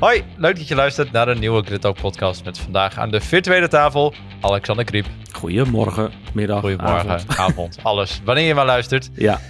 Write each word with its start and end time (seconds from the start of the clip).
Hoi, 0.00 0.24
leuk 0.36 0.56
dat 0.56 0.68
je 0.68 0.74
luistert 0.74 1.12
naar 1.12 1.28
een 1.28 1.38
nieuwe 1.38 1.62
Grid 1.62 1.80
Talk 1.80 2.00
podcast 2.00 2.44
met 2.44 2.58
vandaag 2.58 2.98
aan 2.98 3.10
de 3.10 3.20
virtuele 3.20 3.68
tafel 3.68 4.14
Alexander 4.40 4.84
Kriep. 4.84 5.06
Goedemorgen, 5.32 6.12
middag, 6.34 6.60
Goedemorgen, 6.60 7.10
avond. 7.10 7.36
avond, 7.36 7.78
alles. 7.82 8.20
Wanneer 8.24 8.46
je 8.46 8.54
maar 8.54 8.66
luistert. 8.66 9.10
Ja, 9.14 9.40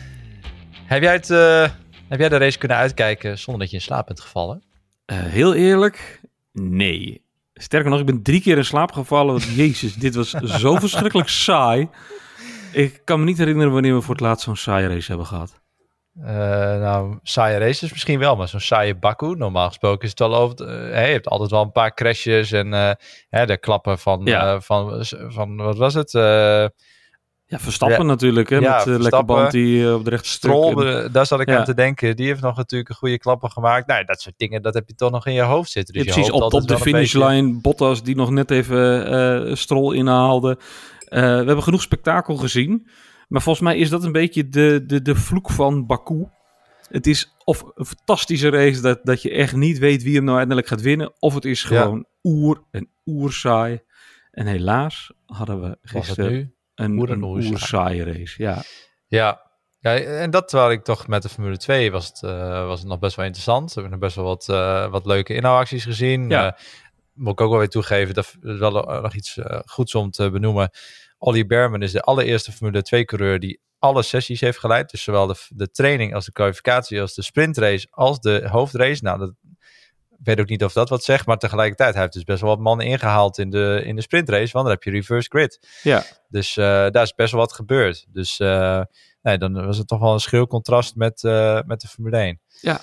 Heb 0.84 1.02
jij, 1.02 1.12
het, 1.12 1.30
eh, 1.30 1.68
heb 2.08 2.18
jij 2.18 2.28
de 2.28 2.36
race 2.36 2.58
kunnen 2.58 2.76
uitkijken 2.76 3.38
zonder 3.38 3.60
dat 3.62 3.70
je 3.70 3.76
in 3.76 3.82
slaap 3.82 4.06
bent 4.06 4.20
gevallen? 4.20 4.62
eh, 5.04 5.18
heel 5.20 5.54
eerlijk, 5.54 6.20
nee. 6.52 7.22
Sterker 7.54 7.90
nog, 7.90 8.00
ik 8.00 8.06
ben 8.06 8.22
drie 8.22 8.40
keer 8.40 8.56
in 8.56 8.64
slaap 8.64 8.92
gevallen. 8.92 9.32
want 9.32 9.44
Jezus, 9.62 9.94
dit 9.94 10.14
was 10.14 10.30
zo 10.30 10.74
verschrikkelijk 10.74 11.28
saai. 11.28 11.88
Ik 12.72 13.00
kan 13.04 13.18
me 13.18 13.24
niet 13.24 13.38
herinneren 13.38 13.72
wanneer 13.72 13.94
we 13.94 14.00
voor 14.00 14.14
het 14.14 14.24
laatst 14.24 14.44
zo'n 14.44 14.56
saaie 14.56 14.86
race 14.88 15.08
hebben 15.08 15.26
gehad. 15.26 15.60
Eh, 16.22 16.34
nou, 16.80 17.18
saaie 17.22 17.58
races 17.58 17.90
misschien 17.92 18.18
wel, 18.18 18.36
maar 18.36 18.48
zo'n 18.48 18.60
saaie 18.60 18.94
Baku, 18.94 19.34
normaal 19.36 19.66
gesproken 19.68 20.02
is 20.04 20.10
het 20.10 20.18
wel 20.18 20.34
over... 20.36 20.58
het- 20.58 20.68
eh, 20.92 21.06
je 21.06 21.12
hebt 21.12 21.28
altijd 21.28 21.50
wel 21.50 21.62
een 21.62 21.72
paar 21.72 21.94
crashes 21.94 22.52
en 22.52 22.74
eh, 22.74 22.90
hè, 23.28 23.46
de 23.46 23.58
klappen 23.58 23.98
van, 23.98 24.20
Ja. 24.24 24.60
van, 24.60 25.04
van, 25.28 25.56
wat 25.56 25.76
was 25.76 25.94
het? 25.94 26.12
Ja, 27.50 27.58
Verstappen 27.58 27.98
Ja. 27.98 28.02
natuurlijk, 28.04 28.48
hè, 28.50 28.56
Ja, 28.56 28.60
met 28.76 28.84
de 28.84 28.90
lekke 28.90 29.00
Verstappen. 29.02 29.36
band 29.36 29.50
die 29.50 29.94
op 29.94 30.04
de 30.04 30.10
rechte 30.10 30.48
eh, 30.48 31.12
daar 31.12 31.26
zat 31.26 31.40
ik 31.40 31.50
aan 31.50 31.64
te 31.64 31.74
denken. 31.74 32.16
Die 32.16 32.26
heeft 32.26 32.40
nog 32.40 32.56
natuurlijk 32.56 32.90
een 32.90 32.94
goede 32.96 33.18
klappen 33.18 33.50
gemaakt. 33.50 33.86
Nou, 33.86 34.04
dat 34.04 34.20
soort 34.20 34.34
dingen, 34.38 34.62
dat 34.62 34.74
heb 34.74 34.88
je 34.88 34.94
toch 34.94 35.10
nog 35.10 35.26
in 35.26 35.32
je 35.32 35.42
hoofd 35.42 35.70
zitten. 35.70 35.94
Dus 35.94 36.04
je 36.04 36.10
precies, 36.12 36.30
op, 36.30 36.42
op 36.42 36.50
de 36.50 36.58
beetje- 36.66 36.76
finishlijn. 36.82 37.60
Bottas 37.60 38.02
die 38.02 38.16
nog 38.16 38.30
net 38.30 38.50
even 38.50 39.56
Stroll 39.58 39.96
inhaalde. 39.96 40.58
We 41.08 41.16
hebben 41.20 41.62
genoeg 41.62 41.82
spektakel 41.82 42.36
gezien. 42.36 42.88
Maar 43.28 43.42
volgens 43.42 43.64
mij 43.64 43.78
is 43.78 43.90
dat 43.90 44.04
een 44.04 44.12
beetje 44.12 44.48
de, 44.48 44.82
de, 44.86 45.02
de 45.02 45.14
vloek 45.14 45.50
van 45.50 45.86
Baku. 45.86 46.28
Het 46.88 47.06
is 47.06 47.34
of 47.44 47.64
een 47.74 47.86
fantastische 47.86 48.48
race 48.48 48.80
dat, 48.80 49.00
dat 49.02 49.22
je 49.22 49.30
echt 49.30 49.54
niet 49.56 49.78
weet 49.78 50.02
wie 50.02 50.14
hem 50.14 50.24
nou 50.24 50.36
uiteindelijk 50.38 50.66
gaat 50.68 50.84
winnen. 50.86 51.12
Of 51.18 51.34
het 51.34 51.44
is 51.44 51.62
Ja. 51.62 51.66
gewoon 51.82 52.06
oer 52.22 52.62
en 52.70 52.88
oerzaai. 53.06 53.80
En 54.30 54.46
helaas 54.46 55.12
hadden 55.26 55.60
we 55.60 55.78
gisteren 55.82 56.54
een, 56.74 56.98
Oer 56.98 57.10
een 57.10 57.22
oerzaaie 57.22 58.04
race. 58.04 58.42
Ja, 58.42 58.62
Ja. 59.06 59.40
ja, 59.80 59.96
en 59.98 60.30
dat 60.30 60.48
terwijl 60.48 60.70
ik 60.70 60.84
toch 60.84 61.06
met 61.06 61.22
de 61.22 61.28
Formule 61.28 61.56
2 61.56 61.90
was 61.90 62.06
het, 62.06 62.22
eh, 62.22 62.66
was 62.66 62.78
het 62.80 62.88
nog 62.88 62.98
best 62.98 63.16
wel 63.16 63.24
interessant. 63.24 63.66
We 63.74 63.80
hebben 63.80 63.90
nog 63.90 64.00
best 64.00 64.16
wel 64.16 64.24
wat, 64.24 64.48
eh, 64.48 64.90
wat 64.90 65.06
leuke 65.06 65.34
inhoudacties 65.34 65.84
gezien. 65.84 66.28
Ja. 66.28 66.46
Eh, 66.54 66.60
moet 67.14 67.32
ik 67.32 67.40
ook 67.40 67.50
wel 67.50 67.58
weer 67.58 67.68
toegeven, 67.68 68.14
dat 68.14 68.36
is 68.42 68.58
wel 68.58 68.70
nog 69.02 69.14
iets 69.14 69.38
goeds 69.64 69.94
om 69.94 70.10
te 70.10 70.30
benoemen. 70.30 70.70
Ollie 71.18 71.46
Berman 71.46 71.82
is 71.82 71.92
de 71.92 72.00
allereerste 72.00 72.52
Formule 72.52 72.84
2-coureur 72.94 73.38
die 73.38 73.60
alle 73.78 74.02
sessies 74.02 74.40
heeft 74.40 74.58
geleid. 74.58 74.90
Dus 74.90 75.02
zowel 75.02 75.26
de, 75.26 75.34
de 75.48 75.70
training 75.70 76.14
als 76.14 76.24
de 76.24 76.32
kwalificatie, 76.32 77.00
als 77.00 77.14
de 77.14 77.22
sprintrace, 77.22 77.86
als 77.90 78.20
de 78.20 78.48
hoofdrace. 78.50 79.02
Nou, 79.02 79.18
dat 79.18 79.32
ik 80.18 80.24
weet 80.24 80.40
ook 80.40 80.48
niet 80.48 80.64
of 80.64 80.72
dat 80.72 80.88
wat 80.88 81.04
zegt, 81.04 81.26
maar 81.26 81.36
tegelijkertijd 81.36 81.92
hij 81.92 82.02
heeft 82.02 82.14
dus 82.14 82.24
best 82.24 82.40
wel 82.40 82.50
wat 82.50 82.58
mannen 82.58 82.86
ingehaald 82.86 83.38
in 83.38 83.50
de, 83.50 83.82
in 83.84 83.96
de 83.96 84.02
sprintrace, 84.02 84.52
want 84.52 84.64
dan 84.64 84.74
heb 84.74 84.82
je 84.82 84.90
reverse 84.90 85.28
grid. 85.28 85.68
ja. 85.82 86.04
Dus 86.28 86.56
eh, 86.56 86.64
daar 86.64 87.02
is 87.02 87.14
best 87.14 87.32
wel 87.32 87.40
wat 87.40 87.52
gebeurd. 87.52 88.06
Dus 88.08 88.38
eh, 88.38 88.82
nee, 89.22 89.38
dan 89.38 89.66
was 89.66 89.78
het 89.78 89.88
toch 89.88 90.00
wel 90.00 90.12
een 90.12 90.20
schil 90.20 90.46
contrast 90.46 90.94
met, 90.94 91.24
eh, 91.24 91.60
met 91.66 91.80
de 91.80 91.88
Formule 91.88 92.16
1. 92.16 92.40
Ja, 92.60 92.80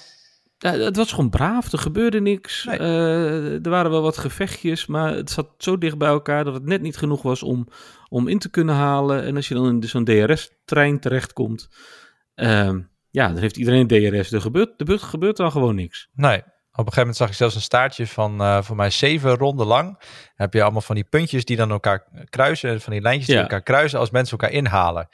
het 0.57 0.95
was 0.95 1.09
gewoon 1.09 1.29
braaf. 1.29 1.71
Er 1.71 1.77
gebeurde 1.79 2.21
niks. 2.21 2.63
Nee. 2.63 2.77
Eh, 2.77 3.65
er 3.65 3.69
waren 3.69 3.91
wel 3.91 4.01
wat 4.01 4.17
gevechtjes, 4.17 4.85
maar 4.85 5.13
het 5.13 5.29
zat 5.29 5.49
zo 5.57 5.77
dicht 5.77 5.97
bij 5.97 6.07
elkaar 6.07 6.43
dat 6.43 6.53
het 6.53 6.65
net 6.65 6.81
niet 6.81 6.97
genoeg 6.97 7.21
was 7.21 7.43
om, 7.43 7.67
om 8.09 8.27
in 8.27 8.39
te 8.39 8.49
kunnen 8.49 8.75
halen. 8.75 9.23
En 9.23 9.35
als 9.35 9.47
je 9.47 9.53
dan 9.53 9.67
in 9.67 9.83
zo'n 9.89 10.03
DRS-trein 10.05 10.99
terechtkomt, 10.99 11.69
ehm, 12.35 12.79
ja, 13.09 13.27
dan 13.27 13.37
heeft 13.37 13.57
iedereen 13.57 13.87
DRS. 13.87 14.31
Er 14.31 14.41
gebeurt, 14.41 14.89
er 14.89 14.99
gebeurt, 14.99 15.37
dan 15.37 15.51
gewoon 15.51 15.75
niks. 15.75 16.09
Nee, 16.13 16.37
op 16.37 16.43
een 16.85 16.93
gegeven 16.93 16.99
moment 16.99 17.17
zag 17.17 17.27
ik 17.29 17.33
zelfs 17.33 17.55
een 17.55 17.61
staartje 17.61 18.07
van 18.07 18.41
eh 18.41 18.61
voor 18.61 18.75
mij 18.75 18.89
zeven 18.89 19.35
ronden 19.35 19.67
lang. 19.67 19.89
Dan 19.99 20.07
heb 20.35 20.53
je 20.53 20.63
allemaal 20.63 20.81
van 20.81 20.95
die 20.95 21.03
puntjes 21.03 21.45
die 21.45 21.57
dan 21.57 21.71
elkaar 21.71 22.07
kruisen, 22.29 22.81
van 22.81 22.94
die 22.94 23.01
lijntjes 23.01 23.27
die 23.27 23.35
Ja. 23.35 23.41
elkaar 23.41 23.61
kruisen 23.63 23.99
als 23.99 24.09
mensen 24.09 24.38
elkaar 24.38 24.55
inhalen. 24.55 25.07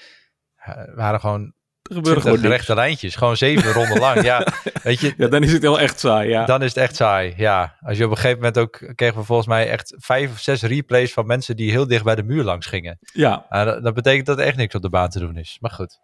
Het 0.56 0.96
waren 0.96 1.19
gewoon 1.19 1.53
Er 1.96 2.22
gewoon 2.22 2.40
rechte 2.40 2.75
lijntjes, 2.75 3.16
gewoon 3.16 3.38
zeven 3.38 3.74
ronden 3.81 4.00
lang. 4.00 4.22
Ja, 4.22 4.47
weet 4.84 5.00
je, 5.00 5.13
Ja, 5.18 5.28
dan 5.28 5.44
is 5.44 5.52
het 5.52 5.62
wel 5.62 5.79
echt 5.79 6.00
saai, 6.00 6.29
ja. 6.29 6.46
Dan 6.46 6.62
is 6.62 6.68
het 6.68 6.84
echt 6.84 6.96
saai, 6.96 7.34
ja. 7.38 7.75
Als 7.81 7.97
je 7.97 8.06
op 8.06 8.09
een 8.12 8.16
gegeven 8.16 8.38
moment 8.38 8.57
ook... 8.57 8.91
kregen 8.96 9.18
we 9.18 9.24
volgens 9.24 9.47
mij 9.47 9.69
echt 9.69 9.94
vijf 9.97 10.31
of 10.31 10.40
zes 10.40 10.62
replays 10.62 11.13
van 11.13 11.25
mensen 11.25 11.56
die 11.56 11.72
heel 11.72 11.88
dicht 11.88 12.03
bij 12.03 12.16
de 12.16 12.24
muur 12.24 12.44
langs 12.44 12.66
gingen. 12.66 13.00
ja. 13.13 13.46
Dat, 13.50 13.84
dat 13.84 13.94
betekent 13.94 14.25
dat 14.25 14.40
er 14.40 14.46
echt 14.46 14.57
niks 14.57 14.75
op 14.75 14.81
de 14.81 14.90
baan 14.90 15.09
te 15.09 15.19
doen 15.19 15.38
is. 15.38 15.57
Maar 15.59 15.72
goed. 15.72 16.00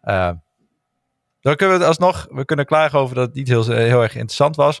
Eh, 0.00 0.30
dan 1.40 1.56
kunnen 1.56 1.76
we 1.76 1.84
het 1.84 1.88
alsnog... 1.88 2.26
We 2.30 2.44
kunnen 2.44 2.66
klagen 2.66 2.98
over 2.98 3.14
dat 3.14 3.26
het 3.26 3.34
niet 3.34 3.48
heel, 3.48 3.64
heel 3.64 4.02
erg 4.02 4.12
interessant 4.14 4.56
was. 4.56 4.80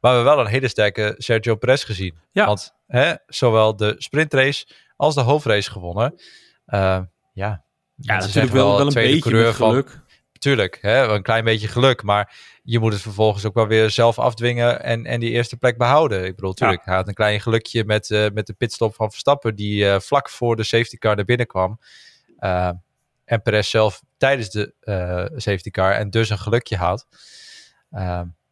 Maar 0.00 0.10
we 0.10 0.16
hebben 0.16 0.36
wel 0.36 0.44
een 0.44 0.50
hele 0.50 0.68
sterke 0.68 1.14
Sergio 1.18 1.56
Perez 1.56 1.84
gezien. 1.84 2.18
Ja. 2.32 2.46
Want 2.46 2.74
hè, 2.86 3.14
zowel 3.26 3.76
de 3.76 3.94
sprintrace 3.98 4.66
als 4.96 5.14
de 5.14 5.20
hoofdrace 5.20 5.70
gewonnen. 5.70 6.14
Eh, 6.66 7.00
ja, 7.32 7.64
Ja, 7.96 8.12
mensen 8.12 8.28
natuurlijk 8.28 8.32
zeggen 8.32 8.54
wel, 8.54 8.76
wel 8.76 8.86
een 8.86 8.92
tweede 8.92 9.12
beetje 9.12 9.30
met 9.30 9.54
van- 9.54 9.70
geluk. 9.70 10.04
Tuurlijk, 10.38 10.78
hè, 10.80 11.06
een 11.08 11.22
klein 11.22 11.44
beetje 11.44 11.68
geluk. 11.68 12.02
Maar 12.02 12.36
je 12.62 12.78
moet 12.78 12.92
het 12.92 13.02
vervolgens 13.02 13.44
ook 13.44 13.54
wel 13.54 13.66
weer 13.66 13.90
zelf 13.90 14.18
afdwingen 14.18 14.82
en, 14.82 15.04
en 15.04 15.20
die 15.20 15.30
eerste 15.30 15.56
plek 15.56 15.78
behouden. 15.78 16.24
Ik 16.24 16.34
bedoel, 16.34 16.52
tuurlijk, 16.52 16.84
hij 16.84 16.94
had 16.94 17.08
een 17.08 17.14
klein 17.14 17.40
gelukje 17.40 17.84
met, 17.84 18.10
eh, 18.10 18.26
met 18.32 18.46
de 18.46 18.52
pitstop 18.52 18.94
van 18.94 19.10
Verstappen... 19.10 19.54
die 19.54 19.88
eh, 19.88 20.00
vlak 20.00 20.30
voor 20.30 20.56
de 20.56 20.62
safety 20.62 20.96
car 20.96 21.16
naar 21.16 21.24
binnen 21.24 21.46
kwam. 21.46 21.78
Eh, 22.38 22.70
en 23.24 23.42
Perez 23.42 23.70
zelf 23.70 24.02
tijdens 24.16 24.50
de 24.50 24.74
safety 25.36 25.70
car 25.70 25.92
en 25.92 26.10
dus 26.10 26.30
een 26.30 26.38
gelukje 26.38 26.76
had. 26.76 27.06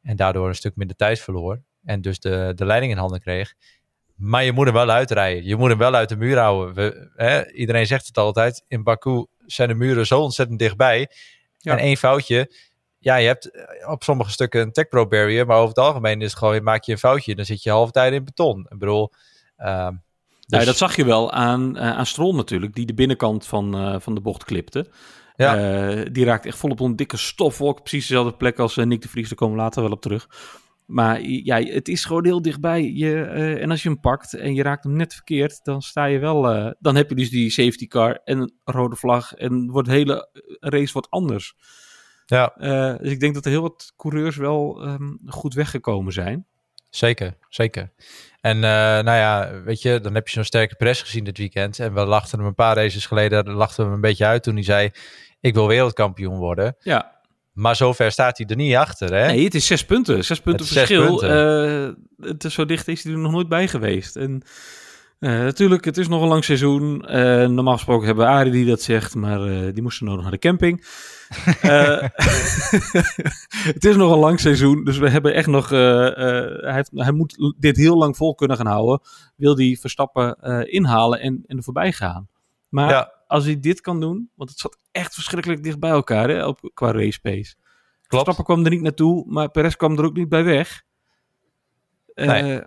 En 0.03 0.17
daardoor 0.17 0.49
een 0.49 0.55
stuk 0.55 0.77
minder 0.77 0.97
tijd 0.97 1.21
verloor. 1.21 1.63
En 1.85 2.01
dus 2.01 2.21
de, 2.21 2.53
de 2.55 2.65
leiding 2.65 2.93
in 2.93 2.99
handen 2.99 3.21
kreeg. 3.21 3.55
Maar 4.15 4.45
je 4.45 4.53
moet 4.53 4.65
hem 4.65 4.75
wel 4.75 4.91
uitrijden. 4.91 5.45
Je 5.45 5.57
moet 5.57 5.69
hem 5.69 5.79
wel 5.79 5.95
uit 5.95 6.09
de 6.09 6.17
muur 6.17 6.39
houden. 6.39 6.75
We, 6.75 7.11
hè, 7.15 7.53
iedereen 7.53 7.87
zegt 7.87 8.07
het 8.07 8.19
altijd. 8.19 8.65
In 8.69 8.83
Baku 8.83 9.27
zijn 9.47 9.69
de 9.69 9.75
muren 9.75 10.07
zo 10.07 10.21
ontzettend 10.21 10.59
dichtbij. 10.59 11.11
Ja. 11.59 11.73
En 11.73 11.79
één 11.79 11.97
foutje. 11.97 12.55
Ja, 12.99 13.17
je 13.17 13.27
hebt 13.27 13.51
eh, 13.51 13.91
op 13.91 14.03
sommige 14.03 14.31
stukken 14.31 14.61
een 14.61 14.73
Tech 14.73 14.89
Pro 14.89 15.07
barrier. 15.07 15.47
Maar 15.47 15.57
over 15.57 15.69
het 15.69 15.79
algemeen 15.79 16.21
is 16.21 16.31
het 16.31 16.39
gewoon, 16.39 16.63
maak 16.63 16.85
je 16.85 16.93
een 16.93 16.99
foutje. 16.99 17.35
Dan 17.35 17.45
zit 17.45 17.63
je 17.63 17.71
half 17.71 17.91
tijd 17.91 18.13
in 18.13 18.25
beton. 18.25 18.67
Ik 18.71 18.79
bedoel... 18.79 19.13
ehm, 19.57 19.95
dus, 20.47 20.65
dat 20.65 20.77
zag 20.77 20.97
je 20.97 21.05
wel 21.05 21.33
aan, 21.33 21.77
eh, 21.77 21.97
aan 21.97 22.07
Stroll 22.07 22.35
natuurlijk, 22.35 22.75
die 22.75 22.87
de 22.87 22.95
binnenkant 22.95 23.47
van, 23.47 23.75
eh, 23.75 23.97
van 24.01 24.15
de 24.15 24.21
bocht 24.21 24.45
klipte. 24.45 24.91
Ja. 25.37 25.95
Die 26.05 26.25
raakt 26.25 26.47
echt 26.47 26.59
volop 26.59 26.81
op 26.81 26.87
een 26.87 26.97
dikke 26.97 27.17
stofwolk. 27.17 27.83
Precies 27.83 28.07
dezelfde 28.07 28.37
plek 28.37 28.59
als 28.59 28.77
Nick 28.77 29.03
de 29.03 29.09
Vries. 29.09 29.29
Daar 29.29 29.39
komen 29.39 29.57
we 29.57 29.63
later 29.63 29.83
wel 29.83 29.93
op 29.93 30.01
terug. 30.01 30.29
Maar 30.87 31.21
ja, 31.23 31.63
het 31.63 31.89
is 31.89 32.05
gewoon 32.05 32.25
heel 32.25 32.43
dichtbij. 32.43 32.83
Je, 32.83 33.23
eh, 33.23 33.63
en 33.63 33.71
als 33.71 33.83
je 33.83 33.89
hem 33.89 34.01
pakt 34.01 34.35
en 34.35 34.55
je 34.55 34.63
raakt 34.63 34.85
hem 34.85 34.97
net 34.97 35.15
verkeerd, 35.15 35.61
dan 35.65 35.83
sta 35.83 36.05
je 36.05 36.19
wel. 36.19 36.51
eh, 36.51 36.71
dan 36.79 36.97
heb 36.97 37.09
je 37.09 37.15
dus 37.15 37.31
die 37.31 37.51
safety 37.51 37.87
car 37.87 38.21
en 38.25 38.39
een 38.39 38.53
rode 38.65 38.97
vlag. 38.97 39.33
En 39.33 39.71
wordt 39.71 39.89
de 39.89 39.95
hele 39.95 40.29
race 40.61 40.93
wat 40.93 41.11
anders. 41.11 41.55
ja, 42.27 42.55
Eh, 42.57 42.99
dus 42.99 43.11
ik 43.11 43.21
denk 43.21 43.35
dat 43.35 43.45
er 43.45 43.51
heel 43.51 43.63
wat 43.63 43.93
coureurs 43.97 44.37
wel 44.37 44.83
ehm, 44.83 45.13
goed 45.27 45.55
weggekomen 45.55 46.13
zijn. 46.13 46.47
Zeker, 46.91 47.37
zeker. 47.49 47.93
En 48.41 48.57
eh, 48.57 48.61
nou 49.03 49.05
ja, 49.05 49.63
weet 49.63 49.83
je, 49.83 50.01
dan 50.01 50.15
heb 50.15 50.27
je 50.29 50.35
zo'n 50.35 50.45
sterke 50.45 50.75
press 50.77 51.03
gezien 51.03 51.25
dit 51.25 51.39
weekend. 51.39 51.79
En 51.79 51.95
we 51.95 52.05
lachten 52.05 52.39
hem 52.39 52.47
een 52.47 52.55
paar 52.55 52.77
races 52.77 53.07
geleden, 53.07 53.51
lachten 53.51 53.77
we 53.77 53.85
hem 53.85 53.93
een 53.95 54.01
beetje 54.01 54.27
uit 54.27 54.43
toen 54.43 54.55
hij 54.55 54.63
zei... 54.63 54.91
ik 55.41 55.55
wil 55.55 55.67
wereldkampioen 55.69 56.37
worden. 56.37 56.77
Ja, 56.79 57.14
Maar 57.55 57.77
zover 57.77 58.13
staat 58.13 58.39
hij 58.39 58.47
er 58.47 58.57
niet 58.57 58.75
achter, 58.75 59.15
hè? 59.15 59.27
Nee, 59.27 59.45
het 59.45 59.55
is 59.55 59.67
zes 59.67 59.85
punten. 59.85 60.25
Zes 60.25 60.41
punten 60.41 60.67
zes 60.67 60.77
verschil. 60.77 61.07
punten. 61.07 61.31
Eh, 62.19 62.29
het 62.29 62.45
is 62.45 62.55
zo 62.55 62.65
dicht 62.65 62.89
is 62.89 63.05
hij 63.05 63.13
er 63.13 63.19
nog 63.19 63.33
nooit 63.33 63.49
bij 63.49 63.69
geweest. 63.69 64.17
En 64.17 64.43
eh, 65.19 65.31
natuurlijk, 65.31 65.85
het 65.85 65.97
is 65.97 66.09
nog 66.09 66.23
een 66.23 66.29
lang 66.29 66.45
seizoen. 66.45 67.07
Eh, 67.07 67.47
normaal 67.47 67.75
gesproken 67.75 68.07
hebben 68.07 68.25
we 68.25 68.31
Arie 68.31 68.53
die 68.53 68.67
dat 68.67 68.83
zegt, 68.83 69.15
maar 69.15 69.73
die 69.73 69.83
moesten 69.83 70.07
nodig 70.07 70.23
naar 70.23 70.31
de 70.31 70.39
camping. 70.39 70.81
Het 73.75 73.85
is 73.85 73.97
nog 73.97 74.13
een 74.13 74.19
lang 74.19 74.41
seizoen, 74.41 74.85
dus 74.85 74.99
we 74.99 75.11
hebben 75.11 75.35
echt 75.35 75.49
nog. 75.49 75.69
hij, 75.69 76.75
heeft, 76.75 76.91
hij 76.95 77.13
moet 77.13 77.55
dit 77.59 77.77
heel 77.77 77.97
lang 77.97 78.17
vol 78.17 78.35
kunnen 78.35 78.57
gaan 78.57 78.67
houden. 78.67 79.01
Wil 79.37 79.57
hij 79.57 79.77
Verstappen 79.81 80.37
inhalen 80.71 81.21
en, 81.21 81.45
en 81.47 81.57
er 81.57 81.63
voorbij 81.63 81.93
gaan. 81.93 82.29
Maar 82.69 82.91
Ja. 82.91 83.13
Als 83.35 83.45
hij 83.45 83.61
dit 83.61 83.81
kan 83.81 84.01
doen, 84.01 84.31
want 84.35 84.51
het 84.51 84.59
zat 84.59 84.79
echt 84.93 85.15
verschrikkelijk 85.15 85.63
dicht 85.63 85.79
bij 85.79 85.91
elkaar 85.91 86.29
hè, 86.29 86.47
op, 86.47 86.71
qua 86.75 86.93
race 86.93 87.21
pace. 87.21 87.55
Klopt. 87.55 87.55
Verstappen 88.09 88.45
kwam 88.45 88.65
er 88.65 88.71
niet 88.71 88.81
naartoe, 88.83 89.25
maar 89.27 89.51
Perez 89.51 89.75
kwam 89.75 89.99
er 89.99 90.05
ook 90.05 90.17
niet 90.17 90.29
bij 90.29 90.45
weg. 90.45 90.83
Eh, 92.15 92.27
Nee. 92.27 92.61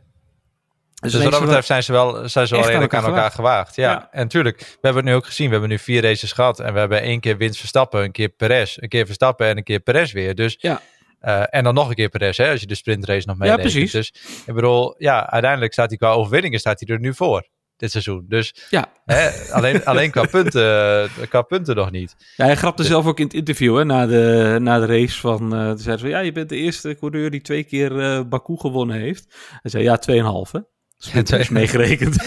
Dus 1.01 1.13
wat 1.13 1.21
nee, 1.21 1.31
dat 1.31 1.41
betreft 1.41 1.67
zijn 1.67 1.83
ze 1.83 1.91
wel, 1.91 2.29
zijn 2.29 2.47
ze 2.47 2.55
wel 2.55 2.65
redelijk 2.65 2.93
aan 2.93 2.99
elkaar 3.03 3.15
elkaar 3.17 3.31
gewaagd. 3.31 3.75
Ja. 3.75 3.91
Ja. 3.91 4.07
en 4.11 4.27
tuurlijk, 4.27 4.57
we 4.59 4.65
hebben 4.81 5.01
het 5.03 5.11
nu 5.11 5.17
ook 5.17 5.25
gezien. 5.25 5.45
We 5.45 5.51
hebben 5.51 5.69
nu 5.69 5.79
vier 5.79 6.01
races 6.01 6.31
gehad. 6.31 6.59
En 6.59 6.73
we 6.73 6.79
hebben 6.79 7.01
één 7.01 7.19
keer 7.19 7.37
winst 7.37 7.59
Verstappen, 7.59 8.03
een 8.03 8.11
keer 8.11 8.29
Perez, 8.29 8.77
een 8.77 8.89
keer 8.89 9.05
Verstappen 9.05 9.47
en 9.47 9.57
een 9.57 9.63
keer 9.63 9.79
Perez 9.79 10.11
weer. 10.11 10.35
Dus, 10.35 10.57
Ja. 10.59 10.81
eh, 11.19 11.43
en 11.49 11.63
dan 11.63 11.73
nog 11.73 11.89
een 11.89 11.95
keer 11.95 12.09
Perez, 12.09 12.37
hè, 12.37 12.51
als 12.51 12.59
je 12.61 12.67
de 12.67 12.75
sprintrace 12.75 13.27
nog 13.27 13.37
meeneemt. 13.37 13.61
precies. 13.61 13.91
Dus 13.91 14.13
ik 14.45 14.53
bedoel, 14.53 14.95
ja, 14.97 15.29
uiteindelijk 15.29 15.73
staat 15.73 15.89
hij 15.89 15.97
qua 15.97 16.11
overwinningen 16.11 16.59
staat 16.59 16.79
hij 16.79 16.95
er 16.95 17.01
nu 17.01 17.13
voor. 17.13 17.47
Dit 17.77 17.91
seizoen. 17.91 18.25
Dus 18.27 18.67
Ja. 18.69 18.91
hè, 19.05 19.29
alleen, 19.51 19.85
alleen 19.91 20.11
qua, 20.11 20.25
punten, 20.25 21.09
qua 21.29 21.41
punten 21.41 21.75
nog 21.75 21.91
niet. 21.91 22.15
Ja, 22.35 22.45
hij 22.45 22.55
grapte 22.55 22.81
Dus- 22.81 22.91
zelf 22.91 23.05
ook 23.05 23.19
in 23.19 23.25
het 23.25 23.33
interview 23.33 23.77
hè, 23.77 23.85
na, 23.85 24.05
de, 24.05 24.57
na 24.61 24.79
de 24.79 24.85
race 24.85 25.19
van... 25.19 25.55
eh 25.55 25.67
toen 25.69 25.77
zei 25.77 25.89
hij 25.89 25.97
van, 25.99 26.09
ja, 26.09 26.19
je 26.19 26.31
bent 26.31 26.49
de 26.49 26.55
eerste 26.55 26.95
coureur 26.99 27.31
die 27.31 27.41
twee 27.41 27.63
keer 27.63 27.99
eh 27.99 28.21
Baku 28.29 28.57
gewonnen 28.57 28.95
heeft. 28.99 29.25
Hij 29.61 29.71
zei, 29.71 29.83
ja, 29.83 29.99
2,5 30.45 30.51
hè. 30.51 30.59
Split 30.97 31.25
twee- 31.25 31.39
is 31.39 31.49
meegerekend. 31.49 32.17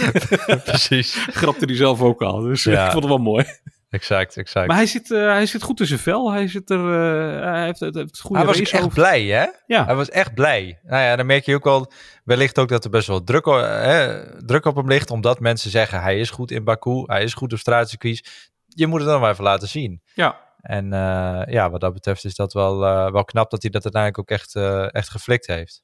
Precies. 0.65 1.17
grapte 1.41 1.65
hij 1.65 1.77
zelf 1.77 2.01
ook 2.01 2.23
al, 2.23 2.41
dus 2.41 2.63
Ja. 2.65 2.85
ik 2.85 2.91
vond 2.91 3.05
het 3.05 3.13
wel 3.13 3.23
mooi. 3.23 3.45
Exact, 3.91 4.37
exact. 4.37 4.67
Maar 4.67 4.77
hij 4.77 4.87
zit, 4.87 5.11
eh, 5.11 5.19
hij 5.25 5.47
zit 5.47 5.63
goed 5.63 5.81
in 5.81 5.87
zijn 5.87 5.99
vel. 5.99 6.33
Hij, 6.33 6.49
zit 6.49 6.71
er, 6.71 6.79
eh, 6.79 7.45
hij 7.53 7.65
heeft, 7.65 7.81
het- 7.81 7.95
het 7.95 8.21
goede 8.21 8.37
hij 8.39 8.47
was 8.47 8.61
echt 8.71 8.89
blij, 8.95 9.25
hè? 9.25 9.47
Ja. 9.67 9.85
Hij 9.85 9.95
was 9.95 10.09
echt 10.09 10.35
blij. 10.35 10.79
Nou 10.83 11.03
ja, 11.03 11.17
dan 11.17 11.27
merk 11.27 11.45
je 11.45 11.55
ook 11.55 11.65
wel, 11.65 11.93
wellicht 12.25 12.59
ook 12.59 12.69
dat 12.69 12.85
er 12.85 12.91
best 12.91 13.07
wel 13.07 13.25
druk, 13.25 13.45
hè, 13.45 14.23
druk 14.47 14.65
op 14.65 14.77
hem 14.77 14.89
ligt, 14.89 15.11
omdat 15.11 15.41
mensen 15.41 15.71
zeggen, 15.71 16.03
hij 16.03 16.21
is 16.21 16.31
goed 16.31 16.51
in 16.51 16.65
Baku, 16.65 17.03
hij 17.07 17.23
is 17.23 17.35
goed 17.35 17.53
op 17.53 17.59
straatcircuits. 17.59 18.51
Je 18.67 18.87
moet 18.87 19.01
het 19.01 19.09
dan 19.09 19.21
maar 19.21 19.31
even 19.31 19.45
laten 19.45 19.69
zien. 19.69 20.03
Ja. 20.15 20.41
En 20.61 20.93
eh, 20.93 21.43
ja, 21.47 21.71
wat 21.71 21.81
dat 21.81 21.93
betreft 21.93 22.25
is 22.25 22.35
dat 22.35 22.53
wel, 22.53 22.79
wel 23.13 23.25
knap 23.25 23.51
dat 23.51 23.63
hij 23.63 23.71
dat 23.71 23.83
uiteindelijk 23.85 24.19
ook 24.23 24.39
echt, 24.39 24.55
echt 24.95 25.11
geflikt 25.11 25.47
heeft. 25.47 25.83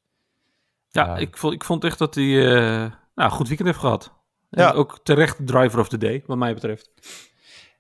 Ja. 0.89 1.17
Ik, 1.17 1.37
vond, 1.37 1.55
ik 1.55 1.65
vond 1.65 1.85
echt 1.85 1.99
dat 1.99 2.15
hij 2.15 2.25
nou, 2.25 2.91
een 3.15 3.31
goed 3.31 3.47
weekend 3.49 3.69
heeft 3.69 3.81
gehad. 3.81 4.13
En 4.51 4.63
Ja. 4.63 4.71
ook 4.73 4.99
terecht 5.03 5.47
driver 5.47 5.79
of 5.81 5.89
the 5.89 5.99
day, 5.99 6.23
wat 6.27 6.37
mij 6.37 6.55
betreft. 6.55 6.91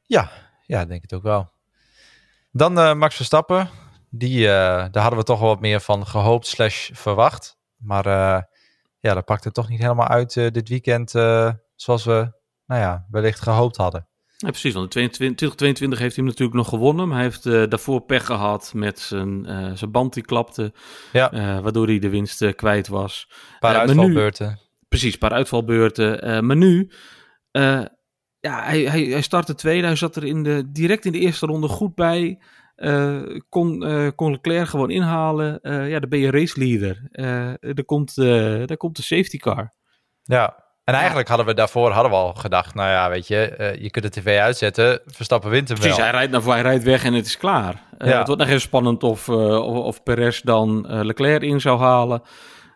Ja, 0.06 0.30
ja, 0.66 0.84
denk 0.84 1.02
het 1.02 1.12
ook 1.12 1.22
wel. 1.22 1.54
Dan 2.56 2.78
eh, 2.78 2.94
Max 2.94 3.16
Verstappen. 3.16 3.68
Die, 4.10 4.46
eh, 4.48 4.52
daar 4.90 5.02
hadden 5.02 5.18
we 5.18 5.24
toch 5.24 5.40
wel 5.40 5.48
wat 5.48 5.60
meer 5.60 5.80
van 5.80 6.06
gehoopt 6.06 6.46
slash 6.46 6.90
verwacht. 6.92 7.58
Maar 7.76 8.06
eh, 8.06 8.42
ja, 9.00 9.14
dat 9.14 9.24
pakte 9.24 9.52
toch 9.52 9.68
niet 9.68 9.80
helemaal 9.80 10.08
uit 10.08 10.34
dit 10.34 10.68
weekend 10.68 11.10
zoals 11.74 12.04
we, 12.04 12.32
nou 12.66 12.80
ja, 12.80 13.06
wellicht 13.10 13.40
gehoopt 13.40 13.76
hadden. 13.76 14.08
Ja, 14.36 14.48
precies, 14.50 14.74
want 14.74 14.84
in 14.84 14.90
22 15.10 15.36
2022 15.36 15.98
heeft 15.98 16.16
hij 16.16 16.24
hem 16.24 16.32
natuurlijk 16.32 16.58
nog 16.58 16.68
gewonnen. 16.68 17.08
Maar 17.08 17.16
hij 17.16 17.26
heeft 17.26 17.70
daarvoor 17.70 18.00
pech 18.00 18.26
gehad 18.26 18.72
met 18.74 18.98
zijn, 18.98 19.44
zijn 19.78 19.90
band 19.90 20.14
die 20.14 20.24
klapte. 20.24 20.72
Ja. 21.12 21.60
waardoor 21.60 21.86
hij 21.86 21.98
de 21.98 22.08
winst 22.08 22.54
kwijt 22.54 22.88
was. 22.88 23.26
Een 23.30 23.58
paar 23.58 23.72
nu- 23.72 23.78
uitvalbeurten. 23.78 24.60
Precies, 24.88 25.12
een 25.12 25.18
paar 25.18 25.32
uitvalbeurten. 25.32 26.46
maar 26.46 26.56
nu, 26.56 26.90
ja, 28.46 28.62
hij, 28.62 28.80
hij, 28.80 29.02
hij 29.02 29.22
startte 29.22 29.54
tweede. 29.54 29.86
Hij 29.86 29.96
zat 29.96 30.16
er 30.16 30.24
in 30.24 30.42
de, 30.42 30.70
direct 30.72 31.04
in 31.04 31.12
de 31.12 31.18
eerste 31.18 31.46
ronde 31.46 31.68
goed 31.68 31.94
bij. 31.94 32.38
Eh, 32.76 33.20
kon, 33.48 33.84
eh, 33.84 34.08
kon 34.14 34.30
Leclerc 34.30 34.68
gewoon 34.68 34.90
inhalen. 34.90 35.60
Eh, 35.60 35.88
ja, 35.88 36.00
dan 36.00 36.08
ben 36.08 36.18
je 36.18 36.30
race 36.30 36.58
leader. 36.58 37.08
Eh 37.12 37.48
er, 37.60 37.84
komt, 37.84 38.14
daar 38.14 38.76
komt 38.76 38.96
de 38.96 39.02
safety 39.02 39.38
car. 39.38 39.72
Ja. 40.22 40.64
En 40.84 40.94
eigenlijk 40.94 41.28
hadden 41.28 41.46
we 41.46 41.54
daarvoor 41.54 41.90
hadden 41.90 42.10
we 42.10 42.16
al 42.18 42.34
gedacht, 42.34 42.74
nou 42.74 42.88
ja, 42.88 43.08
weet 43.08 43.26
je, 43.26 43.76
je 43.80 43.90
kunt 43.90 44.04
de 44.04 44.20
tv 44.20 44.38
uitzetten, 44.38 45.00
Verstappen 45.06 45.50
wint 45.50 45.68
hem 45.68 45.78
Precies, 45.78 45.96
wel. 45.96 46.06
hij 46.06 46.14
rijdt, 46.14 46.32
naar, 46.32 46.42
hij 46.42 46.62
rijdt 46.62 46.84
weg 46.84 47.04
en 47.04 47.14
het 47.14 47.26
is 47.26 47.36
klaar. 47.36 47.82
Ja. 47.98 48.18
Het 48.18 48.26
wordt 48.26 48.40
nog 48.40 48.50
even 48.50 48.60
spannend 48.60 49.02
of, 49.02 49.28
of, 49.28 49.76
of 49.76 50.02
Perez 50.02 50.40
dan 50.40 50.86
Leclerc 50.88 51.42
in 51.42 51.60
zou 51.60 51.78
halen. 51.78 52.22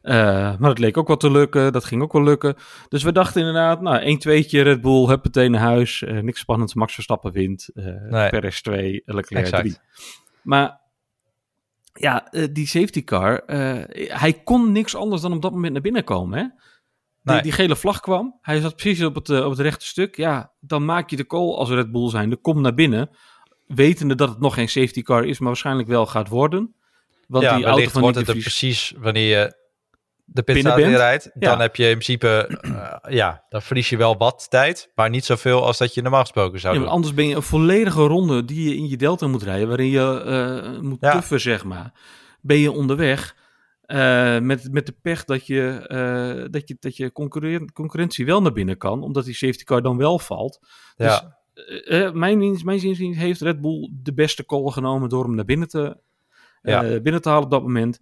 Eh, 0.03 0.15
maar 0.59 0.69
dat 0.69 0.79
leek 0.79 0.97
ook 0.97 1.07
wel 1.07 1.17
te 1.17 1.31
lukken. 1.31 1.73
Dat 1.73 1.85
ging 1.85 2.03
ook 2.03 2.13
wel 2.13 2.23
lukken. 2.23 2.55
Dus 2.89 3.03
we 3.03 3.13
dachten 3.13 3.41
inderdaad, 3.41 3.81
nou, 3.81 4.01
1-2'tje 4.05 4.61
Red 4.63 4.81
Bull, 4.81 5.07
hup, 5.07 5.25
meteen 5.25 5.51
naar 5.51 5.61
huis. 5.61 6.03
Eh, 6.03 6.19
niks 6.19 6.41
spannends, 6.41 6.75
Max 6.75 6.95
Verstappen 6.95 7.33
wint. 7.33 7.69
eh 7.75 7.85
Nee. 7.85 8.29
Perez 8.29 8.61
2, 8.61 9.03
Leclerc 9.05 9.45
Exact. 9.45 9.63
3. 9.63 9.77
Maar 10.43 10.81
ja, 11.93 12.29
die 12.53 12.67
safety 12.67 13.05
car, 13.05 13.43
hij 14.09 14.33
kon 14.45 14.73
niks 14.73 14.95
anders 14.95 15.23
dan 15.23 15.33
op 15.33 15.43
dat 15.43 15.53
moment 15.53 15.73
naar 15.73 15.83
binnen 15.83 16.05
komen, 16.05 16.39
hè? 16.39 16.45
Die, 17.23 17.33
Nee. 17.35 17.43
die 17.43 17.53
gele 17.53 17.77
vlag 17.77 18.01
kwam. 18.01 18.39
Hij 18.41 18.61
zat 18.61 18.77
precies 18.77 19.03
op 19.05 19.15
het, 19.15 19.31
op 19.31 19.51
het 19.51 19.59
rechte 19.61 19.87
stuk. 19.87 20.17
Ja, 20.17 20.53
dan 20.61 20.85
maak 20.85 21.11
je 21.11 21.17
de 21.17 21.27
call 21.27 21.55
als 21.55 21.69
Red 21.71 21.93
Bull 21.93 22.09
zijn. 22.11 22.41
Kom 22.41 22.61
naar 22.61 22.75
binnen. 22.75 23.11
Wetende 23.67 24.15
dat 24.15 24.29
het 24.29 24.41
nog 24.41 24.55
geen 24.55 24.69
safety 24.69 25.03
car 25.03 25.25
is, 25.25 25.39
maar 25.39 25.49
waarschijnlijk 25.49 25.89
wel 25.89 26.07
gaat 26.07 26.29
worden. 26.29 26.75
Want 27.29 27.45
ja, 27.45 27.57
die 27.57 27.65
auto 27.65 27.89
van 27.89 28.01
wordt 28.03 28.17
het 28.17 28.29
er 28.29 28.37
precies 28.37 28.95
wanneer 28.99 29.39
je 29.39 29.59
de 30.33 30.43
pitstraat 30.43 30.79
in 30.79 30.95
rijdt. 30.97 31.31
Dan 31.35 31.51
Ja. 31.53 31.59
heb 31.61 31.77
je 31.77 31.83
in 31.85 31.91
principe, 31.91 32.29
eh, 32.61 33.13
ja, 33.15 33.45
dan 33.49 33.63
verlies 33.63 33.89
je 33.89 33.97
wel 33.97 34.17
wat 34.17 34.47
tijd, 34.51 34.91
maar 34.95 35.11
niet 35.11 35.25
zoveel 35.25 35.65
als 35.67 35.79
dat 35.79 35.95
je 35.95 36.03
normaal 36.03 36.21
gesproken 36.21 36.61
zou 36.61 36.75
Ja, 36.75 36.81
doen. 36.81 36.89
anders 36.91 37.15
ben 37.15 37.29
je 37.29 37.35
een 37.35 37.43
volledige 37.43 38.03
ronde 38.03 38.45
die 38.45 38.69
je 38.69 38.77
in 38.77 38.89
je 38.89 38.97
delta 38.97 39.27
moet 39.27 39.43
rijden, 39.43 39.69
waarin 39.69 39.89
je 39.91 40.23
eh, 40.23 40.81
moet 40.81 40.99
Ja. 41.01 41.13
tuffen, 41.13 41.41
zeg 41.41 41.65
maar. 41.65 41.93
Ben 42.41 42.57
je 42.59 42.73
onderweg 42.73 43.37
eh, 43.83 44.39
met, 44.39 44.73
met 44.73 44.87
de 44.87 44.95
pech 45.03 45.25
dat 45.25 45.47
je, 45.47 46.49
dat 46.51 46.69
je, 46.69 46.77
dat 46.81 46.97
je 46.97 47.13
concurren- 47.13 47.73
concurrentie 47.73 48.27
wel 48.27 48.43
naar 48.43 48.53
binnen 48.53 48.77
kan, 48.77 49.03
omdat 49.03 49.25
die 49.25 49.35
safety 49.35 49.65
car 49.65 49.83
dan 49.83 49.97
wel 49.97 50.19
valt. 50.19 50.59
ja. 50.97 51.39
Eh, 51.85 52.13
mijn, 52.13 52.39
mijn 52.65 52.83
inziens 52.83 53.17
heeft 53.17 53.41
Red 53.41 53.61
Bull 53.61 53.91
de 53.93 54.15
beste 54.15 54.47
call 54.47 54.71
genomen 54.71 55.09
door 55.09 55.25
hem 55.25 55.35
naar 55.35 55.45
binnen 55.45 55.69
te, 55.69 55.97
binnen 57.03 57.23
te 57.23 57.29
halen 57.29 57.45
op 57.45 57.51
dat 57.51 57.63
moment. 57.63 57.99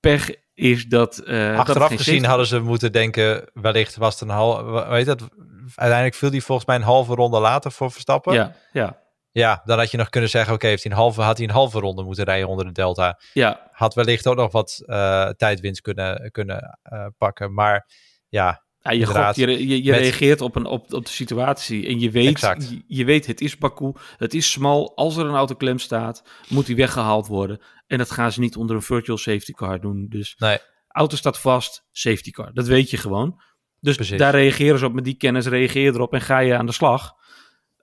Pech 0.00 0.30
is 0.60 0.86
dat. 0.86 1.18
eh, 1.18 1.48
dat 1.50 1.58
Achteraf 1.58 1.88
geen 1.88 1.98
gezien 1.98 2.24
hadden 2.24 2.46
ze 2.46 2.60
moeten 2.60 2.92
denken, 2.92 3.50
wellicht 3.52 3.96
was 3.96 4.12
het 4.12 4.22
een 4.28 4.34
halve, 4.34 4.88
weet 4.88 5.06
dat, 5.06 5.28
uiteindelijk 5.74 6.14
viel 6.14 6.30
die 6.30 6.42
volgens 6.44 6.66
mij 6.66 6.76
een 6.76 6.82
halve 6.82 7.14
ronde 7.14 7.40
later 7.40 7.72
voor 7.72 7.90
Verstappen. 7.90 8.32
Ja, 8.34 8.54
ja, 8.72 8.98
Ja, 9.32 9.62
dan 9.64 9.78
had 9.78 9.90
je 9.90 9.96
nog 9.96 10.08
kunnen 10.08 10.30
zeggen, 10.30 10.54
oké, 10.54 10.66
heeft 10.66 10.82
hij 10.82 10.92
een 10.92 10.98
halve, 10.98 11.22
had 11.22 11.36
hij 11.38 11.46
een 11.46 11.52
halve 11.52 11.78
ronde 11.80 12.02
moeten 12.02 12.24
rijden 12.24 12.48
onder 12.48 12.64
de 12.64 12.72
delta. 12.72 13.20
ja. 13.32 13.68
Had 13.72 13.94
wellicht 13.94 14.26
ook 14.26 14.36
nog 14.36 14.52
wat 14.52 14.82
eh, 14.86 15.28
tijdwinst 15.28 15.80
kunnen, 15.80 16.30
kunnen 16.30 16.78
eh, 16.82 17.06
pakken. 17.18 17.54
Maar 17.54 17.86
ja, 18.28 18.62
Ja, 18.82 18.90
je, 18.90 19.06
je, 19.34 19.68
je, 19.68 19.82
je 19.84 19.90
Met- 19.90 20.00
reageert 20.00 20.40
op, 20.40 20.56
een, 20.56 20.66
op, 20.66 20.92
op 20.92 21.04
de 21.04 21.10
situatie 21.10 21.86
en 21.86 22.00
je 22.00 22.10
weet, 22.10 22.28
Exact. 22.28 22.70
je, 22.70 22.82
je 22.86 23.04
weet 23.04 23.26
het 23.26 23.40
is 23.40 23.58
Baku, 23.58 23.92
het 24.16 24.34
is 24.34 24.50
smal. 24.50 24.96
Als 24.96 25.16
er 25.16 25.26
een 25.26 25.34
auto 25.34 25.54
klem 25.54 25.78
staat, 25.78 26.22
moet 26.48 26.66
die 26.66 26.76
weggehaald 26.76 27.26
worden. 27.26 27.60
En 27.90 27.98
dat 27.98 28.10
gaan 28.10 28.32
ze 28.32 28.40
niet 28.40 28.56
onder 28.56 28.76
een 28.76 28.82
virtual 28.82 29.18
safety 29.18 29.52
car 29.52 29.80
doen. 29.80 30.06
Dus 30.08 30.34
nee, 30.38 30.58
auto 30.88 31.16
staat 31.16 31.38
vast, 31.40 31.84
safety 31.92 32.30
car. 32.30 32.52
Dat 32.52 32.66
weet 32.66 32.90
je 32.90 32.96
gewoon. 32.96 33.40
Dus 33.80 33.94
Precies. 33.96 34.18
daar 34.18 34.32
reageren 34.34 34.78
ze 34.78 34.86
op 34.86 34.92
met 34.92 35.04
die 35.04 35.16
kennis, 35.16 35.46
reageer 35.46 35.82
je 35.82 35.90
erop 35.92 36.12
en 36.12 36.20
ga 36.20 36.38
je 36.38 36.56
aan 36.56 36.66
de 36.66 36.72
slag. 36.72 37.12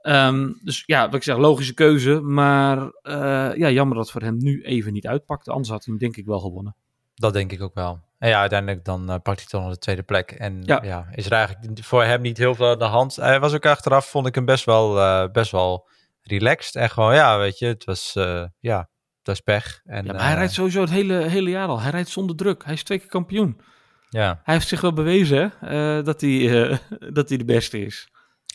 Ehm, 0.01 0.51
dus 0.63 0.83
ja, 0.85 1.05
wat 1.05 1.15
ik 1.15 1.23
zeg, 1.23 1.37
logische 1.37 1.73
keuze. 1.73 2.21
Maar 2.21 2.77
eh, 3.01 3.51
ja, 3.55 3.69
jammer 3.69 3.95
dat 3.95 4.03
het 4.03 4.13
voor 4.13 4.21
hem 4.21 4.37
nu 4.37 4.63
even 4.63 4.93
niet 4.93 5.07
uitpakte. 5.07 5.51
Anders 5.51 5.69
had 5.69 5.85
hij 5.85 5.93
hem 5.93 6.03
denk 6.03 6.17
ik 6.17 6.25
wel 6.25 6.39
gewonnen. 6.39 6.75
dat 7.15 7.33
denk 7.33 7.51
ik 7.51 7.61
ook 7.61 7.73
wel. 7.73 7.99
En 8.17 8.29
ja, 8.29 8.39
uiteindelijk 8.39 8.85
dan 8.85 9.09
eh, 9.09 9.15
pakt 9.23 9.39
hij 9.39 9.47
toch 9.47 9.61
nog 9.61 9.71
de 9.71 9.77
tweede 9.79 10.03
plek. 10.03 10.31
En 10.31 10.61
Ja. 10.63 10.79
ja. 10.83 11.07
is 11.11 11.25
er 11.25 11.31
eigenlijk 11.31 11.83
voor 11.83 12.03
hem 12.03 12.21
niet 12.21 12.37
heel 12.37 12.55
veel 12.55 12.69
aan 12.69 12.79
de 12.79 12.85
hand. 12.85 13.15
Hij 13.15 13.39
was 13.39 13.53
ook 13.53 13.65
achteraf, 13.65 14.09
vond 14.09 14.27
ik 14.27 14.35
hem 14.35 14.45
best 14.45 14.65
wel, 14.65 14.99
eh, 14.99 15.31
best 15.31 15.51
wel 15.51 15.89
relaxed. 16.21 16.75
En 16.75 16.89
gewoon, 16.89 17.13
ja, 17.13 17.37
weet 17.37 17.59
je, 17.59 17.65
het 17.65 17.83
was, 17.85 18.13
ja, 18.59 18.89
pech. 19.43 19.81
En, 19.85 20.05
Ja, 20.05 20.15
hij 20.15 20.31
eh, 20.31 20.37
rijdt 20.37 20.53
sowieso 20.53 20.81
het 20.81 20.89
hele, 20.89 21.13
hele 21.13 21.49
jaar 21.49 21.67
al. 21.67 21.81
Hij 21.81 21.91
rijdt 21.91 22.09
zonder 22.09 22.35
druk. 22.35 22.63
Hij 22.65 22.73
is 22.73 22.83
twee 22.83 22.99
keer 22.99 23.09
kampioen. 23.09 23.61
Ja, 24.09 24.41
Hij 24.43 24.53
heeft 24.53 24.67
zich 24.67 24.81
wel 24.81 24.93
bewezen 24.93 25.53
eh, 25.61 26.03
dat, 26.03 26.21
hij, 26.21 26.63
eh, 26.69 26.77
dat 27.17 27.29
hij 27.29 27.37
de 27.37 27.45
beste 27.45 27.85
is. 27.85 28.09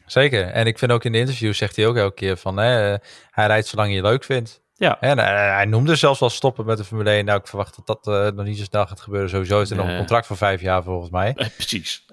zeker. 0.07 0.47
En 0.47 0.67
ik 0.67 0.79
vind 0.79 0.93
ook 0.93 1.05
in 1.05 1.13
de 1.13 1.19
interview 1.19 1.53
zegt 1.53 1.77
hij 1.77 1.87
ook 1.87 1.97
elke 1.97 2.15
keer 2.15 2.37
van, 2.37 2.57
hè, 2.57 2.97
hij 3.31 3.47
rijdt 3.47 3.67
zolang 3.67 3.91
je 3.91 3.97
het 3.97 4.05
leuk 4.05 4.25
vindt. 4.25 4.61
Ja. 4.75 5.01
En 5.01 5.19
hij, 5.19 5.55
hij 5.55 5.65
noemde 5.65 5.97
zelfs 5.97 6.21
wel 6.21 6.31
stoppen 6.31 6.67
met 6.67 6.77
de 6.77 6.85
Formule 6.85 7.11
1. 7.11 7.25
Nou, 7.25 7.39
ik 7.39 7.47
verwacht 7.47 7.77
dat 7.87 8.05
dat 8.05 8.35
nog 8.35 8.47
niet 8.47 8.59
zo 8.59 8.65
snel 8.65 8.87
gaat 8.87 9.01
gebeuren. 9.01 9.31
Sowieso 9.31 9.61
is 9.61 9.71
er 9.71 9.77
nog 9.77 9.89
een 9.89 9.97
contract 9.97 10.27
voor 10.27 10.37
vijf 10.37 10.61
jaar 10.61 10.83
volgens 10.83 11.11
mij. 11.11 11.35
Eh, 11.35 11.47
precies. 11.57 12.05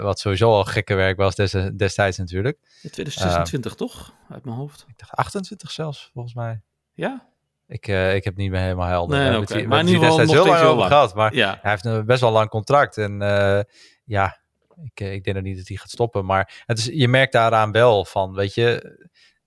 Wat 0.00 0.18
sowieso 0.18 0.50
al 0.50 0.64
gekke 0.64 0.94
werk 0.94 1.16
was 1.16 1.34
des, 1.34 1.50
destijds 1.76 2.18
natuurlijk. 2.18 2.58
2026 2.80 3.74
toch? 3.74 4.12
Uit 4.30 4.44
mijn 4.44 4.56
hoofd. 4.56 4.84
Ik 4.88 4.98
dacht 4.98 5.12
28 5.12 5.70
zelfs, 5.70 6.10
volgens 6.12 6.34
mij. 6.34 6.60
Ja? 6.92 7.28
Ik, 7.68 7.88
eh, 7.88 8.14
ik 8.14 8.24
heb 8.24 8.36
niet 8.36 8.50
meer 8.50 8.60
helemaal 8.60 8.88
helder. 8.88 9.18
Nee, 9.18 9.44
hier- 9.58 9.68
Maar 9.68 9.80
in 9.80 9.86
ieder 9.86 10.02
geval 10.10 10.18
heel 10.26 10.46
lang 10.46 10.64
over 10.64 10.86
gehad. 10.86 11.14
Maar 11.14 11.34
Ja. 11.34 11.58
hij 11.62 11.70
heeft 11.70 11.84
een 11.84 12.06
best 12.06 12.20
wel 12.20 12.30
lang 12.30 12.48
contract. 12.48 12.98
En 12.98 13.22
eh, 13.22 13.60
ja, 14.04 14.38
ik, 14.84 15.00
eh, 15.00 15.12
ik 15.12 15.24
denk 15.24 15.36
nog 15.36 15.44
niet 15.44 15.56
dat 15.56 15.68
hij 15.68 15.76
gaat 15.76 15.90
stoppen. 15.90 16.24
Maar 16.24 16.62
het 16.66 16.78
is, 16.78 16.84
je 16.84 17.08
merkt 17.08 17.32
daaraan 17.32 17.72
wel 17.72 18.04
van, 18.04 18.34
weet 18.34 18.54
je... 18.54 18.94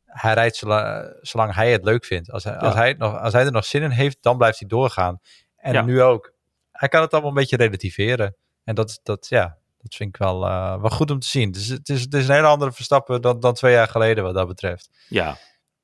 Hij 0.05 0.33
rijdt 0.33 0.55
zolang, 0.55 1.15
zolang 1.21 1.53
hij 1.53 1.71
het 1.71 1.83
leuk 1.83 2.05
vindt. 2.05 2.31
Als 2.31 2.43
hij, 2.43 2.57
als, 2.57 2.73
hij 2.73 2.87
het 2.87 2.97
nog, 2.97 3.19
als 3.19 3.33
hij 3.33 3.45
er 3.45 3.51
nog 3.51 3.65
zin 3.65 3.81
in 3.81 3.89
heeft, 3.89 4.17
dan 4.21 4.37
blijft 4.37 4.59
hij 4.59 4.67
doorgaan. 4.67 5.19
En 5.57 5.73
Ja. 5.73 5.81
nu 5.81 6.01
ook. 6.01 6.33
Hij 6.71 6.89
kan 6.89 7.01
het 7.01 7.11
allemaal 7.11 7.29
een 7.29 7.35
beetje 7.37 7.57
relativeren. 7.57 8.35
En 8.63 8.75
dat, 8.75 8.99
dat, 9.03 9.27
ja, 9.29 9.57
dat 9.81 9.95
vind 9.95 10.09
ik 10.09 10.17
wel, 10.17 10.45
eh, 10.45 10.81
wel 10.81 10.89
goed 10.89 11.11
om 11.11 11.19
te 11.19 11.27
zien. 11.27 11.51
Dus 11.51 11.67
het 11.67 11.89
is, 11.89 12.01
het 12.01 12.13
is 12.13 12.27
een 12.27 12.33
hele 12.35 12.47
andere 12.47 12.71
Verstappen 12.71 13.21
dan, 13.21 13.39
dan 13.39 13.53
twee 13.53 13.73
jaar 13.73 13.87
geleden 13.87 14.23
wat 14.23 14.33
dat 14.33 14.47
betreft. 14.47 14.89
Ja. 15.07 15.37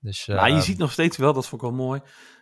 Dus, 0.06 0.28
maar 0.28 0.50
je 0.50 0.56
eh, 0.56 0.62
ziet 0.62 0.78
nog 0.78 0.92
steeds 0.92 1.18
wel, 1.18 1.34
dat 1.34 1.48
vond 1.48 1.62
ik 1.62 1.68
wel 1.68 1.78
mooi. 1.78 2.02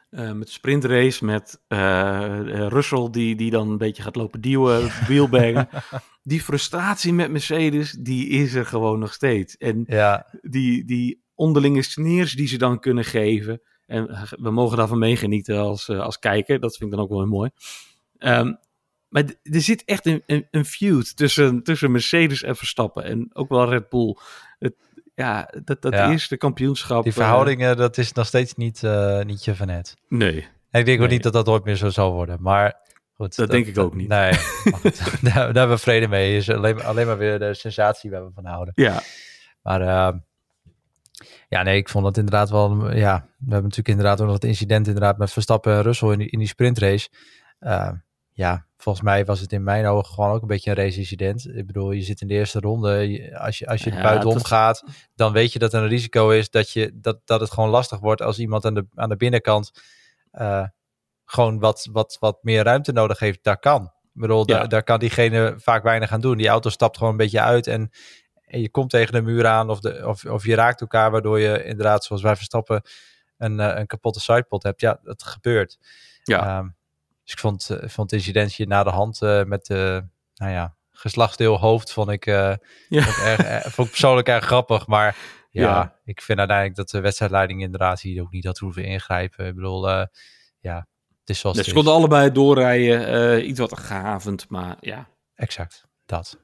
eh, 0.09 0.31
met 0.31 0.47
de 0.47 0.53
sprintrace, 0.53 1.25
met 1.25 1.61
eh, 1.67 2.67
Russell 2.67 3.07
die, 3.11 3.35
die 3.35 3.51
dan 3.51 3.69
een 3.69 3.77
beetje 3.77 4.03
gaat 4.03 4.15
lopen 4.15 4.41
duwen, 4.41 4.91
wheelbaggen. 5.07 5.69
die 6.23 6.41
frustratie 6.41 7.13
met 7.13 7.31
Mercedes, 7.31 7.91
die 7.91 8.27
is 8.27 8.53
er 8.53 8.65
gewoon 8.65 8.99
nog 8.99 9.13
steeds. 9.13 9.57
En 9.57 9.83
Ja, 9.87 10.25
die, 10.41 10.85
die 10.85 11.23
onderlinge 11.33 11.81
sneers 11.81 12.33
die 12.33 12.47
ze 12.47 12.57
dan 12.57 12.79
kunnen 12.79 13.05
geven. 13.05 13.61
En 13.85 14.27
we 14.39 14.51
mogen 14.51 14.77
daarvan 14.77 14.99
meegenieten 14.99 15.57
als, 15.57 15.89
als 15.89 16.19
kijker. 16.19 16.59
Dat 16.59 16.77
vind 16.77 16.89
ik 16.89 16.95
dan 16.95 17.05
ook 17.05 17.11
wel 17.11 17.19
heel 17.19 17.29
mooi. 17.29 17.49
Ehm, 18.17 18.53
maar 19.07 19.23
er 19.43 19.61
zit 19.61 19.83
echt 19.85 20.05
een, 20.05 20.23
een, 20.25 20.47
een, 20.51 20.65
feud 20.65 21.15
tussen, 21.15 21.63
tussen 21.63 21.91
Mercedes 21.91 22.43
en 22.43 22.55
Verstappen. 22.55 23.03
En 23.03 23.29
ook 23.33 23.49
wel 23.49 23.69
Red 23.69 23.89
Bull. 23.89 24.17
Het, 24.59 24.75
ja, 25.15 25.49
dat, 25.63 25.81
dat 25.81 25.93
eerste 25.93 26.37
kampioenschap. 26.37 27.03
Die 27.03 27.13
verhoudingen, 27.13 27.77
dat 27.77 27.97
is 27.97 28.11
nog 28.11 28.25
steeds 28.25 28.53
niet, 28.53 28.81
niet 29.25 29.45
je 29.45 29.55
van 29.55 29.69
het. 29.69 29.95
Nee. 30.09 30.47
En 30.73 30.79
ik 30.79 30.85
denk 30.85 31.01
ook 31.01 31.09
niet 31.09 31.23
dat 31.23 31.33
dat 31.33 31.47
ooit 31.47 31.63
meer 31.63 31.75
zo 31.75 31.89
zal 31.89 32.11
worden. 32.11 32.37
Maar 32.41 32.75
goed. 33.13 33.35
Dat, 33.35 33.51
denk 33.51 33.65
ik 33.65 33.77
ook 33.77 33.95
niet. 33.95 34.07
Nee, 34.07 34.31
daar, 35.21 35.33
daar, 35.33 35.43
hebben 35.43 35.69
we 35.69 35.77
vrede 35.77 36.07
mee. 36.07 36.35
Is 36.35 36.49
alleen, 36.49 36.83
alleen 36.83 37.07
maar 37.07 37.17
weer 37.17 37.39
de 37.39 37.53
sensatie 37.53 38.11
waar 38.11 38.25
we 38.25 38.31
van 38.35 38.45
houden. 38.45 38.73
Ja. 38.75 39.01
Maar 39.61 39.81
uh, 39.81 40.19
ja, 41.49 41.63
nee, 41.63 41.77
ik 41.77 41.89
vond 41.89 42.05
het 42.05 42.17
inderdaad 42.17 42.49
wel. 42.49 42.95
Ja, 42.95 43.15
we 43.21 43.51
hebben 43.51 43.69
natuurlijk 43.69 43.87
inderdaad 43.87 44.19
ook 44.19 44.25
nog 44.25 44.35
het 44.35 44.43
incident 44.43 44.87
inderdaad 44.87 45.17
met 45.17 45.31
Verstappen 45.31 45.73
en 45.73 45.81
Russell 45.81 46.11
in 46.11 46.17
die, 46.17 46.29
in 46.29 46.39
die 46.39 46.47
sprintrace. 46.47 47.09
Ja, 48.33 48.65
volgens 48.77 49.05
mij 49.05 49.25
was 49.25 49.39
het 49.39 49.51
in 49.51 49.63
mijn 49.63 49.85
ogen 49.85 50.13
gewoon 50.13 50.31
ook 50.31 50.41
een 50.41 50.47
beetje 50.47 50.69
een 50.69 50.75
race-incident. 50.75 51.47
Ik 51.47 51.65
bedoel, 51.65 51.91
je 51.91 52.01
zit 52.01 52.21
in 52.21 52.27
de 52.27 52.33
eerste 52.33 52.59
ronde. 52.59 53.29
als 53.39 53.57
je, 53.57 53.67
als 53.67 53.83
je 53.83 53.91
ja, 53.91 54.01
buitenom 54.01 54.43
gaat, 54.43 54.83
dan 55.15 55.33
weet 55.33 55.53
je 55.53 55.59
dat 55.59 55.73
er 55.73 55.81
een 55.81 55.87
risico 55.87 56.29
is 56.29 56.49
dat, 56.49 56.71
je, 56.71 56.91
dat, 56.93 57.19
dat 57.25 57.39
het 57.39 57.51
gewoon 57.51 57.69
lastig 57.69 57.99
wordt 57.99 58.21
als 58.21 58.39
iemand 58.39 58.65
aan 58.65 58.73
de, 58.73 58.85
aan 58.95 59.09
de 59.09 59.17
binnenkant 59.17 59.71
uh, 60.33 60.67
gewoon 61.25 61.59
wat, 61.59 61.89
wat, 61.91 62.17
wat 62.19 62.37
meer 62.41 62.63
ruimte 62.63 62.91
nodig 62.91 63.19
heeft. 63.19 63.43
Daar 63.43 63.59
kan. 63.59 63.83
Ik 63.83 64.21
bedoel, 64.21 64.49
ja. 64.49 64.57
daar, 64.57 64.69
daar 64.69 64.83
kan 64.83 64.99
diegene 64.99 65.53
vaak 65.57 65.83
weinig 65.83 66.11
aan 66.11 66.21
doen. 66.21 66.37
Die 66.37 66.47
auto 66.47 66.69
stapt 66.69 66.97
gewoon 66.97 67.11
een 67.11 67.17
beetje 67.17 67.41
uit 67.41 67.67
en 67.67 67.91
en 68.53 68.61
je 68.61 68.69
komt 68.69 68.89
tegen 68.89 69.13
de 69.13 69.21
muur 69.21 69.47
aan 69.47 69.69
of, 69.69 69.79
de, 69.79 70.07
of, 70.07 70.25
of 70.25 70.45
je 70.45 70.55
raakt 70.55 70.81
elkaar, 70.81 71.11
waardoor 71.11 71.39
je 71.39 71.63
inderdaad, 71.63 72.03
zoals 72.03 72.21
wij 72.21 72.35
verstappen, 72.35 72.81
een, 73.37 73.59
uh, 73.59 73.71
een 73.75 73.87
kapotte 73.87 74.19
sidepod 74.19 74.63
hebt. 74.63 74.81
Ja, 74.81 74.99
dat 75.03 75.23
gebeurt. 75.23 75.77
Ja. 76.23 76.57
Um, 76.57 76.75
dus 77.23 77.33
ik 77.33 77.39
vond, 77.39 77.69
uh, 77.71 77.77
vond 77.77 78.11
het 78.11 78.19
incidentje 78.19 78.67
na 78.67 78.83
de 78.83 78.89
hand 78.89 79.21
uh, 79.21 79.43
met 79.43 79.65
de, 79.65 80.07
nou 80.35 80.51
ja, 80.51 80.75
geslachtsdeel 80.91 81.59
hoofd 81.59 81.93
vond 81.93 82.09
ik, 82.09 82.25
ja. 82.25 82.57
vond, 82.89 83.17
ik 83.17 83.23
erg, 83.23 83.61
vond 83.73 83.87
ik 83.87 83.93
persoonlijk 83.93 84.27
erg 84.27 84.45
grappig. 84.45 84.87
Maar 84.87 85.15
ja, 85.49 85.61
ja, 85.61 85.99
ik 86.05 86.21
vind 86.21 86.39
uiteindelijk 86.39 86.77
dat 86.77 86.89
de 86.89 86.99
wedstrijdleiding 86.99 87.61
inderdaad 87.61 88.01
hier 88.01 88.21
ook 88.21 88.31
niet 88.31 88.45
had 88.45 88.57
hoeven 88.57 88.83
ingrijpen. 88.83 89.47
Ik 89.47 89.55
bedoel, 89.55 89.89
ja, 90.59 90.87
het 91.19 91.29
is 91.29 91.39
zoals 91.39 91.57
dus 91.57 91.67
Ze 91.67 91.73
konden 91.73 91.93
allebei 91.93 92.31
doorrijden, 92.31 93.47
iets 93.49 93.59
wat 93.59 93.79
gehavend, 93.79 94.49
maar 94.49 94.77
ja. 94.79 95.07
Exact, 95.35 95.85
dat. 96.05 96.41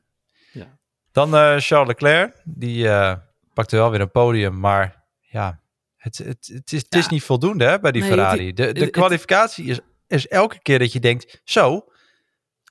Dan 1.11 1.35
uh, 1.35 1.55
Charles 1.57 1.87
Leclerc, 1.87 2.41
die 2.43 2.83
uh, 2.83 3.15
pakte 3.53 3.75
wel 3.75 3.91
weer 3.91 4.01
een 4.01 4.11
podium, 4.11 4.59
maar 4.59 5.05
ja, 5.19 5.61
het, 5.95 6.17
het, 6.17 6.51
het, 6.53 6.71
is, 6.71 6.81
het 6.81 6.95
is 6.95 7.07
niet 7.07 7.23
voldoende 7.23 7.65
hè, 7.65 7.79
bij 7.79 7.91
die 7.91 8.01
nee, 8.01 8.11
Ferrari. 8.11 8.53
De, 8.53 8.73
de 8.73 8.89
kwalificatie 8.89 9.65
is, 9.65 9.79
is 10.11 10.27
elke 10.27 10.59
keer 10.61 10.79
dat 10.79 10.93
je 10.93 10.99
denkt, 10.99 11.41
zo. 11.43 11.85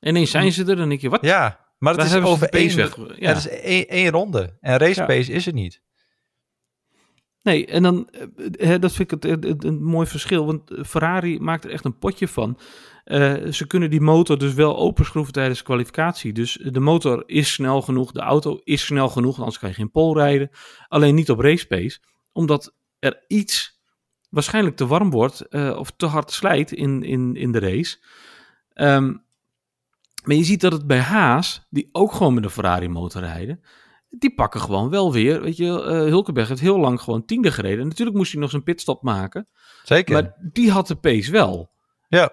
Ineens 0.00 0.30
zijn 0.30 0.52
ze 0.52 0.64
er, 0.64 0.76
dan 0.76 0.88
denk 0.88 1.00
je, 1.00 1.08
wat? 1.08 1.22
Ja, 1.22 1.66
maar 1.78 1.94
het 1.94 2.04
is 2.04 2.14
over 2.14 2.48
één, 2.48 2.76
ja. 3.16 3.28
het 3.28 3.36
is 3.36 3.48
één, 3.48 3.88
één 3.88 4.10
ronde. 4.10 4.56
En 4.60 4.76
race 4.76 5.04
pace 5.04 5.32
is 5.32 5.46
er 5.46 5.52
niet. 5.52 5.82
Nee, 7.42 7.66
en 7.66 7.82
dan, 7.82 8.08
uh, 8.36 8.74
dat 8.80 8.92
vind 8.92 9.12
ik 9.12 9.22
het, 9.22 9.44
het, 9.44 9.64
een 9.64 9.82
mooi 9.82 10.06
verschil, 10.06 10.46
want 10.46 10.70
Ferrari 10.86 11.40
maakt 11.40 11.64
er 11.64 11.70
echt 11.70 11.84
een 11.84 11.98
potje 11.98 12.28
van. 12.28 12.58
Uh, 13.04 13.52
ze 13.52 13.66
kunnen 13.66 13.90
die 13.90 14.00
motor 14.00 14.38
dus 14.38 14.54
wel 14.54 14.76
openschroeven 14.76 15.32
tijdens 15.32 15.58
de 15.58 15.64
kwalificatie. 15.64 16.32
Dus 16.32 16.58
de 16.62 16.80
motor 16.80 17.22
is 17.26 17.52
snel 17.52 17.82
genoeg, 17.82 18.12
de 18.12 18.20
auto 18.20 18.60
is 18.64 18.84
snel 18.84 19.08
genoeg, 19.08 19.38
anders 19.38 19.58
kan 19.58 19.68
je 19.68 19.74
geen 19.74 19.90
pol 19.90 20.16
rijden. 20.16 20.50
Alleen 20.88 21.14
niet 21.14 21.30
op 21.30 21.40
race 21.40 21.66
pace, 21.66 21.98
omdat 22.32 22.74
er 22.98 23.24
iets 23.26 23.77
waarschijnlijk 24.28 24.76
te 24.76 24.86
warm 24.86 25.10
wordt 25.10 25.46
uh, 25.50 25.76
of 25.78 25.92
te 25.96 26.06
hard 26.06 26.30
slijt 26.30 26.72
in, 26.72 27.02
in, 27.02 27.36
in 27.36 27.52
de 27.52 27.58
race. 27.58 27.98
Um, 28.74 29.26
maar 30.24 30.36
je 30.36 30.44
ziet 30.44 30.60
dat 30.60 30.72
het 30.72 30.86
bij 30.86 31.00
Haas, 31.00 31.66
die 31.70 31.88
ook 31.92 32.12
gewoon 32.12 32.34
met 32.34 32.44
een 32.44 32.50
Ferrari 32.50 32.88
motor 32.88 33.20
rijden, 33.22 33.60
die 34.10 34.34
pakken 34.34 34.60
gewoon 34.60 34.90
wel 34.90 35.12
weer. 35.12 35.42
Weet 35.42 35.56
je, 35.56 35.64
uh, 35.64 35.86
Hulkenberg 35.86 36.48
heeft 36.48 36.60
heel 36.60 36.78
lang 36.78 37.00
gewoon 37.00 37.24
tiende 37.24 37.50
gereden. 37.50 37.88
Natuurlijk 37.88 38.16
moest 38.16 38.32
hij 38.32 38.40
nog 38.40 38.50
zijn 38.50 38.62
pitstop 38.62 39.02
maken. 39.02 39.48
Zeker. 39.82 40.12
Maar 40.12 40.36
die 40.52 40.70
had 40.70 40.86
de 40.86 40.96
pace 40.96 41.30
wel. 41.30 41.70
Ja. 42.08 42.32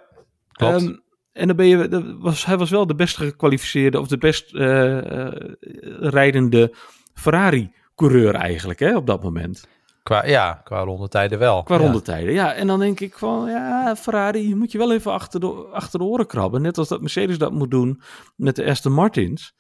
Um, 0.62 1.04
en 1.32 1.48
dan 1.48 1.56
ben 1.56 1.66
je, 1.66 2.18
was, 2.20 2.46
hij 2.46 2.58
was 2.58 2.70
wel 2.70 2.88
de 2.88 2.96
best 2.96 3.18
gekwalificeerde 3.18 4.00
of 4.00 4.08
de 4.08 4.18
best 4.18 4.54
uh, 4.54 5.00
rijdende 6.00 6.76
Ferrari-coureur 7.14 8.36
eigenlijk 8.36 8.80
hè, 8.80 8.96
op 8.96 9.08
dat 9.08 9.24
moment. 9.24 9.68
Qua, 10.06 10.26
ja, 10.26 10.62
qua 10.64 10.80
rondetijden 10.80 11.40
wel. 11.40 11.64
Qua 11.64 11.76
ja. 11.76 11.82
rondetijden, 11.82 12.34
ja. 12.34 12.54
En 12.54 12.68
dan 12.68 12.80
denk 12.80 13.00
ik 13.00 13.18
van, 13.18 13.50
ja, 13.50 13.96
Ferrari 13.96 14.56
moet 14.56 14.72
je 14.72 14.78
wel 14.78 14.94
even 14.94 15.12
achter 15.12 15.40
de, 15.40 15.68
achter 15.72 16.00
de 16.00 16.06
oren 16.06 16.28
krabben. 16.28 16.62
Net 16.62 16.78
als 16.78 16.88
dat 16.88 17.02
Mercedes 17.02 17.38
dat 17.38 17.52
moet 17.52 17.72
doen 17.72 18.02
met 18.36 18.56
de 18.56 18.66
Aston 18.66 18.92
Martins. 18.92 19.54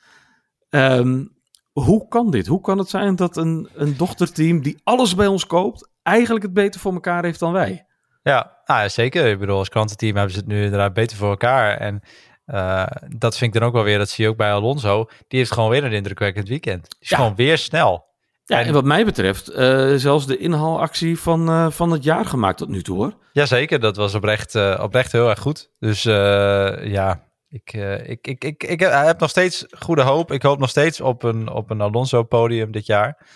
Um, 0.69 1.37
hoe 1.71 2.07
kan 2.07 2.31
dit? 2.31 2.47
Hoe 2.47 2.61
kan 2.61 2.77
het 2.77 2.89
zijn 2.89 3.15
dat 3.15 3.37
een, 3.37 3.69
een 3.73 3.97
dochterteam 3.97 4.61
die 4.61 4.81
alles 4.83 5.15
bij 5.15 5.27
ons 5.27 5.47
koopt, 5.47 5.89
eigenlijk 6.03 6.45
het 6.45 6.53
beter 6.53 6.79
voor 6.79 6.93
elkaar 6.93 7.23
heeft 7.23 7.39
dan 7.39 7.51
wij? 7.51 7.85
Ja, 8.21 8.61
nou 8.65 8.81
ja, 8.81 8.89
zeker. 8.89 9.25
Ik 9.25 9.39
bedoel, 9.39 9.57
als 9.57 9.69
klantenteam 9.69 10.15
hebben 10.15 10.33
ze 10.33 10.39
het 10.39 10.47
nu 10.47 10.63
inderdaad 10.63 10.93
beter 10.93 11.17
voor 11.17 11.29
elkaar. 11.29 11.77
En 11.77 12.01
uh, 12.45 12.85
dat 13.17 13.37
vind 13.37 13.53
ik 13.53 13.59
dan 13.59 13.67
ook 13.69 13.75
wel 13.75 13.83
weer, 13.83 13.97
dat 13.97 14.09
zie 14.09 14.23
je 14.23 14.29
ook 14.29 14.37
bij 14.37 14.51
Alonso. 14.51 15.05
Die 15.27 15.39
heeft 15.39 15.51
gewoon 15.51 15.69
weer 15.69 15.83
een 15.83 15.91
indrukwekkend 15.91 16.47
weekend. 16.47 16.89
Die 16.89 16.97
is 16.99 17.09
ja. 17.09 17.17
gewoon 17.17 17.35
weer 17.35 17.57
snel. 17.57 18.13
Ja, 18.45 18.59
en, 18.59 18.65
en 18.65 18.73
wat 18.73 18.83
mij 18.83 19.05
betreft, 19.05 19.51
uh, 19.51 19.93
zelfs 19.95 20.27
de 20.27 20.37
inhaalactie 20.37 21.19
van, 21.19 21.49
uh, 21.49 21.69
van 21.69 21.91
het 21.91 22.03
jaar 22.03 22.25
gemaakt 22.25 22.57
tot 22.57 22.69
nu 22.69 22.81
toe 22.81 22.97
hoor. 22.97 23.13
Jazeker, 23.31 23.79
dat 23.79 23.95
was 23.95 24.13
oprecht, 24.13 24.55
oprecht 24.79 25.11
heel 25.11 25.29
erg 25.29 25.39
goed. 25.39 25.71
Dus 25.79 26.03
ja, 26.03 27.23
ik, 27.49 27.73
ik, 28.03 28.27
ik, 28.27 28.43
ik, 28.43 28.63
ik 28.63 28.79
heb 28.79 29.19
nog 29.19 29.29
steeds 29.29 29.65
goede 29.69 30.01
hoop. 30.01 30.31
Ik 30.31 30.41
hoop 30.41 30.59
nog 30.59 30.69
steeds 30.69 31.01
op 31.01 31.23
een, 31.23 31.49
op 31.49 31.69
een 31.69 31.81
Alonso-podium 31.81 32.71
dit 32.71 32.85
jaar. 32.85 33.27